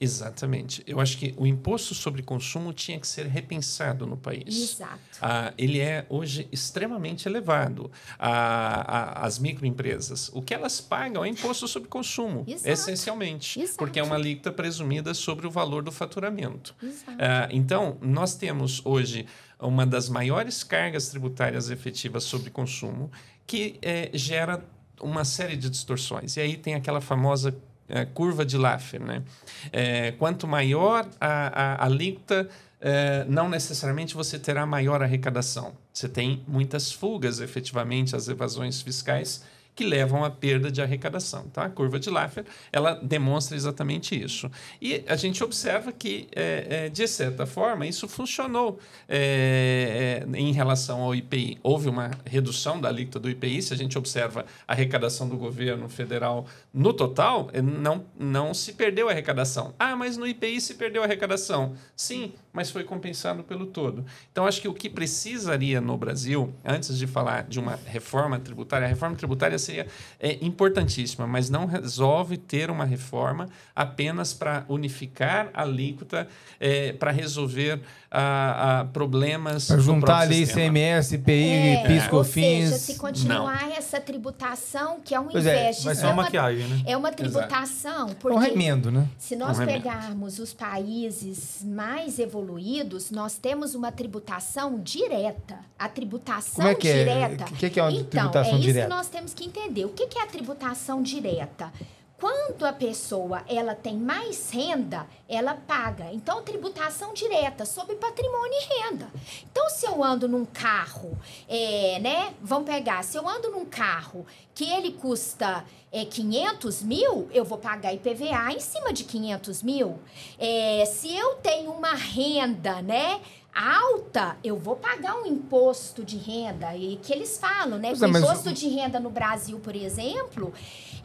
Exatamente. 0.05 0.83
Eu 0.87 0.99
acho 0.99 1.17
que 1.17 1.33
o 1.37 1.45
imposto 1.45 1.93
sobre 1.93 2.21
consumo 2.21 2.71
tinha 2.71 2.99
que 2.99 3.07
ser 3.07 3.25
repensado 3.25 4.05
no 4.05 4.15
país. 4.15 4.73
Exato. 4.73 4.99
Ah, 5.21 5.53
ele 5.57 5.79
é 5.79 6.05
hoje 6.09 6.47
extremamente 6.51 7.27
elevado. 7.27 7.91
Ah, 8.17 9.25
as 9.25 9.39
microempresas, 9.39 10.29
o 10.33 10.41
que 10.41 10.53
elas 10.53 10.79
pagam 10.79 11.25
é 11.25 11.27
imposto 11.27 11.67
sobre 11.67 11.89
consumo, 11.89 12.43
Exato. 12.47 12.69
essencialmente, 12.69 13.59
Exato. 13.59 13.77
porque 13.77 13.99
é 13.99 14.03
uma 14.03 14.15
alíquota 14.15 14.51
presumida 14.51 15.13
sobre 15.13 15.47
o 15.47 15.51
valor 15.51 15.83
do 15.83 15.91
faturamento. 15.91 16.75
Ah, 17.19 17.47
então, 17.51 17.97
nós 18.01 18.35
temos 18.35 18.81
hoje 18.85 19.25
uma 19.59 19.85
das 19.85 20.09
maiores 20.09 20.63
cargas 20.63 21.09
tributárias 21.09 21.69
efetivas 21.69 22.23
sobre 22.23 22.49
consumo 22.49 23.11
que 23.47 23.77
eh, 23.81 24.09
gera 24.13 24.63
uma 25.01 25.23
série 25.23 25.55
de 25.55 25.69
distorções. 25.69 26.35
E 26.37 26.41
aí 26.41 26.57
tem 26.57 26.73
aquela 26.75 27.01
famosa 27.01 27.55
é, 27.87 28.05
curva 28.05 28.45
de 28.45 28.57
Laffer. 28.57 29.01
Né? 29.01 29.23
É, 29.71 30.11
quanto 30.11 30.47
maior 30.47 31.07
a, 31.19 31.75
a, 31.81 31.85
alíquota, 31.85 32.49
é, 32.79 33.25
não 33.27 33.49
necessariamente 33.49 34.15
você 34.15 34.37
terá 34.37 34.65
maior 34.65 35.01
arrecadação. 35.01 35.73
Você 35.93 36.09
tem 36.09 36.43
muitas 36.47 36.91
fugas, 36.91 37.39
efetivamente, 37.39 38.15
as 38.15 38.27
evasões 38.27 38.81
fiscais 38.81 39.43
que 39.75 39.83
levam 39.83 40.23
à 40.23 40.29
perda 40.29 40.71
de 40.71 40.81
arrecadação. 40.81 41.47
Tá? 41.49 41.65
A 41.65 41.69
curva 41.69 41.99
de 41.99 42.09
Laffer 42.09 42.45
ela 42.71 42.93
demonstra 42.93 43.55
exatamente 43.55 44.19
isso. 44.19 44.49
E 44.81 45.03
a 45.07 45.15
gente 45.15 45.43
observa 45.43 45.91
que, 45.91 46.27
é, 46.35 46.67
é, 46.85 46.89
de 46.89 47.07
certa 47.07 47.45
forma, 47.45 47.85
isso 47.85 48.07
funcionou 48.07 48.79
é, 49.07 50.23
é 50.33 50.37
em 50.37 50.53
relação 50.53 51.01
ao 51.01 51.13
IPI. 51.13 51.59
Houve 51.61 51.89
uma 51.89 52.11
redução 52.25 52.79
da 52.79 52.87
alíquota 52.87 53.19
do 53.19 53.29
IPI, 53.29 53.61
se 53.61 53.73
a 53.73 53.77
gente 53.77 53.97
observa 53.97 54.45
a 54.67 54.73
arrecadação 54.73 55.27
do 55.27 55.37
governo 55.37 55.89
federal 55.89 56.45
no 56.73 56.93
total, 56.93 57.49
é, 57.51 57.61
não, 57.61 58.05
não 58.17 58.53
se 58.53 58.73
perdeu 58.73 59.09
a 59.09 59.11
arrecadação. 59.11 59.73
Ah, 59.77 59.95
mas 59.95 60.15
no 60.15 60.25
IPI 60.25 60.61
se 60.61 60.75
perdeu 60.75 61.01
a 61.01 61.05
arrecadação. 61.05 61.75
Sim, 61.95 62.33
mas 62.55 62.71
foi 62.71 62.85
compensado 62.85 63.43
pelo 63.43 63.65
todo. 63.65 64.05
Então, 64.31 64.47
acho 64.47 64.61
que 64.61 64.67
o 64.67 64.73
que 64.73 64.89
precisaria 64.89 65.81
no 65.81 65.97
Brasil, 65.97 66.53
antes 66.63 66.97
de 66.97 67.05
falar 67.05 67.43
de 67.43 67.59
uma 67.59 67.77
reforma 67.85 68.39
tributária, 68.39 68.85
a 68.85 68.89
reforma 68.89 69.15
tributária 69.15 69.59
seria 69.59 69.85
é, 70.17 70.37
importantíssima, 70.41 71.27
mas 71.27 71.49
não 71.49 71.65
resolve 71.65 72.37
ter 72.37 72.71
uma 72.71 72.85
reforma 72.85 73.49
apenas 73.75 74.33
para 74.33 74.63
unificar 74.69 75.49
a 75.53 75.63
alíquota, 75.63 76.27
é, 76.57 76.93
para 76.93 77.11
resolver 77.11 77.81
a, 78.15 78.79
a 78.79 78.85
problemas. 78.85 79.67
Para 79.67 79.79
juntar 79.79 80.19
ali 80.19 80.43
ICMS, 80.43 81.15
IPI, 81.15 81.49
é, 81.49 81.83
PIS, 81.87 82.07
COFINS. 82.07 82.71
Ou 82.71 82.77
seja, 82.77 82.77
se 82.77 82.95
continuar 82.95 83.67
não. 83.67 83.75
essa 83.75 83.99
tributação, 83.99 84.99
que 85.03 85.13
é 85.13 85.19
um 85.19 85.27
pois 85.27 85.45
é, 85.45 85.71
vai 85.83 85.95
ser 85.95 86.05
é 86.05 86.07
uma 86.07 86.23
maquiagem, 86.23 86.65
né? 86.67 86.83
É 86.85 86.95
uma 86.95 87.11
tributação. 87.11 88.07
Porque 88.19 88.35
é 88.35 88.39
um 88.39 88.41
remendo, 88.41 88.89
né? 88.89 89.07
Se 89.17 89.35
nós 89.35 89.59
um 89.59 89.65
pegarmos 89.65 90.39
os 90.39 90.53
países 90.53 91.63
mais 91.65 92.17
evoluídos, 92.19 93.11
nós 93.11 93.37
temos 93.37 93.75
uma 93.75 93.91
tributação 93.91 94.79
direta. 94.79 95.59
A 95.77 95.89
tributação 95.89 96.55
Como 96.55 96.67
é 96.67 96.75
que 96.75 96.87
é? 96.87 97.03
direta. 97.03 97.45
O 97.45 97.55
que, 97.55 97.69
que 97.69 97.79
é 97.79 97.83
uma 97.83 97.91
então, 97.91 98.05
tributação 98.05 98.55
é 98.55 98.59
direta? 98.59 98.79
isso 98.79 98.87
que 98.87 98.95
nós 98.95 99.07
temos 99.07 99.33
que 99.33 99.45
entender. 99.45 99.85
O 99.85 99.89
que, 99.89 100.07
que 100.07 100.17
é 100.17 100.23
a 100.23 100.27
tributação 100.27 101.01
direta? 101.01 101.71
Quando 102.19 102.65
a 102.65 102.71
pessoa 102.71 103.43
ela 103.47 103.75
tem 103.75 103.97
mais 103.97 104.49
renda, 104.49 105.05
ela 105.27 105.53
paga. 105.53 106.13
Então, 106.13 106.41
tributação 106.43 107.13
direta 107.13 107.65
sobre 107.65 107.95
patrimônio 107.95 108.53
e 108.53 108.83
renda. 108.83 109.09
Então, 109.51 109.69
se 109.69 109.85
eu 109.85 110.01
ando 110.01 110.27
num 110.27 110.45
carro, 110.45 111.17
é, 111.47 111.99
né? 111.99 112.33
Vamos 112.41 112.69
pegar, 112.69 113.03
se 113.03 113.17
eu 113.17 113.27
ando 113.27 113.51
num 113.51 113.65
carro 113.65 114.25
que 114.53 114.63
ele 114.71 114.93
custa 114.93 115.65
é, 115.95 116.03
500 116.03 116.83
mil, 116.83 117.29
eu 117.31 117.45
vou 117.45 117.57
pagar 117.57 117.93
IPVA 117.93 118.51
em 118.51 118.59
cima 118.59 118.91
de 118.91 119.05
500 119.05 119.63
mil. 119.63 119.97
É, 120.37 120.83
se 120.85 121.15
eu 121.15 121.35
tenho 121.35 121.71
uma 121.71 121.93
renda, 121.93 122.81
né? 122.81 123.21
alta, 123.55 124.35
eu 124.43 124.57
vou 124.57 124.75
pagar 124.75 125.15
um 125.15 125.25
imposto 125.25 126.03
de 126.03 126.17
renda. 126.17 126.75
E 126.75 126.97
que 126.97 127.13
eles 127.13 127.37
falam, 127.37 127.79
né? 127.79 127.93
o 127.93 128.05
imposto 128.05 128.51
de 128.51 128.67
renda 128.67 128.99
no 128.99 129.09
Brasil, 129.09 129.57
por 129.61 129.73
exemplo, 129.73 130.53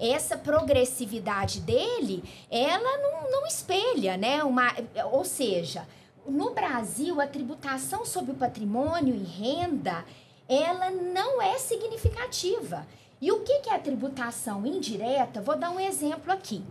essa 0.00 0.36
progressividade 0.36 1.60
dele, 1.60 2.24
ela 2.50 2.98
não, 2.98 3.30
não 3.30 3.46
espelha, 3.46 4.16
né? 4.16 4.42
Uma, 4.42 4.74
ou 5.12 5.24
seja, 5.24 5.86
no 6.26 6.50
Brasil, 6.50 7.20
a 7.20 7.26
tributação 7.28 8.04
sobre 8.04 8.32
o 8.32 8.34
patrimônio 8.34 9.14
e 9.14 9.22
renda, 9.22 10.04
ela 10.48 10.90
não 10.90 11.40
é 11.40 11.56
significativa. 11.56 12.84
E 13.20 13.30
o 13.30 13.40
que 13.40 13.68
é 13.68 13.74
a 13.74 13.78
tributação 13.78 14.64
indireta? 14.66 15.42
Vou 15.42 15.56
dar 15.56 15.70
um 15.70 15.80
exemplo 15.80 16.32
aqui 16.32 16.64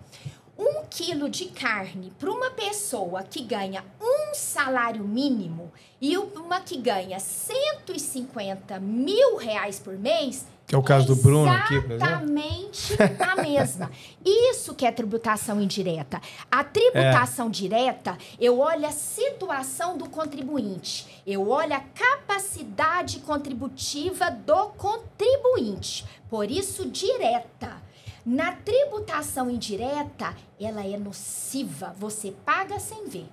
um 0.59 0.83
quilo 0.89 1.29
de 1.29 1.45
carne 1.45 2.11
para 2.19 2.29
uma 2.29 2.51
pessoa 2.51 3.23
que 3.23 3.41
ganha 3.41 3.81
um 4.01 4.33
salário 4.33 5.05
mínimo 5.05 5.71
e 6.01 6.17
uma 6.17 6.59
que 6.59 6.75
ganha 6.75 7.17
150 7.17 8.77
mil 8.81 9.37
reais 9.37 9.79
por 9.79 9.97
mês. 9.97 10.45
Que 10.69 10.75
é 10.75 10.77
o 10.77 10.83
caso 10.83 11.07
do 11.07 11.15
Bruno 11.15 11.51
aqui, 11.51 11.81
por 11.81 11.93
exemplo. 11.93 11.95
Exatamente 11.95 12.95
a 13.19 13.41
mesma. 13.41 13.91
Isso 14.23 14.75
que 14.75 14.85
é 14.85 14.91
tributação 14.91 15.59
indireta. 15.59 16.21
A 16.51 16.63
tributação 16.63 17.47
é. 17.47 17.49
direta, 17.49 18.15
eu 18.39 18.59
olho 18.59 18.85
a 18.85 18.91
situação 18.91 19.97
do 19.97 20.07
contribuinte. 20.07 21.23
Eu 21.25 21.49
olho 21.49 21.73
a 21.73 21.79
capacidade 21.79 23.19
contributiva 23.21 24.29
do 24.29 24.67
contribuinte. 24.77 26.05
Por 26.29 26.51
isso, 26.51 26.87
direta. 26.87 27.81
Na 28.23 28.51
tributação 28.51 29.49
indireta, 29.49 30.35
ela 30.61 30.85
é 30.85 30.97
nociva, 30.97 31.95
você 31.97 32.31
paga 32.45 32.77
sem 32.77 33.07
ver. 33.07 33.27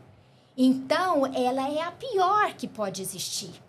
Então, 0.57 1.26
ela 1.26 1.70
é 1.70 1.82
a 1.82 1.93
pior 1.93 2.55
que 2.55 2.66
pode 2.66 3.03
existir. 3.03 3.65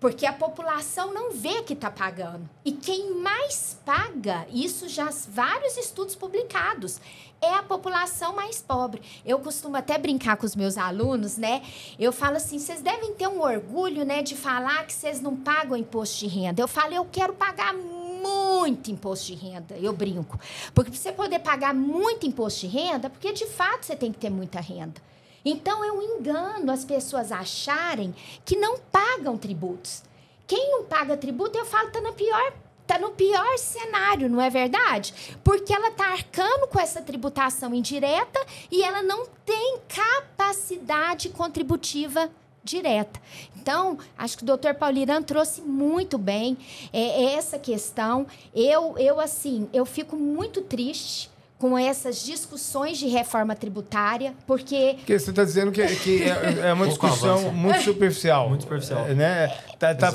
Porque 0.00 0.24
a 0.26 0.32
população 0.32 1.12
não 1.12 1.32
vê 1.32 1.62
que 1.62 1.72
está 1.72 1.90
pagando. 1.90 2.48
E 2.64 2.70
quem 2.70 3.14
mais 3.14 3.78
paga, 3.84 4.46
isso 4.52 4.88
já 4.88 5.10
vários 5.28 5.76
estudos 5.76 6.14
publicados, 6.14 7.00
é 7.40 7.54
a 7.54 7.62
população 7.62 8.34
mais 8.34 8.60
pobre. 8.60 9.02
Eu 9.24 9.38
costumo 9.40 9.76
até 9.76 9.98
brincar 9.98 10.36
com 10.36 10.46
os 10.46 10.54
meus 10.54 10.76
alunos, 10.76 11.36
né? 11.36 11.62
Eu 11.98 12.12
falo 12.12 12.36
assim: 12.36 12.58
vocês 12.58 12.80
devem 12.80 13.14
ter 13.14 13.26
um 13.26 13.40
orgulho, 13.40 14.04
né, 14.04 14.22
de 14.22 14.36
falar 14.36 14.86
que 14.86 14.92
vocês 14.92 15.20
não 15.20 15.36
pagam 15.36 15.76
imposto 15.76 16.18
de 16.20 16.26
renda. 16.26 16.62
Eu 16.62 16.68
falo, 16.68 16.94
eu 16.94 17.04
quero 17.04 17.32
pagar 17.32 17.74
muito 17.74 18.90
imposto 18.90 19.26
de 19.26 19.34
renda, 19.34 19.76
eu 19.78 19.92
brinco. 19.92 20.38
Porque 20.74 20.90
para 20.90 21.00
você 21.00 21.12
poder 21.12 21.38
pagar 21.40 21.74
muito 21.74 22.26
imposto 22.26 22.60
de 22.60 22.66
renda, 22.66 23.08
porque 23.08 23.32
de 23.32 23.46
fato 23.46 23.86
você 23.86 23.96
tem 23.96 24.12
que 24.12 24.18
ter 24.18 24.30
muita 24.30 24.60
renda. 24.60 25.07
Então 25.44 25.84
eu 25.84 26.02
engano 26.02 26.70
as 26.70 26.84
pessoas 26.84 27.32
acharem 27.32 28.14
que 28.44 28.56
não 28.56 28.78
pagam 28.78 29.36
tributos. 29.36 30.02
Quem 30.46 30.70
não 30.70 30.84
paga 30.84 31.16
tributo, 31.16 31.58
eu 31.58 31.66
falo, 31.66 31.88
está 31.88 32.00
na 32.00 32.12
pior 32.12 32.52
tá 32.88 32.98
no 32.98 33.10
pior 33.10 33.58
cenário, 33.58 34.30
não 34.30 34.40
é 34.40 34.48
verdade? 34.48 35.36
Porque 35.44 35.74
ela 35.74 35.90
tá 35.90 36.06
arcando 36.06 36.66
com 36.68 36.80
essa 36.80 37.02
tributação 37.02 37.74
indireta 37.74 38.40
e 38.70 38.82
ela 38.82 39.02
não 39.02 39.26
tem 39.44 39.78
capacidade 39.86 41.28
contributiva 41.28 42.30
direta. 42.64 43.20
Então, 43.56 43.98
acho 44.16 44.38
que 44.38 44.42
o 44.42 44.46
doutor 44.46 44.74
Paulirano 44.74 45.24
trouxe 45.24 45.60
muito 45.60 46.16
bem 46.16 46.56
é, 46.90 47.00
é, 47.00 47.34
essa 47.34 47.58
questão. 47.58 48.26
Eu, 48.54 48.96
eu, 48.96 49.20
assim, 49.20 49.68
eu 49.70 49.84
fico 49.84 50.16
muito 50.16 50.62
triste 50.62 51.30
com 51.58 51.76
essas 51.76 52.24
discussões 52.24 52.98
de 52.98 53.08
reforma 53.08 53.54
tributária, 53.56 54.32
porque... 54.46 54.94
Porque 54.98 55.18
você 55.18 55.30
está 55.30 55.42
dizendo 55.42 55.72
que, 55.72 55.84
que 55.96 56.22
é, 56.22 56.68
é 56.68 56.72
uma 56.72 56.86
discussão 56.86 57.52
muito 57.52 57.82
superficial. 57.82 58.48
Muito 58.48 58.62
superficial. 58.62 59.06
É, 59.08 59.14
né? 59.14 59.48
Tá, 59.76 59.92
tá, 59.92 60.12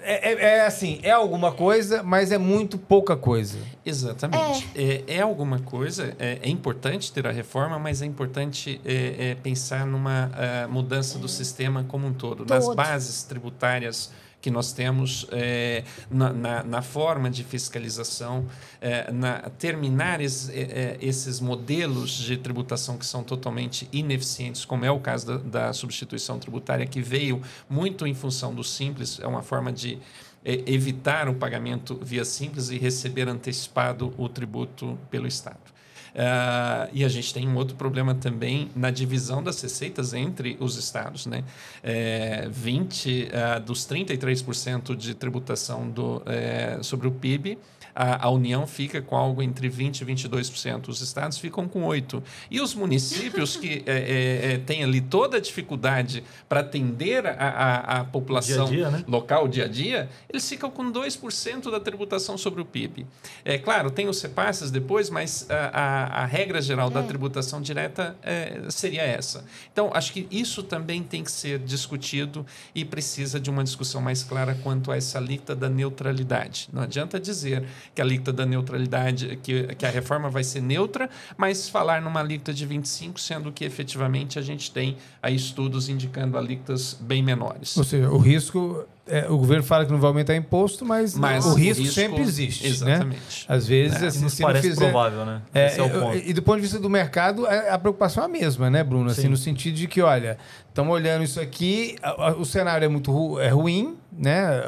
é, 0.00 0.32
é, 0.32 0.58
é, 0.58 0.66
assim, 0.66 0.98
é 1.02 1.10
alguma 1.10 1.52
coisa, 1.52 2.02
mas 2.02 2.32
é 2.32 2.38
muito 2.38 2.78
pouca 2.78 3.16
coisa. 3.16 3.58
Exatamente. 3.84 4.66
É, 4.74 5.04
é, 5.08 5.16
é 5.18 5.20
alguma 5.20 5.58
coisa, 5.58 6.14
é, 6.18 6.38
é, 6.42 6.48
importante 6.48 7.12
ter 7.12 7.26
a 7.26 7.30
reforma, 7.30 7.78
mas 7.78 8.00
é 8.00 8.06
importante 8.06 8.80
é, 8.84 9.36
pensar 9.42 9.86
numa 9.86 10.26
uh, 10.26 10.72
mudança 10.72 11.18
do 11.18 11.28
sistema 11.28 11.84
como 11.84 12.06
um 12.06 12.12
todo, 12.14 12.44
todo. 12.44 12.48
nas 12.48 12.74
bases 12.74 13.22
tributárias 13.24 14.10
que 14.42 14.50
nós 14.50 14.72
temos 14.72 15.24
é, 15.30 15.84
na, 16.10 16.32
na, 16.32 16.62
na, 16.64 16.82
forma 16.82 17.30
de 17.30 17.44
fiscalização, 17.44 18.46
é, 18.80 19.10
na, 19.12 19.38
terminar 19.50 20.20
es, 20.20 20.50
é, 20.50 20.98
esses 21.00 21.38
modelos 21.38 22.10
de 22.10 22.36
tributação 22.36 22.98
que 22.98 23.06
são 23.06 23.22
totalmente 23.22 23.88
ineficientes, 23.92 24.64
como 24.64 24.84
é 24.84 24.90
o 24.90 24.98
caso 24.98 25.26
da, 25.26 25.36
da 25.38 25.72
substituição 25.72 26.40
tributária, 26.40 26.84
que 26.84 27.00
veio 27.00 27.40
muito 27.70 28.04
em 28.04 28.14
função 28.14 28.52
do 28.52 28.64
simples, 28.64 29.20
é 29.20 29.26
uma 29.26 29.42
forma 29.42 29.72
de 29.72 29.98
evitar 30.44 31.28
o 31.28 31.34
pagamento 31.34 31.96
via 32.02 32.24
simples 32.24 32.68
e 32.68 32.76
receber 32.76 33.28
antecipado 33.28 34.12
o 34.18 34.28
tributo 34.28 34.98
pelo 35.08 35.28
Estado. 35.28 35.71
Uh, 36.12 36.90
e 36.92 37.04
a 37.04 37.08
gente 37.08 37.32
tem 37.32 37.48
um 37.48 37.56
outro 37.56 37.74
problema 37.74 38.14
também 38.14 38.70
na 38.76 38.90
divisão 38.90 39.42
das 39.42 39.60
receitas 39.62 40.12
entre 40.12 40.56
os 40.60 40.76
estados. 40.76 41.26
Né? 41.26 41.42
É, 41.82 42.48
20 42.50 43.28
uh, 43.28 43.60
dos 43.60 43.86
33% 43.86 44.94
de 44.94 45.14
tributação 45.14 45.88
do, 45.88 46.22
é, 46.26 46.78
sobre 46.82 47.08
o 47.08 47.12
PIB 47.12 47.58
a, 47.94 48.26
a 48.26 48.30
União 48.30 48.66
fica 48.66 49.00
com 49.00 49.16
algo 49.16 49.42
entre 49.42 49.68
20% 49.68 50.00
e 50.00 50.04
22%, 50.04 50.88
os 50.88 51.00
estados 51.00 51.38
ficam 51.38 51.68
com 51.68 51.82
8%. 51.82 52.22
E 52.50 52.60
os 52.60 52.74
municípios 52.74 53.56
que 53.56 53.82
é, 53.86 53.92
é, 53.92 54.52
é, 54.52 54.58
têm 54.58 54.84
ali 54.84 55.00
toda 55.00 55.36
a 55.36 55.40
dificuldade 55.40 56.24
para 56.48 56.60
atender 56.60 57.26
a, 57.26 57.32
a, 57.32 58.00
a 58.00 58.04
população 58.04 58.66
dia 58.66 58.88
-dia, 58.88 58.90
né? 58.90 59.04
local 59.06 59.48
dia 59.48 59.64
a 59.64 59.68
dia, 59.68 60.08
eles 60.28 60.48
ficam 60.48 60.70
com 60.70 60.90
2% 60.90 61.70
da 61.70 61.80
tributação 61.80 62.36
sobre 62.38 62.60
o 62.60 62.64
PIB. 62.64 63.06
É 63.44 63.58
claro, 63.58 63.90
tem 63.90 64.08
os 64.08 64.20
repasses 64.22 64.70
depois, 64.70 65.10
mas 65.10 65.46
a, 65.50 66.22
a, 66.22 66.26
regra 66.26 66.60
geral 66.60 66.90
da 66.90 67.00
é. 67.00 67.02
tributação 67.02 67.60
direta 67.60 68.16
é, 68.22 68.62
seria 68.68 69.02
essa. 69.02 69.44
Então, 69.72 69.90
acho 69.92 70.12
que 70.12 70.26
isso 70.30 70.62
também 70.62 71.02
tem 71.02 71.22
que 71.22 71.30
ser 71.30 71.58
discutido 71.58 72.46
e 72.74 72.84
precisa 72.84 73.38
de 73.38 73.50
uma 73.50 73.64
discussão 73.64 74.00
mais 74.00 74.22
clara 74.22 74.56
quanto 74.62 74.90
a 74.90 74.96
essa 74.96 75.18
alíquota 75.18 75.54
da 75.54 75.68
neutralidade. 75.68 76.68
Não 76.72 76.82
adianta 76.82 77.20
dizer 77.20 77.64
que 77.94 78.00
a 78.00 78.04
alíquota 78.04 78.32
da 78.32 78.46
neutralidade, 78.46 79.38
que, 79.42 79.74
que 79.74 79.86
a 79.86 79.90
reforma 79.90 80.28
vai 80.28 80.44
ser 80.44 80.60
neutra, 80.60 81.08
mas 81.36 81.68
falar 81.68 82.02
numa 82.02 82.20
alíquota 82.20 82.52
de 82.52 82.64
25, 82.66 83.20
sendo 83.20 83.52
que 83.52 83.64
efetivamente 83.64 84.38
a 84.38 84.42
gente 84.42 84.70
tem 84.70 84.96
aí 85.22 85.34
estudos 85.34 85.88
indicando 85.88 86.36
alíquotas 86.36 86.96
bem 87.00 87.22
menores. 87.22 87.76
Ou 87.76 87.84
seja, 87.84 88.10
o 88.10 88.18
risco 88.18 88.86
é, 89.12 89.26
o 89.28 89.36
governo 89.36 89.62
fala 89.62 89.84
que 89.84 89.92
não 89.92 89.98
vai 90.00 90.08
aumentar 90.08 90.34
imposto, 90.34 90.86
mas, 90.86 91.14
mas 91.14 91.44
o, 91.44 91.52
risco, 91.52 91.82
risco, 91.82 91.94
sempre 91.94 92.22
existe. 92.22 92.64
Né? 92.64 92.70
Exatamente. 92.70 93.14
Né? 93.14 93.44
Às 93.46 93.66
vezes, 93.66 94.02
é, 94.02 94.06
assim, 94.06 94.26
se 94.30 94.42
parece 94.42 94.68
não 94.68 94.74
fizer, 94.74 94.90
provável, 94.90 95.26
né? 95.26 95.42
É, 95.52 95.66
é 95.66 96.28
e 96.28 96.32
do 96.32 96.40
ponto 96.40 96.56
de 96.56 96.62
vista 96.62 96.78
do 96.78 96.88
mercado, 96.88 97.46
é, 97.46 97.68
a 97.68 97.78
preocupação 97.78 98.22
é 98.22 98.26
a 98.26 98.28
mesma, 98.28 98.70
né, 98.70 98.82
Bruno? 98.82 99.10
Assim, 99.10 99.28
no 99.28 99.36
sentido 99.36 99.74
de 99.74 99.86
que, 99.86 100.00
olha, 100.00 100.38
estamos 100.66 100.94
olhando 100.94 101.22
isso 101.24 101.38
aqui, 101.38 101.96
o 102.38 102.46
cenário 102.46 102.86
é 102.86 102.88
muito 102.88 103.12
ru, 103.12 103.38
é 103.38 103.50
ruim, 103.50 103.98
né? 104.10 104.62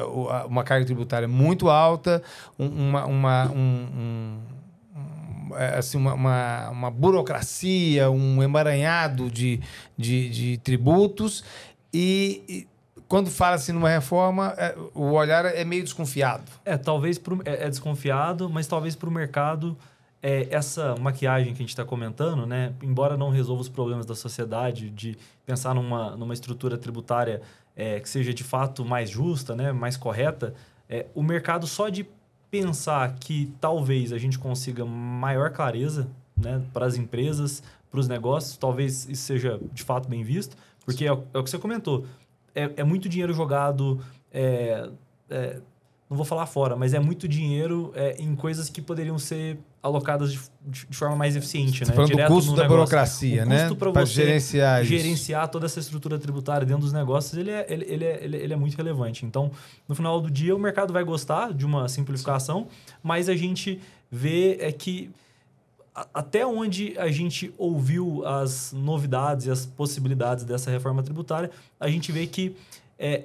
Uma 0.47 0.62
carga 0.62 0.84
tributária 0.84 1.26
muito 1.26 1.70
alta, 1.70 2.22
uma, 2.59 3.07
uma 3.07 3.51
um, 3.51 3.88
um 3.97 4.38
é, 5.57 5.78
assim, 5.78 5.97
uma, 5.97 6.12
uma, 6.12 6.68
uma, 6.68 6.90
burocracia, 6.90 8.11
um 8.11 8.42
emaranhado 8.42 9.30
de, 9.30 9.59
de, 9.97 10.28
de 10.28 10.59
tributos. 10.59 11.42
E, 11.92 12.66
quando 13.15 13.31
fala 13.31 13.55
assim 13.55 13.71
numa 13.71 13.89
reforma, 13.89 14.53
é, 14.59 14.77
o 14.93 15.12
olhar 15.12 15.45
é 15.45 15.65
meio 15.65 15.85
desconfiado. 15.85 16.51
É, 16.65 16.77
talvez 16.77 17.17
pro, 17.17 17.41
é, 17.45 17.67
é 17.67 17.71
desconfiado, 17.71 18.51
mas 18.51 18.67
talvez 18.67 18.97
para 18.97 19.09
o 19.09 19.12
mercado 19.12 19.79
é, 20.21 20.49
essa 20.51 20.97
maquiagem 20.97 21.53
que 21.53 21.59
a 21.59 21.62
gente 21.62 21.69
está 21.69 21.85
comentando, 21.85 22.45
né, 22.45 22.73
embora 22.83 23.17
não 23.17 23.31
resolva 23.31 23.62
os 23.62 23.69
problemas 23.69 24.05
da 24.05 24.17
sociedade, 24.17 24.91
de 24.91 25.17
pensar 25.47 25.77
numa, 25.77 26.17
numa 26.17 26.35
estrutura 26.35 26.77
tributária 26.77 27.41
é, 27.77 28.01
que 28.01 28.09
seja 28.09 28.35
de 28.35 28.43
fato 28.43 28.85
mais 28.85 29.11
justa, 29.11 29.55
né, 29.55 29.71
mais 29.71 29.97
correta, 29.97 30.53
é, 30.91 31.07
o 31.15 31.23
mercado 31.23 31.69
só 31.69 31.89
de 31.89 32.05
pensar 32.51 33.15
que 33.21 33.55
talvez 33.61 34.12
a 34.12 34.19
gente 34.19 34.41
consiga 34.41 34.85
maior 34.85 35.53
clareza 35.53 36.09
né, 36.37 36.61
para 36.73 36.85
as 36.85 36.97
empresas, 36.97 37.62
para 37.93 38.01
os 38.01 38.09
negócios, 38.09 38.57
talvez 38.57 39.09
isso 39.09 39.23
seja 39.23 39.61
de 39.73 39.85
fato 39.85 40.09
bem 40.09 40.25
visto, 40.25 40.57
porque 40.85 41.05
é, 41.07 41.11
é 41.11 41.39
o 41.39 41.45
que 41.45 41.49
você 41.49 41.59
comentou 41.61 42.05
é, 42.55 42.70
é 42.76 42.84
muito 42.84 43.09
dinheiro 43.09 43.32
jogado. 43.32 44.00
É, 44.32 44.88
é, 45.28 45.61
não 46.09 46.16
vou 46.16 46.24
falar 46.24 46.46
fora, 46.46 46.76
mas 46.76 46.94
é 46.94 47.00
muito 47.00 47.26
dinheiro 47.26 47.92
é, 47.94 48.16
em 48.18 48.36
coisas 48.36 48.68
que 48.68 48.80
poderiam 48.80 49.18
ser 49.18 49.59
alocadas 49.82 50.32
de, 50.32 50.40
de 50.88 50.96
forma 50.96 51.16
mais 51.16 51.34
eficiente, 51.34 51.84
né? 51.84 51.92
Falando 51.92 52.11
Direto 52.11 52.28
do 52.28 52.34
custo 52.34 52.50
da 52.52 52.62
negócio. 52.62 52.76
burocracia, 52.76 53.42
o 53.42 53.46
né? 53.46 53.74
para 53.74 53.90
você 53.90 54.12
gerenciar, 54.24 54.84
gerenciar 54.84 55.48
toda 55.48 55.66
essa 55.66 55.80
estrutura 55.80 56.18
tributária 56.18 56.66
dentro 56.66 56.82
dos 56.82 56.92
negócios, 56.92 57.36
ele 57.36 57.50
é, 57.50 57.66
ele, 57.68 57.84
ele, 57.88 58.05
é, 58.05 58.24
ele, 58.24 58.52
é 58.52 58.57
muito 58.57 58.76
relevante. 58.76 59.26
Então, 59.26 59.50
no 59.88 59.94
final 59.94 60.20
do 60.20 60.30
dia, 60.30 60.55
o 60.55 60.59
mercado 60.59 60.92
vai 60.92 61.05
gostar 61.05 61.52
de 61.52 61.66
uma 61.66 61.88
simplificação, 61.88 62.66
mas 63.02 63.28
a 63.28 63.34
gente 63.34 63.80
vê 64.11 64.57
é 64.61 64.70
que 64.72 65.11
até 66.12 66.45
onde 66.45 66.99
a 66.99 67.09
gente 67.11 67.55
ouviu 67.57 68.26
as 68.26 68.72
novidades 68.72 69.47
e 69.47 69.51
as 69.51 69.64
possibilidades 69.64 70.45
dessa 70.45 70.70
reforma 70.70 71.03
tributária, 71.03 71.51
a 71.78 71.88
gente 71.88 72.11
vê 72.11 72.26
que 72.26 72.57
é, 72.99 73.24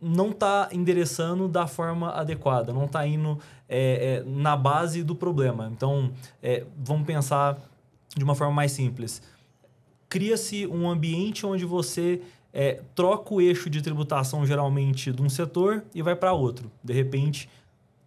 não 0.00 0.30
está 0.30 0.68
endereçando 0.72 1.48
da 1.48 1.66
forma 1.66 2.10
adequada, 2.10 2.72
não 2.72 2.84
está 2.84 3.06
indo 3.06 3.38
é, 3.68 4.20
é, 4.20 4.24
na 4.26 4.56
base 4.56 5.02
do 5.02 5.14
problema. 5.14 5.70
Então, 5.72 6.10
é, 6.42 6.64
vamos 6.76 7.06
pensar 7.06 7.56
de 8.14 8.22
uma 8.22 8.34
forma 8.34 8.52
mais 8.52 8.72
simples. 8.72 9.22
Cria-se 10.08 10.66
um 10.66 10.90
ambiente 10.90 11.46
onde 11.46 11.64
você 11.64 12.20
é, 12.52 12.82
troca 12.94 13.32
o 13.32 13.40
eixo 13.40 13.70
de 13.70 13.80
tributação 13.80 14.44
geralmente 14.44 15.10
de 15.10 15.22
um 15.22 15.28
setor 15.28 15.82
e 15.94 16.02
vai 16.02 16.14
para 16.14 16.32
outro. 16.34 16.70
De 16.84 16.92
repente, 16.92 17.48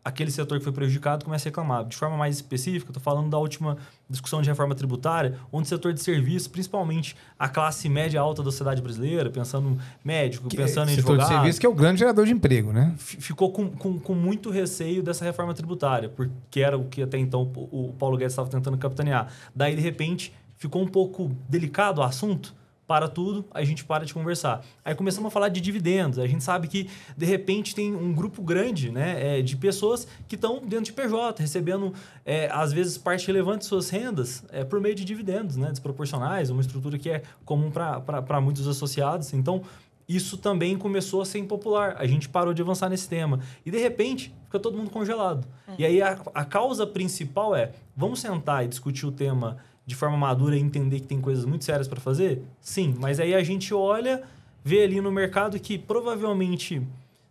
aquele 0.05 0.29
setor 0.29 0.59
que 0.59 0.63
foi 0.63 0.71
prejudicado 0.71 1.25
começa 1.25 1.47
a 1.47 1.49
reclamar. 1.49 1.83
De 1.83 1.97
forma 1.97 2.15
mais 2.15 2.35
específica, 2.35 2.91
estou 2.91 3.01
falando 3.01 3.27
da 3.27 3.39
última 3.39 3.75
discussão 4.07 4.39
de 4.39 4.47
reforma 4.47 4.75
tributária, 4.75 5.39
onde 5.51 5.65
o 5.65 5.69
setor 5.69 5.93
de 5.93 5.99
serviços, 5.99 6.47
principalmente 6.47 7.15
a 7.39 7.49
classe 7.49 7.89
média 7.89 8.21
alta 8.21 8.43
da 8.43 8.51
sociedade 8.51 8.83
brasileira, 8.83 9.31
pensando 9.31 9.79
médico, 10.03 10.47
que, 10.47 10.55
pensando 10.55 10.89
em 10.89 10.93
advogado... 10.93 11.21
Setor 11.21 11.27
de 11.27 11.33
serviços 11.33 11.59
que 11.59 11.65
é 11.65 11.69
o 11.69 11.73
grande 11.73 11.99
gerador 11.99 12.27
de 12.27 12.33
emprego, 12.33 12.71
né? 12.71 12.93
Ficou 12.99 13.51
com, 13.51 13.67
com, 13.71 13.99
com, 13.99 14.13
muito 14.13 14.51
receio 14.51 15.01
dessa 15.01 15.25
reforma 15.25 15.55
tributária, 15.55 16.07
porque 16.07 16.59
era 16.59 16.77
o 16.77 16.85
que 16.85 17.01
até 17.01 17.17
então 17.17 17.51
o 17.55 17.91
Paulo 17.97 18.15
Guedes 18.15 18.33
estava 18.33 18.47
tentando 18.47 18.77
capitanear. 18.77 19.31
Daí, 19.55 19.75
de 19.75 19.81
repente, 19.81 20.31
ficou 20.55 20.83
um 20.83 20.87
pouco 20.87 21.35
delicado 21.49 21.99
o 21.99 22.03
assunto, 22.03 22.53
para 22.87 23.07
tudo, 23.07 23.45
a 23.51 23.63
gente 23.63 23.83
para 23.83 24.05
de 24.05 24.13
conversar. 24.13 24.63
Aí 24.83 24.93
começamos 24.93 25.27
a 25.27 25.31
falar 25.31 25.49
de 25.49 25.59
dividendos. 25.59 26.19
A 26.19 26.27
gente 26.27 26.43
sabe 26.43 26.67
que, 26.67 26.89
de 27.17 27.25
repente, 27.25 27.73
tem 27.73 27.95
um 27.95 28.13
grupo 28.13 28.43
grande 28.43 28.91
né, 28.91 29.39
é, 29.39 29.41
de 29.41 29.57
pessoas 29.57 30.07
que 30.27 30.35
estão 30.35 30.59
dentro 30.59 30.85
de 30.85 30.93
PJ, 30.93 31.41
recebendo, 31.41 31.93
é, 32.23 32.47
às 32.51 32.71
vezes, 32.71 32.97
parte 32.97 33.25
relevante 33.27 33.59
de 33.59 33.65
suas 33.65 33.89
rendas 33.89 34.43
é, 34.49 34.63
por 34.63 34.79
meio 34.79 34.93
de 34.93 35.03
dividendos 35.03 35.55
né, 35.55 35.69
desproporcionais, 35.69 36.49
uma 36.49 36.61
estrutura 36.61 36.97
que 36.97 37.09
é 37.09 37.23
comum 37.43 37.71
para 37.71 38.39
muitos 38.39 38.67
associados. 38.67 39.33
Então, 39.33 39.63
isso 40.07 40.37
também 40.37 40.77
começou 40.77 41.21
a 41.21 41.25
ser 41.25 41.39
impopular. 41.39 41.95
A 41.97 42.05
gente 42.05 42.29
parou 42.29 42.53
de 42.53 42.61
avançar 42.61 42.89
nesse 42.89 43.09
tema. 43.09 43.39
E, 43.65 43.71
de 43.71 43.79
repente, 43.79 44.33
fica 44.43 44.59
todo 44.59 44.77
mundo 44.77 44.91
congelado. 44.91 45.47
É. 45.67 45.75
E 45.79 45.85
aí, 45.85 46.01
a, 46.01 46.19
a 46.35 46.45
causa 46.45 46.85
principal 46.85 47.55
é, 47.55 47.71
vamos 47.97 48.19
sentar 48.19 48.63
e 48.63 48.67
discutir 48.67 49.07
o 49.07 49.11
tema 49.11 49.57
de 49.85 49.95
forma 49.95 50.17
madura 50.17 50.55
e 50.55 50.59
entender 50.59 50.99
que 50.99 51.07
tem 51.07 51.21
coisas 51.21 51.45
muito 51.45 51.63
sérias 51.63 51.87
para 51.87 51.99
fazer? 51.99 52.41
Sim, 52.59 52.95
mas 52.99 53.19
aí 53.19 53.35
a 53.35 53.43
gente 53.43 53.73
olha, 53.73 54.23
vê 54.63 54.83
ali 54.83 54.99
no 54.99 55.11
mercado 55.11 55.59
que 55.59 55.77
provavelmente 55.77 56.81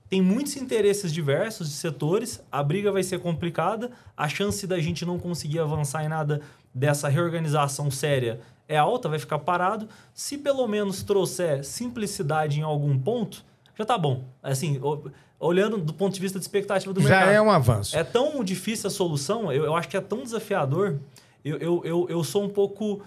tem 0.08 0.22
muitos 0.22 0.56
interesses 0.56 1.12
diversos 1.12 1.68
de 1.68 1.74
setores, 1.74 2.40
a 2.52 2.62
briga 2.62 2.92
vai 2.92 3.02
ser 3.02 3.18
complicada, 3.18 3.90
a 4.16 4.28
chance 4.28 4.66
da 4.66 4.78
gente 4.78 5.04
não 5.04 5.18
conseguir 5.18 5.58
avançar 5.58 6.04
em 6.04 6.08
nada 6.08 6.40
dessa 6.72 7.08
reorganização 7.08 7.90
séria 7.90 8.40
é 8.68 8.76
alta, 8.76 9.08
vai 9.08 9.18
ficar 9.18 9.38
parado. 9.38 9.88
Se 10.12 10.38
pelo 10.38 10.66
menos 10.66 11.02
trouxer 11.02 11.64
simplicidade 11.64 12.60
em 12.60 12.62
algum 12.62 12.98
ponto, 12.98 13.44
já 13.76 13.84
tá 13.84 13.98
bom. 13.98 14.24
Assim, 14.42 14.80
olhando 15.38 15.78
do 15.78 15.92
ponto 15.92 16.14
de 16.14 16.20
vista 16.20 16.38
de 16.38 16.44
expectativa 16.44 16.92
do 16.92 17.00
Já 17.00 17.08
mercado. 17.08 17.30
é 17.30 17.42
um 17.42 17.50
avanço. 17.50 17.96
É 17.96 18.04
tão 18.04 18.42
difícil 18.42 18.86
a 18.86 18.90
solução, 18.90 19.52
eu, 19.52 19.64
eu 19.64 19.76
acho 19.76 19.88
que 19.88 19.96
é 19.96 20.00
tão 20.00 20.22
desafiador. 20.22 20.98
Eu, 21.44 21.58
eu, 21.58 21.82
eu, 21.84 22.06
eu 22.08 22.24
sou 22.24 22.42
um 22.44 22.48
pouco 22.48 23.02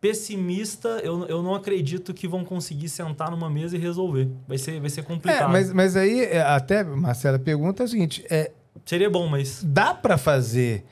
pessimista, 0.00 1.00
eu, 1.02 1.26
eu 1.26 1.42
não 1.42 1.54
acredito 1.54 2.14
que 2.14 2.28
vão 2.28 2.44
conseguir 2.44 2.88
sentar 2.88 3.30
numa 3.30 3.50
mesa 3.50 3.76
e 3.76 3.80
resolver. 3.80 4.28
Vai 4.46 4.58
ser, 4.58 4.80
vai 4.80 4.90
ser 4.90 5.00
É, 5.00 5.02
complicado. 5.02 5.50
mas, 5.50 5.72
mas 5.72 5.96
aí, 5.96 6.24
é, 6.24 6.40
até, 6.42 6.84
Marcela, 6.84 7.38
pergunta 7.38 7.82
é 7.82 7.84
o 7.84 7.88
seguinte: 7.88 8.24
é, 8.30 8.52
Seria 8.84 9.10
bom, 9.10 9.26
mas. 9.26 9.62
dá 9.64 9.92
para 9.92 10.16
fazer. 10.16 10.84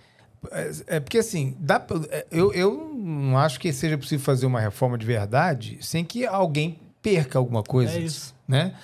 É, 0.50 0.96
é 0.96 1.00
porque 1.00 1.18
assim, 1.18 1.56
dá 1.60 1.78
pra- 1.80 2.00
é, 2.10 2.26
eu, 2.30 2.52
eu 2.52 2.92
não 2.96 3.38
acho 3.38 3.58
que 3.60 3.72
seja 3.72 3.96
possível 3.96 4.24
fazer 4.24 4.46
uma 4.46 4.60
reforma 4.60 4.96
de 4.98 5.06
verdade 5.06 5.78
sem 5.80 6.04
que 6.04 6.26
alguém 6.26 6.78
perca 7.02 7.38
alguma 7.38 7.62
coisa. 7.62 7.92
É 7.92 8.00
isso. 8.00 8.34
Né? 8.46 8.74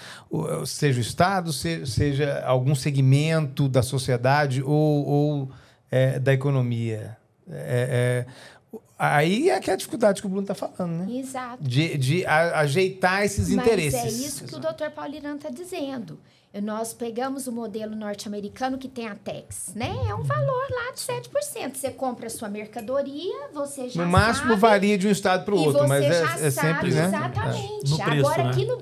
Seja 0.67 0.99
o 0.99 1.01
Estado, 1.03 1.53
se- 1.53 1.87
seja 1.87 2.43
algum 2.45 2.75
segmento 2.75 3.69
da 3.69 3.83
sociedade 3.83 4.61
ou, 4.63 5.07
ou, 5.07 5.51
é, 5.91 6.19
da 6.19 6.33
economia. 6.33 7.17
É, 7.51 8.25
é, 8.73 8.79
aí 8.99 9.51
é 9.51 9.59
que 9.61 9.71
é 9.71 9.75
a 9.75 9.77
dificuldade 9.77 10.21
que 10.21 10.27
o 10.27 10.31
Bruno 10.31 10.45
está 10.51 10.55
falando, 10.55 11.05
né? 11.07 11.17
Exato. 11.17 11.63
De, 11.63 11.97
de 11.99 12.27
a- 12.27 12.61
ajeitar 12.61 13.25
esses 13.25 13.49
Mas 13.49 13.59
interesses. 13.65 14.01
é 14.05 14.09
isso 14.09 14.45
que 14.45 14.55
o 14.55 14.59
Dr. 14.59 14.91
Paulirano 14.95 15.37
está 15.37 15.51
dizendo. 15.51 16.19
E 16.55 16.61
Nós 16.61 16.93
pegamos 16.93 17.47
o 17.47 17.53
modelo 17.53 17.97
norte-americano 17.97 18.77
que 18.77 18.87
tem 18.87 19.09
a 19.09 19.15
tax, 19.15 19.73
né? 19.75 19.91
É 20.07 20.15
um 20.15 20.23
valor 20.23 20.67
lá 20.71 20.93
de 20.93 21.01
7%. 21.01 21.75
Você 21.75 21.91
compra 21.91 22.27
a 22.27 22.31
sua 22.31 22.49
mercadoria, 22.51 23.49
você 23.55 23.89
já 23.89 24.05
No 24.05 24.11
máximo 24.11 24.49
sabe, 24.51 24.61
varia 24.61 24.99
de 24.99 25.09
um 25.09 25.11
estado 25.11 25.47
para 25.47 25.55
o 25.55 25.59
outro, 25.59 25.89
mas 25.89 26.05
é, 26.05 26.13
já 26.13 26.35
é 26.35 26.51
sempre, 26.51 26.51
sabe 26.51 26.91
né? 26.93 27.05
exatamente. 27.07 27.91
No 27.91 27.99
preço, 28.05 28.27
Agora, 28.27 28.45
né? 28.45 28.51
aqui 28.51 28.67
no 28.67 28.75
É. 28.75 28.79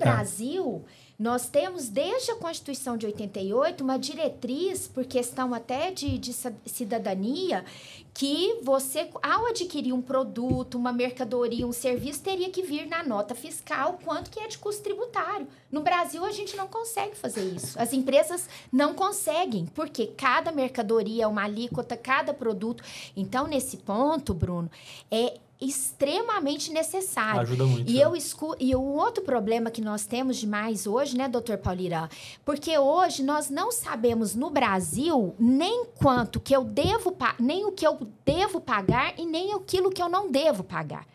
Nós 1.21 1.47
temos, 1.47 1.87
desde 1.87 2.31
a 2.31 2.35
Constituição 2.35 2.97
de 2.97 3.05
88, 3.05 3.83
uma 3.83 3.99
diretriz, 3.99 4.87
por 4.87 5.05
questão 5.05 5.53
até 5.53 5.91
de, 5.91 6.17
de 6.17 6.33
cidadania, 6.65 7.63
que 8.11 8.57
você, 8.63 9.07
ao 9.21 9.45
adquirir 9.45 9.93
um 9.93 10.01
produto, 10.01 10.79
uma 10.79 10.91
mercadoria, 10.91 11.67
um 11.67 11.71
serviço, 11.71 12.23
teria 12.23 12.49
que 12.49 12.63
vir 12.63 12.87
na 12.87 13.03
nota 13.03 13.35
fiscal 13.35 13.99
quanto 14.03 14.31
que 14.31 14.39
é 14.39 14.47
de 14.47 14.57
custo 14.57 14.81
tributário. 14.81 15.47
No 15.71 15.81
Brasil, 15.81 16.25
a 16.25 16.31
gente 16.31 16.57
não 16.57 16.67
consegue 16.67 17.15
fazer 17.15 17.43
isso. 17.53 17.79
As 17.79 17.93
empresas 17.93 18.49
não 18.71 18.95
conseguem, 18.95 19.67
porque 19.75 20.07
cada 20.07 20.51
mercadoria 20.51 21.25
é 21.25 21.27
uma 21.27 21.43
alíquota, 21.43 21.95
cada 21.95 22.33
produto. 22.33 22.83
Então, 23.15 23.45
nesse 23.45 23.77
ponto, 23.77 24.33
Bruno, 24.33 24.71
é 25.11 25.37
extremamente 25.61 26.71
necessário. 26.71 27.41
Ajuda 27.41 27.65
muito, 27.65 27.89
E 27.89 27.95
né? 27.95 28.03
eu 28.03 28.15
escu 28.15 28.55
e 28.59 28.75
o 28.75 28.81
outro 28.81 29.23
problema 29.23 29.69
que 29.69 29.81
nós 29.81 30.05
temos 30.05 30.37
demais 30.37 30.87
hoje, 30.87 31.15
né, 31.15 31.27
doutor 31.29 31.57
Paulirã? 31.59 32.09
Porque 32.43 32.75
hoje 32.77 33.23
nós 33.23 33.49
não 33.49 33.71
sabemos 33.71 34.33
no 34.35 34.49
Brasil 34.49 35.35
nem 35.37 35.85
quanto 35.95 36.39
que 36.39 36.55
eu 36.55 36.63
devo, 36.63 37.15
nem 37.39 37.65
o 37.65 37.71
que 37.71 37.85
eu 37.85 37.99
devo 38.25 38.59
pagar 38.59 39.13
e 39.19 39.25
nem 39.25 39.53
aquilo 39.53 39.91
que 39.91 40.01
eu 40.01 40.09
não 40.09 40.31
devo 40.31 40.63
pagar. 40.63 41.05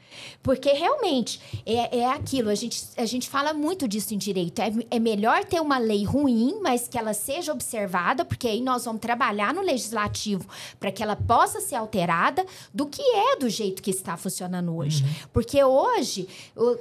Porque 0.43 0.71
realmente 0.73 1.41
é, 1.65 1.99
é 1.99 2.07
aquilo, 2.11 2.51
a 2.51 2.55
gente, 2.55 2.83
a 2.97 3.05
gente 3.05 3.29
fala 3.29 3.53
muito 3.53 3.87
disso 3.89 4.15
em 4.15 4.19
direito. 4.19 4.61
É, 4.61 4.73
é 4.91 4.99
melhor 4.99 5.45
ter 5.45 5.61
uma 5.61 5.79
lei 5.79 6.05
ruim, 6.05 6.59
mas 6.63 6.89
que 6.89 6.99
ela 6.99 7.13
seja 7.15 7.53
observada, 7.53 8.25
porque 8.25 8.47
aí 8.49 8.61
nós 8.61 8.85
vamos 8.85 9.01
trabalhar 9.01 9.53
no 9.55 9.61
legislativo 9.63 10.47
para 10.79 10.91
que 10.93 11.03
ela 11.03 11.17
possa 11.17 11.61
ser 11.61 11.75
alterada, 11.77 12.45
do 12.73 12.87
que 12.87 13.03
é 13.03 13.37
do 13.37 13.49
jeito 13.49 13.83
que 13.83 13.91
está 13.91 14.17
funcionando 14.17 14.75
hoje. 14.77 15.05
Porque 15.33 15.63
hoje, 15.63 16.29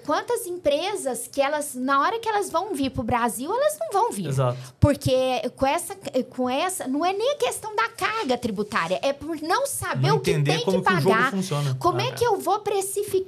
quantas 0.06 0.46
empresas 0.46 1.28
que 1.28 1.42
elas, 1.42 1.76
na 1.76 2.00
hora 2.02 2.20
que 2.20 2.28
elas 2.30 2.50
vão 2.50 2.74
vir 2.74 2.90
para 2.92 3.02
o 3.02 3.04
Brasil, 3.04 3.52
elas 3.54 3.78
não 3.80 3.90
vão 3.92 4.12
vir. 4.12 4.28
Exato. 4.28 4.58
Porque 4.80 5.14
com 5.56 5.66
essa, 5.66 5.96
com 6.30 6.50
essa, 6.50 6.88
não 6.88 7.06
é 7.06 7.14
nem 7.14 7.32
a 7.34 7.38
questão 7.38 7.76
da 7.76 7.90
carga 7.90 8.38
tributária, 8.38 9.00
é 9.02 9.14
por 9.14 9.42
não 9.42 9.66
saber 9.66 10.08
Não 10.10 10.18
o 10.18 10.20
que 10.20 10.32
tem 10.34 10.44
que 10.44 10.64
que 10.64 10.70
o 10.70 10.74
jogo 10.74 10.84
pagar. 10.84 11.32
funciona. 11.32 11.76
Como 11.80 12.00
é 12.00 12.10
Ah, 12.10 12.12
que 12.14 12.24
eu 12.24 12.40
vou 12.40 12.60
precificar 12.60 13.25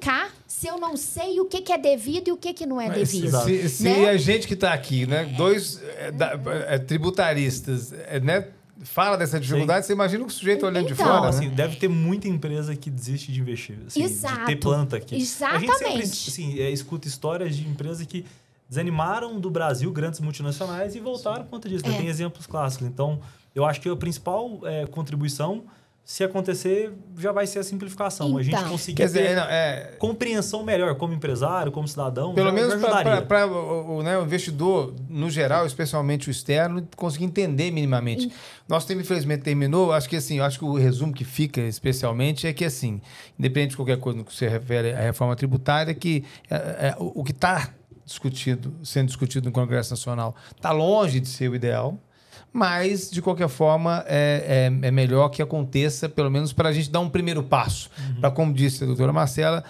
se 0.48 0.68
eu 0.68 0.78
não 0.80 0.96
sei 0.98 1.40
o 1.40 1.46
que, 1.46 1.62
que 1.62 1.72
é 1.72 1.78
devido 1.78 2.28
e 2.30 2.32
o 2.32 2.38
que, 2.38 2.54
que 2.54 2.66
não 2.66 2.80
é 2.82 2.88
Mas 2.88 3.12
devido? 3.12 3.40
Se, 3.44 3.70
se 3.70 3.84
Né? 3.84 4.10
a 4.10 4.18
gente 4.18 4.48
que 4.48 4.54
está 4.54 4.74
aqui, 4.74 5.06
né, 5.06 5.26
dois 5.38 5.82
é, 5.98 6.12
da- 6.12 6.34
é, 6.68 6.78
tributaristas, 6.80 7.94
é, 7.94 8.20
né, 8.20 8.48
fala 8.84 9.18
dessa 9.18 9.40
dificuldade, 9.40 9.86
você 9.86 9.94
imagina 9.94 10.24
o 10.24 10.30
sujeito 10.30 10.66
olhando 10.66 10.88
de 10.88 10.94
Então, 10.94 11.06
fora, 11.06 11.16
Não, 11.18 11.24
né? 11.24 11.30
assim, 11.30 11.50
deve 11.50 11.76
ter 11.78 11.88
muita 11.88 12.28
empresa 12.28 12.76
que 12.76 12.90
desiste 12.90 13.32
de 13.32 13.40
investir. 13.42 13.78
Assim, 13.88 14.00
De 14.02 14.06
Exato. 14.06 14.46
ter 14.46 14.56
planta 14.58 14.98
aqui. 14.98 15.16
A 15.16 15.18
gente 15.20 15.30
sempre 15.30 15.66
Exatamente. 15.66 16.30
assim, 16.30 16.60
é, 16.60 16.70
escuta 16.70 17.08
histórias 17.08 17.56
de 17.56 17.68
empresas 17.68 18.06
que 18.06 18.26
desanimaram 18.70 19.40
do 19.40 19.50
Brasil, 19.50 19.92
grandes 19.92 20.20
multinacionais, 20.20 20.94
e 20.96 21.00
voltaram 21.00 21.44
por 21.44 21.52
conta 21.52 21.70
disso. 21.70 21.86
né? 21.88 21.96
É. 21.96 21.98
Tem 21.98 22.08
exemplos 22.08 22.46
clássicos. 22.46 22.88
Então, 22.88 23.20
eu 23.56 23.66
acho 23.66 23.80
que 23.82 23.90
a 23.90 23.96
principal 23.96 24.60
é, 24.64 24.86
contribuição, 24.86 25.64
se 26.10 26.24
acontecer, 26.24 26.94
já 27.18 27.34
vai 27.34 27.46
ser 27.46 27.60
a 27.60 27.64
simplificação. 27.64 28.38
a 28.38 28.42
gente 28.42 28.56
Então. 28.56 28.70
conseguir 28.70 28.96
Quer 28.96 29.08
dizer, 29.08 29.28
ter 29.28 29.36
não, 29.36 29.44
é, 29.44 29.92
compreensão 30.00 30.64
melhor 30.64 30.96
como 30.96 31.14
empresário, 31.14 31.70
como 31.70 31.86
cidadão. 31.86 32.34
pelo 32.34 32.48
já- 32.48 32.54
menos 32.54 32.76
para 33.28 33.46
o, 33.46 34.02
né, 34.02 34.18
o 34.18 34.24
investidor, 34.24 34.94
no 35.10 35.30
geral, 35.30 35.66
especialmente 35.66 36.30
o 36.30 36.32
externo, 36.32 36.88
conseguir 36.96 37.26
entender 37.26 37.72
minimamente. 37.72 38.32
Nosso 38.70 38.88
tempo, 38.88 39.02
infelizmente, 39.02 39.42
terminou. 39.44 39.92
Acho 39.92 40.08
que 40.08 40.16
assim, 40.16 40.40
acho 40.40 40.58
que 40.60 40.64
o 40.64 40.76
resumo 40.76 41.12
que 41.12 41.26
fica, 41.26 41.60
especialmente, 41.60 42.48
é 42.48 42.54
que 42.54 42.64
assim, 42.64 43.02
independente 43.38 43.72
de 43.72 43.76
qualquer 43.76 43.98
coisa 44.00 44.18
no 44.18 44.24
que 44.24 44.34
se 44.34 44.48
refere 44.48 44.94
à 44.94 45.02
reforma 45.02 45.36
tributária, 45.36 45.94
que 45.94 46.24
é, 46.50 46.56
é, 46.56 46.96
o, 46.98 47.20
o 47.20 47.24
que 47.26 47.32
está 47.34 47.74
discutido, 48.06 48.74
sendo 48.82 49.08
discutido 49.08 49.46
no 49.46 49.52
Congresso 49.52 49.90
Nacional, 49.92 50.34
está 50.56 50.72
longe 50.72 51.20
de 51.20 51.28
ser 51.28 51.50
o 51.50 51.56
ideal. 51.56 52.00
Mas, 52.58 53.12
de 53.12 53.22
qualquer 53.22 53.50
forma, 53.50 54.04
é, 54.08 54.72
é, 54.82 54.88
é 54.88 54.90
melhor 54.90 55.30
que 55.30 55.44
aconteça, 55.44 56.10
pelo 56.10 56.32
menos 56.32 56.52
para 56.52 56.70
a 56.70 56.74
gente 56.74 56.90
dar 56.90 57.02
um 57.02 57.08
primeiro 57.08 57.44
passo. 57.44 57.88
Para, 58.20 58.32
como 58.32 58.52
disse 58.52 58.84
a 58.84 58.88
doutora 58.88 59.14
Marcela, 59.14 59.64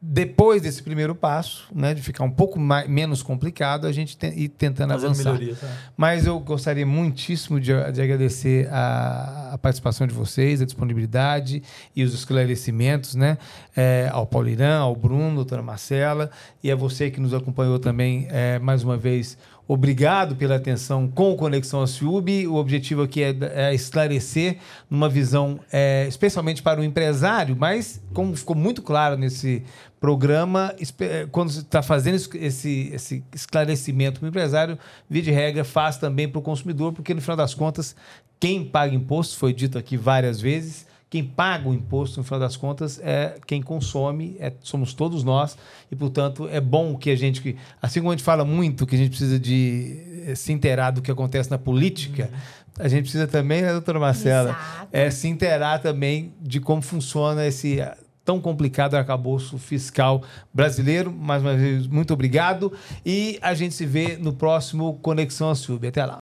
depois 0.00 0.60
desse 0.60 0.82
primeiro 0.82 1.14
passo, 1.14 1.66
né, 1.74 1.94
de 1.94 2.02
ficar 2.02 2.22
um 2.24 2.30
pouco 2.30 2.60
mais, 2.60 2.86
menos 2.86 3.22
complicado, 3.22 3.86
a 3.86 3.92
gente 3.92 4.18
te, 4.18 4.26
ir 4.26 4.48
tentando 4.50 4.92
Fazendo 4.92 5.12
avançar. 5.12 5.32
melhorias. 5.32 5.62
né? 5.62 5.76
Mas 5.96 6.26
eu 6.26 6.38
gostaria 6.38 6.84
muitíssimo 6.84 7.58
de, 7.58 7.72
de 7.90 8.02
agradecer 8.02 8.68
a, 8.70 9.52
a 9.54 9.58
participação 9.58 10.06
de 10.06 10.12
vocês, 10.12 10.60
a 10.60 10.66
disponibilidade 10.66 11.62
e 11.94 12.04
os 12.04 12.12
esclarecimentos, 12.12 13.14
né? 13.14 13.38
É, 13.74 14.10
ao 14.12 14.26
Paulirã, 14.26 14.80
ao 14.80 14.94
Bruno, 14.94 15.36
doutora 15.36 15.62
Marcela, 15.62 16.30
e 16.62 16.70
a 16.70 16.76
você 16.76 17.10
que 17.10 17.18
nos 17.18 17.32
acompanhou 17.32 17.78
também, 17.78 18.28
é, 18.30 18.58
mais 18.58 18.84
uma 18.84 18.98
vez, 18.98 19.38
obrigado 19.68 20.36
pela 20.36 20.56
atenção 20.56 21.08
com 21.08 21.32
o 21.32 21.36
Conexão 21.36 21.82
Aciub. 21.82 22.46
O 22.46 22.54
objetivo 22.54 23.02
aqui 23.02 23.22
é, 23.22 23.34
é 23.54 23.74
esclarecer 23.74 24.58
numa 24.88 25.08
visão, 25.08 25.58
é, 25.72 26.06
especialmente 26.08 26.62
para 26.62 26.80
o 26.80 26.84
empresário, 26.84 27.56
mas 27.58 28.00
como 28.12 28.36
ficou 28.36 28.54
muito 28.56 28.82
claro 28.82 29.16
nesse 29.16 29.62
programa, 29.98 30.74
eh, 31.00 31.26
quando 31.32 31.50
você 31.50 31.60
está 31.60 31.82
fazendo 31.82 32.14
es- 32.16 32.28
esse, 32.34 32.90
esse 32.92 33.24
esclarecimento 33.34 34.20
para 34.20 34.26
o 34.26 34.28
empresário, 34.28 34.78
via 35.08 35.22
de 35.22 35.30
regra, 35.30 35.64
faz 35.64 35.96
também 35.96 36.28
para 36.28 36.38
o 36.38 36.42
consumidor, 36.42 36.92
porque 36.92 37.14
no 37.14 37.20
final 37.20 37.36
das 37.36 37.54
contas, 37.54 37.96
quem 38.38 38.64
paga 38.64 38.94
imposto, 38.94 39.36
foi 39.38 39.52
dito 39.52 39.78
aqui 39.78 39.96
várias 39.96 40.40
vezes, 40.40 40.86
quem 41.16 41.24
paga 41.24 41.66
o 41.66 41.72
imposto, 41.72 42.18
no 42.20 42.24
final 42.24 42.38
das 42.40 42.56
contas, 42.58 43.00
é 43.02 43.36
quem 43.46 43.62
consome, 43.62 44.36
é- 44.38 44.52
somos 44.60 44.92
todos 44.92 45.24
nós, 45.24 45.56
e, 45.90 45.96
portanto, 45.96 46.46
é 46.52 46.60
bom 46.60 46.94
que 46.94 47.08
a 47.08 47.16
gente, 47.16 47.40
que- 47.40 47.56
assim 47.80 48.00
como 48.00 48.12
a 48.12 48.14
gente 48.14 48.22
fala 48.24 48.44
muito 48.44 48.86
que 48.86 48.94
a 48.94 48.98
gente 48.98 49.08
precisa 49.08 49.38
de 49.38 50.24
eh, 50.26 50.34
se 50.34 50.52
inteirar 50.52 50.90
do 50.90 51.00
que 51.00 51.10
acontece 51.10 51.50
na 51.50 51.56
política, 51.56 52.28
a 52.78 52.86
gente 52.86 53.02
precisa 53.04 53.26
também, 53.26 53.62
né, 53.62 53.72
doutora 53.72 53.98
Marcela, 53.98 54.50
Exato. 54.50 54.88
é, 54.92 55.10
se 55.10 55.26
inteirar 55.28 55.78
também 55.80 56.34
de 56.42 56.60
como 56.60 56.82
funciona 56.82 57.46
esse 57.46 57.80
ah, 57.80 57.96
tão 58.22 58.38
complicado 58.40 58.94
arcabouço 58.96 59.56
fiscal 59.56 60.22
brasileiro. 60.52 61.10
Mais 61.12 61.40
uma 61.40 61.54
vez, 61.56 61.86
muito 61.86 62.12
obrigado. 62.12 62.72
E 63.06 63.38
a 63.40 63.54
gente 63.54 63.72
se 63.74 63.86
vê 63.86 64.16
no 64.18 64.32
próximo 64.32 64.94
Conexão 65.00 65.48
Açúcar. 65.48 65.88
Até 65.88 66.04
lá. 66.04 66.14